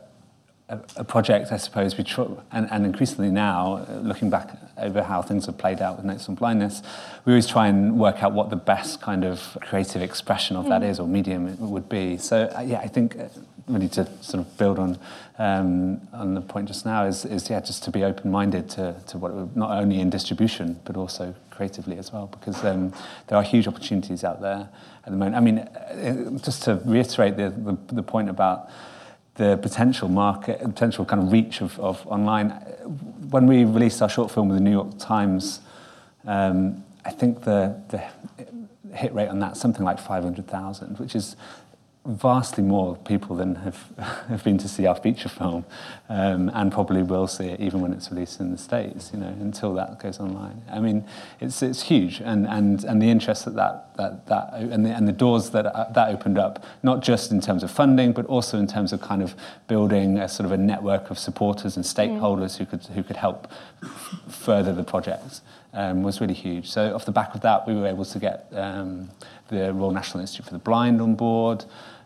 a, 0.67 0.79
a 0.95 1.03
project, 1.03 1.51
I 1.51 1.57
suppose 1.57 1.95
we 1.97 2.05
and, 2.51 2.67
and 2.71 2.85
increasingly 2.85 3.29
now, 3.29 3.85
uh, 3.87 3.99
looking 4.01 4.31
back 4.31 4.57
over 4.77 5.03
how 5.03 5.21
things 5.21 5.45
have 5.45 5.57
played 5.57 5.79
out 5.79 5.97
with 5.97 6.05
Notes 6.05 6.27
on 6.27 6.35
Blindness, 6.35 6.81
we 7.23 7.33
always 7.33 7.45
try 7.45 7.67
and 7.67 7.99
work 7.99 8.23
out 8.23 8.33
what 8.33 8.49
the 8.49 8.55
best 8.55 8.99
kind 8.99 9.23
of 9.23 9.57
creative 9.61 10.01
expression 10.01 10.55
of 10.55 10.67
that 10.67 10.81
Mm. 10.81 10.89
is 10.89 10.99
or 10.99 11.07
medium 11.07 11.55
would 11.59 11.87
be. 11.87 12.17
So 12.17 12.51
uh, 12.55 12.61
yeah, 12.61 12.79
I 12.79 12.87
think 12.87 13.15
uh, 13.17 13.27
really 13.67 13.87
to 13.89 14.07
sort 14.21 14.45
of 14.45 14.57
build 14.57 14.79
on 14.79 14.97
um, 15.37 16.01
on 16.13 16.33
the 16.33 16.41
point 16.41 16.67
just 16.67 16.85
now 16.85 17.05
is, 17.05 17.25
is 17.25 17.49
yeah, 17.49 17.59
just 17.59 17.83
to 17.83 17.91
be 17.91 18.03
open-minded 18.03 18.69
to, 18.71 18.95
to 19.07 19.17
what 19.17 19.33
would, 19.33 19.55
not 19.55 19.71
only 19.71 19.99
in 19.99 20.09
distribution 20.09 20.79
but 20.85 20.97
also 20.97 21.35
creatively 21.51 21.97
as 21.97 22.11
well, 22.11 22.27
because 22.27 22.63
um, 22.65 22.91
there 23.27 23.37
are 23.37 23.43
huge 23.43 23.67
opportunities 23.67 24.23
out 24.23 24.41
there 24.41 24.67
at 25.05 25.11
the 25.11 25.17
moment. 25.17 25.35
I 25.35 25.39
mean, 25.41 26.39
just 26.41 26.63
to 26.63 26.81
reiterate 26.85 27.37
the, 27.37 27.49
the, 27.49 27.95
the 27.95 28.03
point 28.03 28.29
about 28.29 28.69
the 29.35 29.57
potential 29.57 30.07
market, 30.07 30.59
potential 30.61 31.05
kind 31.05 31.21
of 31.21 31.31
reach 31.31 31.61
of, 31.61 31.77
of 31.79 32.05
online. 32.07 32.51
When 33.29 33.47
we 33.47 33.65
released 33.65 34.01
our 34.01 34.09
short 34.09 34.31
film 34.31 34.49
with 34.49 34.57
the 34.57 34.63
New 34.63 34.71
York 34.71 34.97
Times, 34.97 35.59
um, 36.25 36.83
I 37.03 37.11
think 37.11 37.43
the, 37.43 37.79
the 37.89 38.03
hit 38.95 39.13
rate 39.13 39.27
on 39.27 39.39
that 39.39 39.57
something 39.57 39.83
like 39.83 39.99
500,000, 39.99 40.97
which 40.99 41.15
is 41.15 41.35
vastly 42.05 42.63
more 42.63 42.95
people 42.97 43.35
than 43.35 43.55
have, 43.55 43.91
have 44.29 44.43
been 44.43 44.57
to 44.59 44.67
see 44.67 44.85
our 44.85 44.95
feature 44.95 45.29
film 45.29 45.65
um, 46.07 46.51
and 46.53 46.71
probably 46.71 47.01
will 47.01 47.27
see 47.27 47.47
it 47.47 47.59
even 47.59 47.81
when 47.81 47.91
it's 47.91 48.11
released 48.11 48.39
in 48.39 48.51
the 48.51 48.57
States, 48.57 49.11
you 49.13 49.19
know, 49.19 49.35
until 49.39 49.73
that 49.73 49.99
goes 49.99 50.19
online. 50.19 50.61
I 50.71 50.79
mean, 50.79 51.05
it's, 51.39 51.63
it's 51.63 51.83
huge 51.83 52.21
and, 52.21 52.45
and, 52.47 52.83
and 52.83 53.01
the 53.01 53.09
interest 53.09 53.45
that 53.45 53.55
that, 53.55 53.97
that, 53.97 54.27
that 54.27 54.53
and, 54.53 54.85
the, 54.85 54.91
and 54.91 55.07
the 55.07 55.13
doors 55.13 55.49
that 55.51 55.65
uh, 55.65 55.91
that 55.93 56.09
opened 56.09 56.37
up, 56.37 56.63
not 56.83 57.01
just 57.01 57.31
in 57.31 57.41
terms 57.41 57.63
of 57.63 57.71
funding, 57.71 58.11
but 58.11 58.25
also 58.27 58.59
in 58.59 58.67
terms 58.67 58.93
of 58.93 59.01
kind 59.01 59.23
of 59.23 59.35
building 59.67 60.17
a 60.19 60.29
sort 60.29 60.45
of 60.45 60.51
a 60.51 60.57
network 60.57 61.09
of 61.09 61.17
supporters 61.17 61.75
and 61.75 61.85
stakeholders 61.85 62.55
mm. 62.55 62.57
who, 62.59 62.65
could, 62.65 62.85
who 62.85 63.03
could 63.03 63.17
help 63.17 63.51
further 64.27 64.73
the 64.73 64.83
project. 64.83 65.41
um, 65.75 66.03
was 66.03 66.21
really 66.21 66.33
huge. 66.33 66.69
So 66.69 66.95
off 66.95 67.05
the 67.05 67.11
back 67.11 67.35
of 67.35 67.41
that, 67.41 67.67
we 67.67 67.75
were 67.75 67.85
able 67.85 68.05
to 68.05 68.19
get 68.19 68.47
um, 68.53 69.09
the 69.49 69.73
Royal 69.73 69.91
National 69.91 70.21
Institute 70.21 70.45
for 70.45 70.53
the 70.53 70.59
Blind 70.59 71.01
on 71.01 71.15
board, 71.15 71.65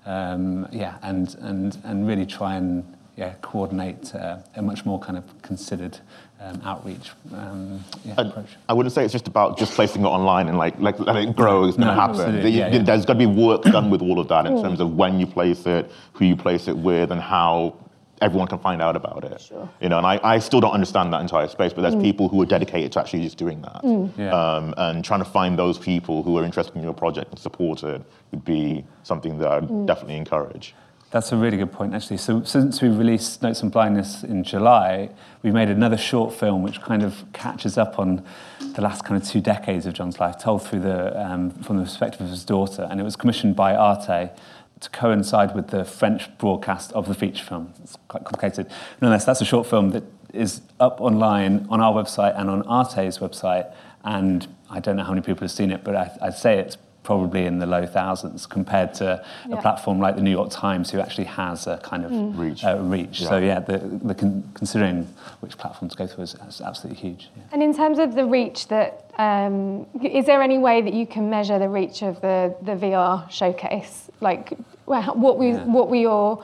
um, 0.10 0.68
yeah, 0.72 0.98
and, 1.04 1.36
and, 1.42 1.78
and 1.84 2.08
really 2.08 2.26
try 2.26 2.56
and 2.56 2.84
yeah, 3.16 3.34
coordinate 3.42 4.16
uh, 4.16 4.38
a 4.56 4.62
much 4.62 4.86
more 4.86 4.98
kind 5.00 5.18
of 5.18 5.24
considered 5.42 5.98
um, 6.42 6.62
outreach 6.64 7.12
um, 7.36 7.84
yeah, 8.06 8.16
I, 8.18 8.22
approach. 8.22 8.48
I 8.70 8.74
wouldn't 8.74 8.94
say 8.96 9.04
it's 9.04 9.12
just 9.12 9.28
about 9.28 9.58
just 9.58 9.74
placing 9.74 10.04
it 10.04 10.06
online 10.08 10.48
and 10.48 10.58
like, 10.58 10.80
like 10.80 10.98
letting 11.00 11.30
it 11.30 11.36
grow 11.36 11.66
is 11.66 11.76
going 11.76 11.90
to 11.90 11.94
No, 11.94 12.00
happen. 12.00 12.16
absolutely, 12.16 12.42
There- 12.52 12.70
yeah, 12.70 12.78
yeah. 12.78 12.84
There's 12.84 13.06
got 13.06 13.14
to 13.14 13.20
be 13.20 13.26
work 13.26 13.64
done 13.64 13.90
with 13.90 14.02
all 14.02 14.20
of 14.20 14.30
that 14.30 14.46
in 14.46 14.54
Mm. 14.54 14.62
terms 14.64 14.80
of 14.80 14.96
when 14.96 15.20
you 15.20 15.28
place 15.28 15.66
it, 15.66 15.92
who 16.14 16.24
you 16.26 16.36
place 16.38 16.68
it 16.70 16.78
with, 16.78 17.12
and 17.12 17.20
how 17.22 17.76
everyone 18.22 18.48
can 18.48 18.60
find 18.60 18.82
out 18.82 18.96
about 18.96 19.24
it. 19.24 19.40
Sure. 19.42 19.70
You 19.82 19.90
know, 19.90 19.98
and 19.98 20.06
I, 20.06 20.20
I 20.24 20.40
still 20.40 20.60
don't 20.60 20.74
understand 20.74 21.14
that 21.14 21.22
entire 21.22 21.48
space, 21.48 21.74
but 21.74 21.82
there's 21.82 21.96
Mm. 21.96 22.02
people 22.02 22.28
who 22.30 22.42
are 22.42 22.46
dedicated 22.46 22.92
to 22.94 23.00
actually 23.00 23.22
just 23.24 23.38
doing 23.38 23.62
that. 23.62 23.82
Mm. 23.84 24.12
Yeah. 24.18 24.32
Um, 24.32 24.74
and 24.78 25.04
trying 25.04 25.20
to 25.20 25.30
find 25.30 25.58
those 25.58 25.78
people 25.78 26.24
who 26.24 26.38
are 26.38 26.44
interested 26.44 26.76
in 26.76 26.84
your 26.84 26.94
project 26.94 27.32
and 27.32 27.40
support 27.40 27.84
it 27.84 28.02
would 28.32 28.46
be 28.46 28.86
something 29.04 29.38
that 29.40 29.48
I'd 29.52 29.64
Mm. 29.68 29.86
definitely 29.88 30.18
encourage. 30.18 30.76
That's 31.12 31.32
a 31.32 31.36
really 31.38 31.58
good 31.58 31.72
point, 31.72 31.96
actually. 31.96 32.18
So 32.18 32.44
since 32.44 32.84
we 32.84 32.90
released 32.90 33.42
Notes 33.42 33.64
on 33.64 33.70
Blindness 33.70 34.24
in 34.24 34.44
July, 34.44 35.10
we 35.42 35.50
made 35.50 35.70
another 35.70 35.98
short 35.98 36.34
film 36.36 36.62
which 36.62 36.82
kind 36.84 37.02
of 37.02 37.24
catches 37.34 37.80
up 37.80 37.98
on 37.98 38.22
the 38.76 38.82
last 38.84 39.04
kind 39.06 39.20
of 39.20 39.28
two 39.28 39.42
decades 39.42 39.88
of 39.88 39.94
John's 39.94 40.20
life, 40.20 40.38
told 40.38 40.62
through 40.62 40.82
the 40.82 41.20
um, 41.20 41.50
from 41.50 41.78
the 41.78 41.84
perspective 41.84 42.22
of 42.22 42.30
his 42.30 42.44
daughter, 42.46 42.88
and 42.92 43.00
it 43.00 43.04
was 43.04 43.16
commissioned 43.16 43.56
by 43.56 43.76
Arte 43.76 44.30
to 44.82 44.90
coincide 44.92 45.56
with 45.56 45.68
the 45.68 45.84
French 45.84 46.36
broadcast 46.38 46.92
of 46.94 47.08
the 47.08 47.14
feature 47.14 47.44
film. 47.44 47.74
It's 47.84 47.98
quite 48.08 48.24
complicated. 48.24 48.68
Nonetheless, 49.02 49.26
that's 49.26 49.42
a 49.42 49.46
short 49.46 49.68
film 49.68 49.92
that 49.92 50.04
is 50.34 50.62
up 50.80 51.02
online 51.02 51.66
on 51.70 51.82
our 51.82 51.94
website 51.94 52.40
and 52.40 52.50
on 52.50 52.62
Arte's 52.64 53.18
website, 53.18 53.72
and 54.04 54.48
I 54.70 54.80
don't 54.80 54.96
know 54.96 55.04
how 55.04 55.10
many 55.10 55.22
people 55.22 55.42
have 55.42 55.52
seen 55.52 55.72
it, 55.72 55.84
but 55.84 55.96
I, 55.96 56.12
I'd 56.22 56.36
say 56.38 56.60
it's 56.60 56.78
probably 57.04 57.46
in 57.46 57.58
the 57.60 57.66
low 57.66 57.86
thousands 57.88 58.46
compared 58.46 58.94
to 58.94 59.24
Yeah. 59.48 59.58
a 59.58 59.62
platform 59.62 60.00
like 60.00 60.16
the 60.16 60.22
New 60.22 60.30
York 60.32 60.52
Times, 60.52 60.92
who 60.92 61.00
actually 61.00 61.24
has 61.26 61.66
a 61.66 61.78
kind 61.78 62.06
of 62.06 62.12
Mm. 62.12 62.38
reach. 62.38 62.64
Uh, 62.64 62.78
reach. 62.80 63.22
Yeah. 63.22 63.30
So 63.30 63.38
yeah, 63.38 63.60
the, 63.60 63.80
the 63.80 64.14
con- 64.14 64.44
considering 64.54 65.08
which 65.40 65.58
platform 65.58 65.90
to 65.90 65.96
go 65.98 66.06
through 66.06 66.26
is, 66.26 66.36
is 66.48 66.62
absolutely 66.62 67.02
huge. 67.02 67.30
Yeah. 67.36 67.44
And 67.52 67.64
in 67.64 67.74
terms 67.76 67.98
of 68.00 68.14
the 68.16 68.26
reach 68.26 68.68
that, 68.68 69.09
um, 69.20 69.86
is 70.02 70.26
there 70.26 70.42
any 70.42 70.58
way 70.58 70.82
that 70.82 70.94
you 70.94 71.06
can 71.06 71.30
measure 71.30 71.60
the 71.60 71.68
reach 71.68 72.02
of 72.04 72.22
the, 72.22 72.56
the 72.62 72.72
VR 72.72 73.30
showcase? 73.30 74.10
Like, 74.22 74.54
wha- 74.86 75.12
what 75.14 75.38
were, 75.38 75.60
what 75.66 75.90
were 75.90 75.98
your, 75.98 76.42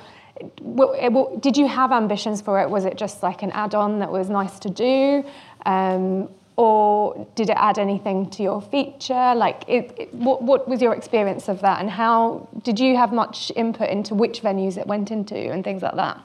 what, 0.59 1.11
what, 1.13 1.41
did 1.41 1.55
you 1.55 1.67
have 1.69 1.93
ambitions 1.93 2.41
for 2.41 2.61
it? 2.61 2.69
Was 2.69 2.83
it 2.83 2.97
just 2.97 3.23
like 3.23 3.43
an 3.43 3.51
add-on 3.51 3.99
that 3.99 4.11
was 4.11 4.29
nice 4.29 4.59
to 4.59 4.69
do? 4.69 5.23
Um, 5.65 6.27
or 6.57 7.25
did 7.35 7.49
it 7.49 7.55
add 7.57 7.79
anything 7.79 8.29
to 8.31 8.43
your 8.43 8.61
feature? 8.61 9.33
Like, 9.35 9.63
it, 9.69 9.93
it, 9.97 10.13
what, 10.13 10.41
what 10.41 10.67
was 10.67 10.81
your 10.81 10.93
experience 10.93 11.47
of 11.47 11.61
that? 11.61 11.79
And 11.79 11.89
how, 11.89 12.49
did 12.63 12.77
you 12.77 12.97
have 12.97 13.13
much 13.13 13.53
input 13.55 13.89
into 13.89 14.13
which 14.15 14.41
venues 14.41 14.77
it 14.77 14.85
went 14.85 15.11
into 15.11 15.37
and 15.37 15.63
things 15.63 15.81
like 15.81 15.95
that? 15.95 16.19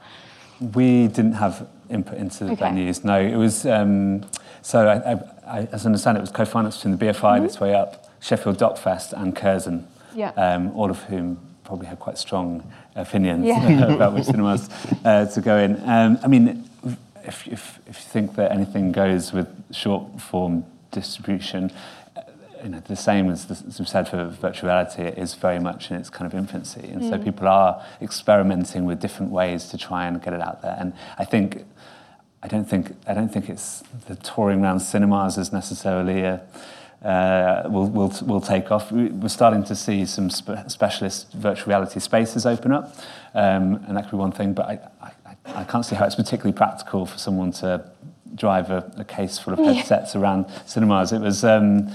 We 0.59 1.07
didn't 1.07 1.33
have 1.33 1.67
input 1.89 2.17
into 2.17 2.43
the 2.43 2.51
Okay. 2.51 2.65
venues. 2.65 3.03
No, 3.05 3.19
it 3.19 3.35
was. 3.35 3.65
Um, 3.65 4.25
so 4.61 4.87
I, 4.87 5.13
I, 5.13 5.19
I, 5.51 5.59
as 5.71 5.85
I 5.85 5.87
understand, 5.87 6.17
it 6.17 6.21
was 6.21 6.31
co-financed 6.31 6.79
between 6.79 6.97
the 6.97 7.05
BFI, 7.05 7.41
This 7.41 7.59
Way 7.59 7.73
Up, 7.75 8.09
Sheffield 8.21 8.57
DocFest, 8.57 9.13
and 9.13 9.35
Curzon. 9.35 9.85
Yeah. 10.15 10.29
Um, 10.31 10.71
all 10.75 10.89
of 10.89 10.99
whom 11.03 11.37
probably 11.63 11.87
had 11.87 11.99
quite 11.99 12.17
strong 12.17 12.63
opinions 12.95 13.45
Yeah. 13.45 13.93
about 13.95 14.13
which 14.13 14.25
cinemas 14.25 14.69
uh, 15.05 15.25
to 15.25 15.41
go 15.41 15.57
in. 15.57 15.81
Um, 15.89 16.19
I 16.23 16.27
mean, 16.27 16.69
if, 17.23 17.47
if, 17.47 17.79
if 17.87 17.97
you 17.97 18.09
think 18.09 18.35
that 18.35 18.51
anything 18.51 18.91
goes 18.91 19.31
with 19.33 19.47
short 19.73 20.21
form 20.21 20.65
distribution, 20.91 21.71
uh, 22.15 22.21
you 22.63 22.69
know, 22.69 22.79
the 22.81 22.95
same 22.95 23.29
as, 23.29 23.45
the, 23.45 23.53
as 23.67 23.79
we've 23.79 23.87
said 23.89 24.07
for 24.07 24.25
virtual 24.27 24.69
reality, 24.69 25.03
it 25.03 25.17
is 25.17 25.33
very 25.33 25.59
much 25.59 25.91
in 25.91 25.97
its 25.97 26.09
kind 26.09 26.31
of 26.31 26.37
infancy. 26.37 26.89
And 26.91 27.03
so 27.03 27.11
Mm. 27.17 27.23
people 27.23 27.47
are 27.47 27.83
experimenting 28.01 28.85
with 28.85 28.99
different 28.99 29.31
ways 29.31 29.69
to 29.69 29.77
try 29.77 30.07
and 30.07 30.21
get 30.21 30.33
it 30.33 30.41
out 30.41 30.61
there. 30.61 30.75
And 30.79 30.93
I 31.17 31.25
think, 31.25 31.65
I 32.43 32.47
don't 32.47 32.65
think, 32.65 32.95
I 33.07 33.13
don't 33.13 33.29
think 33.31 33.49
it's 33.49 33.83
the 34.07 34.15
touring 34.15 34.63
around 34.63 34.79
cinemas 34.79 35.37
is 35.37 35.53
necessarily 35.53 36.21
a, 36.21 36.41
uh, 37.05 37.67
will, 37.69 37.87
will, 37.87 38.13
will 38.25 38.41
take 38.41 38.71
off. 38.71 38.91
We- 38.91 39.09
We're 39.09 39.27
starting 39.29 39.63
to 39.65 39.75
see 39.75 40.05
some 40.05 40.29
spe- 40.29 40.67
specialist 40.67 41.31
virtual 41.33 41.67
reality 41.69 41.99
spaces 41.99 42.45
open 42.45 42.71
up, 42.71 42.95
um, 43.33 43.83
and 43.87 43.95
that 43.97 44.03
could 44.05 44.11
be 44.11 44.17
one 44.17 44.31
thing, 44.31 44.53
but 44.53 44.65
I, 44.67 44.79
I, 45.01 45.11
I 45.61 45.63
can't 45.65 45.85
see 45.85 45.95
how 45.95 46.05
it's 46.05 46.15
particularly 46.15 46.53
practical 46.55 47.05
for 47.05 47.17
someone 47.17 47.51
to 47.53 47.85
drive 48.35 48.71
a, 48.71 48.91
a 48.97 49.03
case 49.03 49.37
full 49.37 49.53
of 49.53 49.59
Yeah. 49.59 49.73
headsets 49.73 50.15
around 50.15 50.45
cinemas. 50.65 51.11
It 51.11 51.21
was, 51.21 51.43
um, 51.43 51.91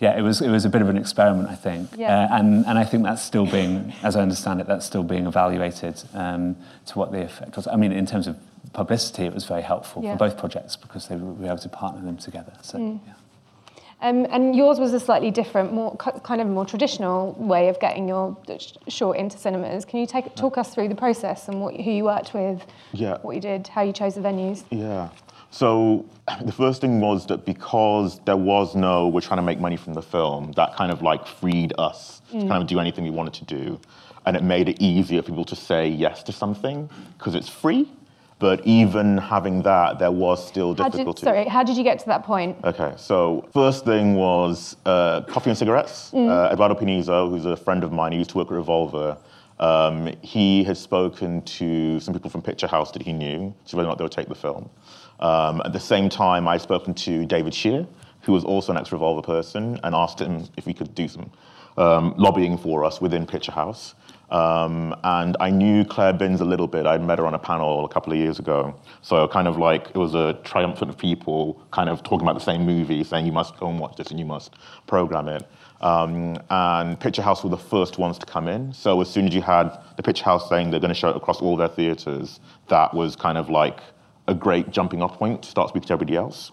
yeah, 0.00 0.16
it 0.18 0.22
was, 0.22 0.40
it 0.40 0.48
was 0.50 0.64
a 0.64 0.68
bit 0.70 0.82
of 0.82 0.88
an 0.88 0.96
experiment, 0.96 1.48
I 1.48 1.54
think. 1.54 1.90
Yeah. 1.96 2.24
Uh, 2.30 2.38
and, 2.38 2.66
and 2.66 2.78
I 2.78 2.84
think 2.84 3.04
that's 3.04 3.22
still 3.22 3.46
being, 3.46 3.92
as 4.02 4.16
I 4.16 4.22
understand 4.22 4.60
it, 4.60 4.66
that's 4.66 4.86
still 4.86 5.04
being 5.04 5.26
evaluated 5.26 6.02
um, 6.14 6.56
to 6.86 6.98
what 6.98 7.12
the 7.12 7.22
effect 7.22 7.54
was. 7.56 7.68
I 7.68 7.76
mean, 7.76 7.92
in 7.92 8.06
terms 8.06 8.26
of 8.26 8.36
publicity, 8.72 9.24
it 9.24 9.34
was 9.34 9.44
very 9.44 9.62
helpful 9.62 10.02
Yeah. 10.02 10.12
for 10.12 10.18
both 10.18 10.36
projects 10.38 10.76
because 10.76 11.08
they 11.08 11.16
were, 11.16 11.32
we 11.32 11.40
were 11.44 11.46
able 11.52 11.58
to 11.58 11.68
partner 11.68 12.02
them 12.02 12.16
together. 12.16 12.52
So, 12.62 12.78
Mm. 12.78 13.00
Um, 14.02 14.26
and 14.28 14.54
yours 14.54 14.78
was 14.78 14.92
a 14.92 15.00
slightly 15.00 15.30
different, 15.30 15.72
more 15.72 15.96
kind 15.96 16.40
of 16.40 16.46
more 16.46 16.66
traditional 16.66 17.32
way 17.38 17.68
of 17.68 17.80
getting 17.80 18.06
your 18.06 18.36
short 18.88 19.16
into 19.16 19.38
cinemas. 19.38 19.86
Can 19.86 19.98
you 20.00 20.06
take, 20.06 20.34
talk 20.34 20.58
us 20.58 20.74
through 20.74 20.88
the 20.88 20.94
process 20.94 21.48
and 21.48 21.62
what, 21.62 21.74
who 21.80 21.90
you 21.90 22.04
worked 22.04 22.34
with, 22.34 22.66
Yeah. 22.92 23.16
what 23.22 23.34
you 23.34 23.40
did, 23.40 23.68
how 23.68 23.80
you 23.82 23.94
chose 23.94 24.14
the 24.14 24.20
venues? 24.20 24.64
Yeah. 24.70 25.08
So 25.50 26.04
the 26.42 26.52
first 26.52 26.82
thing 26.82 27.00
was 27.00 27.24
that 27.28 27.46
because 27.46 28.18
there 28.26 28.36
was 28.36 28.74
no, 28.74 29.08
we're 29.08 29.20
trying 29.22 29.38
to 29.38 29.42
make 29.42 29.60
money 29.60 29.76
from 29.76 29.94
the 29.94 30.02
film, 30.02 30.52
that 30.52 30.74
kind 30.74 30.90
of 30.92 31.00
like 31.00 31.26
freed 31.26 31.72
us 31.78 32.20
to 32.32 32.36
Mm. 32.38 32.48
kind 32.48 32.62
of 32.62 32.68
do 32.68 32.80
anything 32.80 33.04
we 33.04 33.10
wanted 33.10 33.34
to 33.34 33.44
do. 33.44 33.80
And 34.26 34.36
it 34.36 34.42
made 34.42 34.68
it 34.68 34.82
easier 34.82 35.22
for 35.22 35.28
people 35.28 35.44
to 35.46 35.56
say 35.56 35.88
yes 35.88 36.22
to 36.24 36.32
something 36.32 36.90
because 37.16 37.34
it's 37.34 37.48
free. 37.48 37.88
But 38.38 38.66
even 38.66 39.16
having 39.16 39.62
that, 39.62 39.98
there 39.98 40.10
was 40.10 40.46
still 40.46 40.74
How 40.74 40.84
did, 40.84 40.92
difficulty. 40.92 41.22
sorry, 41.22 41.46
how 41.46 41.62
did 41.62 41.76
you 41.76 41.84
get 41.84 41.98
to 42.00 42.06
that 42.06 42.24
point? 42.24 42.58
Okay, 42.64 42.92
so 42.96 43.48
first 43.52 43.84
thing 43.84 44.14
was 44.16 44.76
uh, 44.84 45.22
coffee 45.22 45.50
and 45.50 45.58
cigarettes. 45.58 46.10
Mm. 46.12 46.28
Uh, 46.28 46.52
Eduardo 46.52 46.74
Pinizo, 46.74 47.30
who's 47.30 47.46
a 47.46 47.56
friend 47.56 47.84
of 47.84 47.92
mine, 47.92 48.12
he 48.12 48.18
used 48.18 48.30
to 48.30 48.38
work 48.38 48.48
at 48.48 48.54
Revolver. 48.54 49.16
Um, 49.60 50.12
he 50.20 50.64
had 50.64 50.76
spoken 50.76 51.42
to 51.42 52.00
some 52.00 52.12
people 52.12 52.28
from 52.28 52.42
Picture 52.42 52.66
House 52.66 52.90
that 52.92 53.02
he 53.02 53.12
knew, 53.12 53.54
to 53.66 53.76
whether 53.76 53.86
or 53.88 53.92
not 53.92 53.98
they 53.98 54.04
would 54.04 54.12
take 54.12 54.28
the 54.28 54.34
film. 54.34 54.68
Um, 55.20 55.62
at 55.64 55.72
the 55.72 55.80
same 55.80 56.08
time, 56.08 56.48
I'd 56.48 56.60
spoken 56.60 56.92
to 56.94 57.24
David 57.24 57.54
Shear, 57.54 57.86
who 58.22 58.32
was 58.32 58.44
also 58.44 58.72
an 58.72 58.78
ex-Revolver 58.78 59.22
person, 59.22 59.78
and 59.84 59.94
asked 59.94 60.20
him 60.20 60.48
if 60.56 60.66
we 60.66 60.74
could 60.74 60.92
do 60.94 61.06
some 61.06 61.30
um, 61.76 62.14
lobbying 62.16 62.58
for 62.58 62.84
us 62.84 63.00
within 63.00 63.26
Picture 63.26 63.52
House. 63.52 63.94
Um, 64.34 64.96
and 65.04 65.36
I 65.38 65.50
knew 65.50 65.84
Claire 65.84 66.12
Binns 66.12 66.40
a 66.40 66.44
little 66.44 66.66
bit. 66.66 66.86
I'd 66.86 67.04
met 67.04 67.20
her 67.20 67.26
on 67.26 67.34
a 67.34 67.38
panel 67.38 67.84
a 67.84 67.88
couple 67.88 68.12
of 68.12 68.18
years 68.18 68.40
ago. 68.40 68.74
So 69.00 69.28
kind 69.28 69.46
of 69.46 69.58
like 69.58 69.90
it 69.90 69.96
was 69.96 70.16
a 70.16 70.32
triumphant 70.42 70.90
of 70.90 70.98
people 70.98 71.62
kind 71.70 71.88
of 71.88 72.02
talking 72.02 72.26
about 72.26 72.34
the 72.34 72.44
same 72.44 72.66
movie, 72.66 73.04
saying 73.04 73.26
you 73.26 73.32
must 73.32 73.56
go 73.60 73.68
and 73.68 73.78
watch 73.78 73.94
this 73.96 74.08
and 74.10 74.18
you 74.18 74.26
must 74.26 74.54
program 74.88 75.28
it. 75.28 75.46
Um, 75.82 76.36
and 76.50 76.98
Picture 76.98 77.22
House 77.22 77.44
were 77.44 77.50
the 77.50 77.56
first 77.56 77.98
ones 77.98 78.18
to 78.18 78.26
come 78.26 78.48
in. 78.48 78.72
So 78.72 79.00
as 79.00 79.08
soon 79.08 79.28
as 79.28 79.34
you 79.36 79.40
had 79.40 79.70
the 79.96 80.02
Picture 80.02 80.24
House 80.24 80.48
saying 80.48 80.72
they're 80.72 80.80
going 80.80 80.88
to 80.88 80.98
show 80.98 81.10
it 81.10 81.16
across 81.16 81.40
all 81.40 81.56
their 81.56 81.68
theatres, 81.68 82.40
that 82.70 82.92
was 82.92 83.14
kind 83.14 83.38
of 83.38 83.50
like 83.50 83.78
a 84.26 84.34
great 84.34 84.70
jumping 84.72 85.00
off 85.00 85.16
point 85.16 85.44
to 85.44 85.48
start 85.48 85.68
speaking 85.68 85.86
to 85.86 85.92
everybody 85.92 86.16
else. 86.16 86.50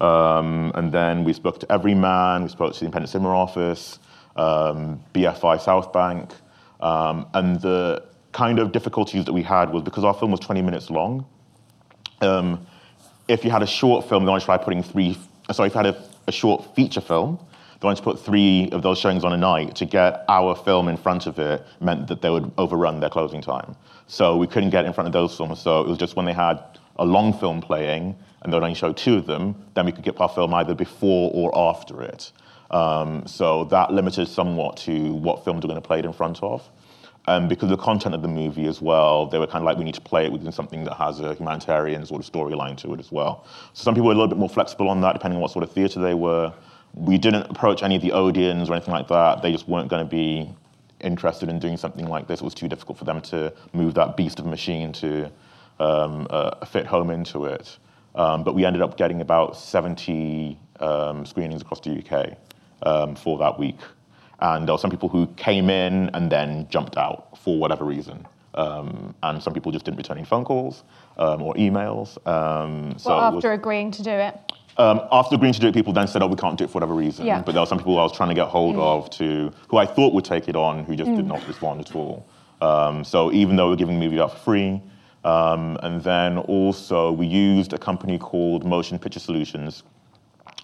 Um, 0.00 0.72
and 0.74 0.90
then 0.90 1.22
we 1.22 1.32
spoke 1.32 1.60
to 1.60 1.70
Everyman, 1.70 2.42
we 2.42 2.48
spoke 2.48 2.72
to 2.72 2.80
the 2.80 2.86
Independent 2.86 3.10
Cinema 3.10 3.36
Office, 3.36 4.00
um, 4.34 5.04
BFI 5.14 5.60
South 5.60 5.92
Bank, 5.92 6.32
um, 6.80 7.26
and 7.34 7.60
the 7.60 8.04
kind 8.32 8.58
of 8.58 8.72
difficulties 8.72 9.24
that 9.24 9.32
we 9.32 9.42
had 9.42 9.70
was 9.72 9.82
because 9.82 10.04
our 10.04 10.14
film 10.14 10.30
was 10.30 10.40
20 10.40 10.62
minutes 10.62 10.90
long. 10.90 11.26
Um, 12.20 12.66
if 13.28 13.44
you 13.44 13.50
had 13.50 13.62
a 13.62 13.66
short 13.66 14.08
film, 14.08 14.24
they 14.24 14.30
wanted 14.30 14.40
to 14.40 14.46
try 14.46 14.56
putting 14.58 14.82
three. 14.82 15.18
Sorry, 15.52 15.68
if 15.68 15.74
you 15.74 15.82
had 15.82 15.94
a, 15.94 16.04
a 16.26 16.32
short 16.32 16.74
feature 16.74 17.00
film, 17.00 17.38
they 17.80 17.86
wanted 17.86 17.96
to 17.96 18.02
put 18.02 18.20
three 18.20 18.68
of 18.72 18.82
those 18.82 18.98
showings 18.98 19.24
on 19.24 19.32
a 19.32 19.36
night 19.36 19.74
to 19.76 19.86
get 19.86 20.24
our 20.28 20.54
film 20.54 20.88
in 20.88 20.96
front 20.96 21.26
of 21.26 21.38
it 21.38 21.64
meant 21.80 22.08
that 22.08 22.20
they 22.20 22.28
would 22.28 22.52
overrun 22.58 23.00
their 23.00 23.08
closing 23.08 23.40
time. 23.40 23.74
So 24.06 24.36
we 24.36 24.46
couldn't 24.46 24.70
get 24.70 24.84
in 24.84 24.92
front 24.92 25.06
of 25.06 25.12
those 25.12 25.36
films. 25.36 25.60
So 25.60 25.80
it 25.80 25.88
was 25.88 25.96
just 25.96 26.14
when 26.14 26.26
they 26.26 26.32
had 26.32 26.62
a 26.96 27.04
long 27.04 27.32
film 27.32 27.62
playing 27.62 28.16
and 28.42 28.52
they'd 28.52 28.56
only 28.58 28.74
show 28.74 28.92
two 28.92 29.16
of 29.16 29.26
them, 29.26 29.54
then 29.74 29.86
we 29.86 29.92
could 29.92 30.04
get 30.04 30.20
our 30.20 30.28
film 30.28 30.52
either 30.54 30.74
before 30.74 31.30
or 31.32 31.56
after 31.56 32.02
it. 32.02 32.32
Um, 32.70 33.26
so 33.26 33.64
that 33.64 33.92
limited 33.92 34.28
somewhat 34.28 34.76
to 34.78 35.14
what 35.14 35.44
films 35.44 35.64
we're 35.64 35.68
going 35.68 35.82
to 35.82 35.86
play 35.86 35.98
it 35.98 36.04
in 36.04 36.12
front 36.12 36.42
of. 36.42 36.68
and 37.26 37.48
because 37.48 37.70
of 37.70 37.78
the 37.78 37.84
content 37.84 38.14
of 38.14 38.22
the 38.22 38.28
movie 38.28 38.66
as 38.66 38.80
well, 38.80 39.26
they 39.26 39.38
were 39.38 39.46
kind 39.46 39.62
of 39.62 39.64
like, 39.64 39.76
we 39.76 39.84
need 39.84 39.94
to 39.94 40.00
play 40.00 40.24
it 40.24 40.32
within 40.32 40.50
something 40.52 40.84
that 40.84 40.94
has 40.94 41.20
a 41.20 41.34
humanitarian 41.34 42.04
sort 42.06 42.24
of 42.24 42.32
storyline 42.32 42.76
to 42.78 42.94
it 42.94 43.00
as 43.00 43.12
well. 43.12 43.44
So 43.74 43.84
some 43.84 43.94
people 43.94 44.06
were 44.06 44.12
a 44.12 44.16
little 44.16 44.28
bit 44.28 44.38
more 44.38 44.48
flexible 44.48 44.88
on 44.88 45.00
that, 45.02 45.12
depending 45.12 45.36
on 45.36 45.42
what 45.42 45.50
sort 45.50 45.62
of 45.62 45.72
theatre 45.72 46.00
they 46.00 46.14
were. 46.14 46.52
We 46.94 47.18
didn't 47.18 47.50
approach 47.50 47.82
any 47.82 47.96
of 47.96 48.02
the 48.02 48.10
Odeons 48.10 48.68
or 48.68 48.74
anything 48.74 48.94
like 48.94 49.08
that. 49.08 49.42
They 49.42 49.52
just 49.52 49.68
weren't 49.68 49.88
going 49.88 50.04
to 50.04 50.10
be 50.10 50.50
interested 51.00 51.48
in 51.48 51.58
doing 51.58 51.76
something 51.76 52.06
like 52.06 52.26
this. 52.26 52.40
It 52.40 52.44
was 52.44 52.54
too 52.54 52.68
difficult 52.68 52.98
for 52.98 53.04
them 53.04 53.20
to 53.22 53.52
move 53.72 53.94
that 53.94 54.16
beast 54.16 54.38
of 54.38 54.46
a 54.46 54.48
machine 54.48 54.92
to 54.94 55.30
um, 55.78 56.26
uh, 56.30 56.64
fit 56.66 56.86
home 56.86 57.10
into 57.10 57.44
it. 57.44 57.78
Um, 58.14 58.44
but 58.44 58.54
we 58.54 58.64
ended 58.64 58.82
up 58.82 58.96
getting 58.96 59.20
about 59.20 59.56
70 59.56 60.58
um, 60.80 61.24
screenings 61.26 61.62
across 61.62 61.80
the 61.80 61.98
UK 61.98 62.36
um, 62.82 63.14
for 63.14 63.38
that 63.38 63.58
week. 63.58 63.78
And 64.40 64.66
there 64.66 64.74
were 64.74 64.78
some 64.78 64.90
people 64.90 65.08
who 65.08 65.26
came 65.36 65.68
in 65.70 66.10
and 66.14 66.30
then 66.32 66.66
jumped 66.70 66.96
out 66.96 67.38
for 67.38 67.58
whatever 67.58 67.84
reason. 67.84 68.26
Um, 68.54 69.14
and 69.22 69.42
some 69.42 69.52
people 69.52 69.70
just 69.70 69.84
didn't 69.84 69.98
return 69.98 70.16
any 70.18 70.26
phone 70.26 70.44
calls 70.44 70.82
um, 71.18 71.42
or 71.42 71.54
emails. 71.54 72.16
Um, 72.26 72.98
so 72.98 73.10
well, 73.10 73.28
it 73.28 73.34
was- 73.36 73.44
after 73.44 73.52
agreeing 73.52 73.90
to 73.92 74.02
do 74.02 74.10
it. 74.10 74.34
um, 74.78 75.02
after 75.12 75.34
agreeing 75.36 75.52
to 75.54 75.60
do 75.60 75.68
it, 75.68 75.74
people 75.74 75.92
then 75.92 76.08
said, 76.08 76.22
"Oh, 76.22 76.26
we 76.26 76.36
can't 76.36 76.56
do 76.56 76.64
it 76.64 76.68
for 76.70 76.74
whatever 76.74 76.94
reason." 76.94 77.26
Yeah. 77.26 77.42
But 77.42 77.52
there 77.52 77.60
were 77.62 77.66
some 77.66 77.78
people 77.78 77.98
I 77.98 78.02
was 78.02 78.12
trying 78.12 78.30
to 78.30 78.34
get 78.34 78.48
hold 78.48 78.76
Mm. 78.76 78.80
of 78.82 79.10
to 79.10 79.52
who 79.68 79.76
I 79.76 79.86
thought 79.86 80.12
would 80.14 80.24
take 80.24 80.48
it 80.48 80.56
on, 80.56 80.84
who 80.84 80.96
just 80.96 81.10
did 81.14 81.24
Mm. 81.26 81.28
not 81.28 81.46
respond 81.46 81.80
at 81.80 81.94
all. 81.94 82.24
Um, 82.62 83.04
so 83.04 83.30
even 83.32 83.56
though 83.56 83.68
we're 83.68 83.76
giving 83.76 83.98
the 84.00 84.04
movie 84.06 84.20
out 84.20 84.32
for 84.32 84.38
free, 84.38 84.80
um, 85.24 85.76
and 85.82 86.02
then 86.02 86.38
also 86.38 87.12
we 87.12 87.26
used 87.26 87.72
a 87.72 87.78
company 87.78 88.18
called 88.18 88.64
Motion 88.64 88.98
Picture 88.98 89.20
Solutions, 89.20 89.82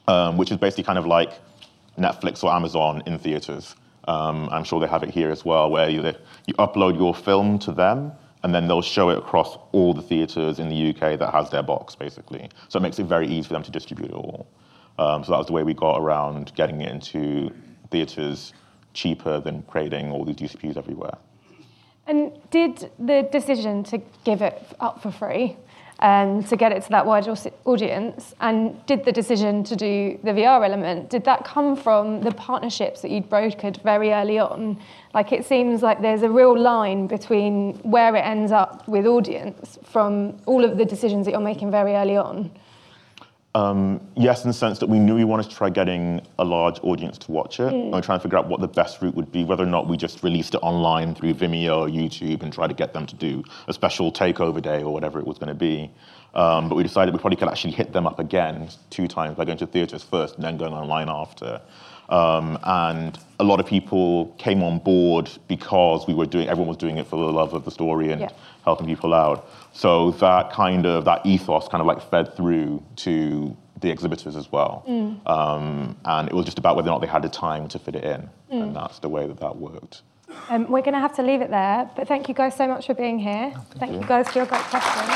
um, 0.09 0.37
which 0.39 0.51
is 0.51 0.57
basically 0.57 0.85
kind 0.85 0.99
of 0.99 1.07
like 1.07 1.33
Netflix 1.99 2.45
or 2.45 2.53
Amazon 2.53 3.03
in 3.07 3.19
theaters. 3.19 3.75
Um, 4.09 4.49
I'm 4.51 4.65
sure 4.65 4.81
they 4.81 4.87
have 4.87 5.03
it 5.03 5.11
here 5.11 5.31
as 5.31 5.45
well, 5.45 5.71
where 5.71 5.89
you, 5.89 6.03
you 6.47 6.55
upload 6.55 6.97
your 6.97 7.15
film 7.15 7.59
to 7.61 7.73
them, 7.73 8.13
and 8.43 8.55
then 8.55 8.69
they'll 8.69 8.83
show 8.83 9.11
it 9.11 9.19
across 9.19 9.59
all 9.73 9.93
the 9.93 10.03
theaters 10.03 10.59
in 10.59 10.69
the 10.69 10.91
UK 10.91 11.19
that 11.19 11.33
has 11.33 11.51
their 11.51 11.63
box, 11.63 11.97
basically. 11.97 12.49
So 12.69 12.79
it 12.79 12.83
makes 12.83 12.99
it 12.99 13.05
very 13.05 13.27
easy 13.27 13.49
for 13.49 13.55
them 13.55 13.65
to 13.65 13.71
distribute 13.71 14.11
it 14.11 14.15
all. 14.15 14.47
Um, 14.99 15.25
so 15.25 15.33
that 15.33 15.39
was 15.39 15.47
the 15.47 15.53
way 15.53 15.63
we 15.63 15.75
got 15.75 15.99
around 15.99 16.53
getting 16.55 16.81
it 16.81 16.91
into 16.91 17.51
theaters 17.91 18.53
cheaper 18.95 19.41
than 19.41 19.63
creating 19.63 20.11
all 20.11 20.25
these 20.25 20.37
DCPs 20.37 20.77
everywhere. 20.77 21.19
And 22.07 22.33
did 22.51 22.91
the 22.99 23.29
decision 23.33 23.83
to 23.85 24.01
give 24.25 24.41
it 24.41 24.63
up 24.79 25.03
for 25.03 25.11
free, 25.11 25.57
um, 26.07 26.45
to 26.45 26.57
get 26.57 26.71
it 26.71 26.85
to 26.85 26.91
that 26.91 27.05
wider 27.05 27.35
audience, 27.65 28.33
and 28.41 28.87
did 28.87 29.05
the 29.05 29.11
decision 29.11 29.65
to 29.65 29.75
do 29.75 30.17
the 30.23 30.31
VR 30.31 30.65
element, 30.65 31.11
did 31.11 31.25
that 31.25 31.45
come 31.45 31.75
from 31.75 32.21
the 32.21 32.31
partnerships 32.31 33.01
that 33.03 33.11
you'd 33.11 33.29
brokered 33.29 33.83
very 33.83 34.13
early 34.13 34.39
on? 34.39 34.79
Like 35.15 35.33
it 35.33 35.45
seems 35.45 35.83
like 35.83 36.01
there's 36.01 36.23
a 36.23 36.31
real 36.31 36.57
line 36.57 37.09
between 37.09 37.75
where 37.79 38.15
it 38.15 38.21
ends 38.21 38.53
up 38.53 38.87
with 38.87 39.05
audience 39.05 39.81
from 39.83 40.37
all 40.47 40.65
of 40.65 40.79
the 40.79 40.85
decisions 40.85 41.27
that 41.27 41.33
you're 41.33 41.41
making 41.41 41.73
very 41.73 41.95
early 41.97 42.17
on. 42.17 42.53
Um, 43.57 44.07
yes, 44.15 44.45
in 44.45 44.51
the 44.51 44.55
sense 44.55 44.81
that 44.81 44.89
we 44.89 44.99
knew 44.99 45.15
we 45.15 45.25
wanted 45.25 45.49
to 45.49 45.57
try 45.57 45.71
getting 45.71 46.21
a 46.39 46.45
large 46.45 46.79
audience 46.83 47.17
to 47.17 47.33
watch 47.33 47.59
it. 47.59 47.73
Mm. 47.73 47.85
And 47.85 47.93
we're 47.93 48.03
trying 48.03 48.19
to 48.19 48.23
figure 48.23 48.37
out 48.37 48.49
what 48.49 48.61
the 48.61 48.69
best 48.69 49.01
route 49.01 49.15
would 49.15 49.33
be, 49.33 49.45
whether 49.45 49.63
or 49.63 49.67
not 49.67 49.89
we 49.89 49.97
just 49.97 50.23
released 50.23 50.55
it 50.55 50.59
online 50.59 51.15
through 51.15 51.33
Vimeo 51.33 51.79
or 51.79 51.89
YouTube 51.89 52.43
and 52.43 52.53
try 52.53 52.67
to 52.67 52.75
get 52.75 52.93
them 52.93 53.07
to 53.07 53.15
do 53.15 53.43
a 53.67 53.73
special 53.73 54.13
takeover 54.13 54.61
day 54.61 54.83
or 54.83 54.93
whatever 54.93 55.19
it 55.19 55.27
was 55.27 55.39
going 55.39 55.49
to 55.49 55.55
be. 55.55 55.91
Um, 56.35 56.69
but 56.69 56.75
we 56.75 56.83
decided 56.83 57.15
we 57.15 57.21
probably 57.21 57.39
could 57.39 57.49
actually 57.49 57.73
hit 57.73 57.95
them 57.95 58.07
up 58.07 58.19
again 58.19 58.69
two 58.91 59.09
times 59.09 59.39
by 59.39 59.47
going 59.47 59.57
to 59.57 59.67
theatres 59.67 60.03
first 60.03 60.35
and 60.35 60.45
then 60.45 60.59
going 60.59 60.75
online 60.75 61.09
after. 61.09 61.63
Um, 62.11 62.59
and 62.63 63.19
a 63.41 63.45
lot 63.45 63.59
of 63.59 63.67
people 63.67 64.35
came 64.37 64.63
on 64.63 64.81
board 64.81 65.31
because 65.49 66.07
we 66.07 66.13
were 66.13 66.27
doing, 66.27 66.47
everyone 66.47 66.69
was 66.69 66.77
doing 66.77 66.99
it 66.99 67.07
for 67.07 67.17
the 67.17 67.33
love 67.33 67.55
of 67.55 67.65
the 67.65 67.71
story 67.71 68.13
and 68.13 68.21
Yeah. 68.21 68.29
Helping 68.67 68.87
people 68.87 69.15
out. 69.15 69.49
So 69.73 70.11
that 70.13 70.53
kind 70.53 70.85
of, 70.87 71.05
that 71.05 71.25
ethos 71.25 71.69
kind 71.69 71.81
of 71.81 71.87
like 71.87 72.03
fed 72.11 72.37
through 72.37 72.83
to 72.97 73.57
the 73.81 73.91
exhibitors 73.91 74.37
as 74.37 74.51
well. 74.51 74.85
Mm. 74.89 75.27
Um, 75.31 75.97
and 76.05 76.29
it 76.29 76.35
was 76.35 76.45
just 76.45 76.59
about 76.59 76.77
whether 76.77 76.89
or 76.89 76.93
not 76.93 77.01
they 77.01 77.07
had 77.07 77.23
the 77.23 77.29
time 77.29 77.69
to 77.69 77.79
fit 77.79 77.95
it 77.95 78.05
in. 78.05 78.29
Mm. 78.53 78.63
And 78.63 78.77
that's 78.77 78.99
the 78.99 79.09
way 79.09 79.27
that 79.27 79.39
that 79.41 79.57
worked. 79.57 80.03
Um, 80.49 80.71
we're 80.71 80.83
going 80.83 80.95
to 80.95 81.01
have 81.01 81.15
to 81.17 81.23
leave 81.23 81.41
it 81.41 81.51
there, 81.51 81.89
but 81.95 82.09
thank 82.09 82.29
you 82.29 82.35
guys 82.35 82.57
so 82.57 82.67
much 82.67 82.87
for 82.87 82.95
being 82.95 83.19
here. 83.19 83.55
thank 83.79 83.93
you. 83.93 84.01
you. 84.01 84.07
guys 84.07 84.29
for 84.29 84.41
your 84.41 84.47
great 84.47 84.63
questions. 84.63 85.11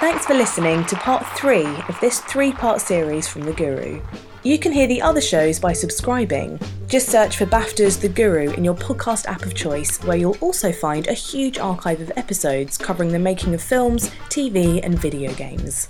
Thanks 0.00 0.26
for 0.26 0.34
listening 0.34 0.84
to 0.86 0.96
part 0.96 1.24
three 1.36 1.66
of 1.88 1.96
this 2.00 2.20
three 2.20 2.52
part 2.52 2.80
series 2.80 3.28
from 3.28 3.42
The 3.42 3.52
Guru. 3.52 4.02
You 4.44 4.58
can 4.58 4.72
hear 4.72 4.88
the 4.88 5.00
other 5.00 5.20
shows 5.20 5.60
by 5.60 5.72
subscribing. 5.72 6.58
Just 6.88 7.08
search 7.08 7.36
for 7.36 7.46
BAFTA's 7.46 7.96
The 7.96 8.08
Guru 8.08 8.50
in 8.54 8.64
your 8.64 8.74
podcast 8.74 9.26
app 9.26 9.42
of 9.42 9.54
choice, 9.54 10.02
where 10.02 10.16
you'll 10.16 10.36
also 10.40 10.72
find 10.72 11.06
a 11.06 11.12
huge 11.12 11.58
archive 11.58 12.00
of 12.00 12.10
episodes 12.16 12.76
covering 12.76 13.12
the 13.12 13.20
making 13.20 13.54
of 13.54 13.62
films, 13.62 14.10
TV, 14.30 14.80
and 14.82 14.98
video 14.98 15.32
games. 15.34 15.86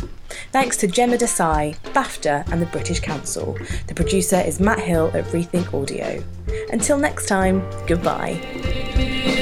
Thanks 0.53 0.77
to 0.79 0.87
Gemma 0.87 1.17
Desai, 1.17 1.79
BAFTA, 1.95 2.47
and 2.53 2.61
the 2.61 2.67
British 2.67 3.01
Council. 3.01 3.57
The 3.87 3.95
producer 3.95 4.41
is 4.41 4.61
Matt 4.61 4.81
Hill 4.81 5.11
at 5.15 5.25
Rethink 5.27 5.73
Audio. 5.73 6.23
Until 6.71 6.99
next 6.99 7.29
time, 7.29 7.67
goodbye. 7.87 8.35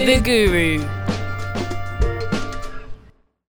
The 0.06 0.20
Guru. 0.22 0.99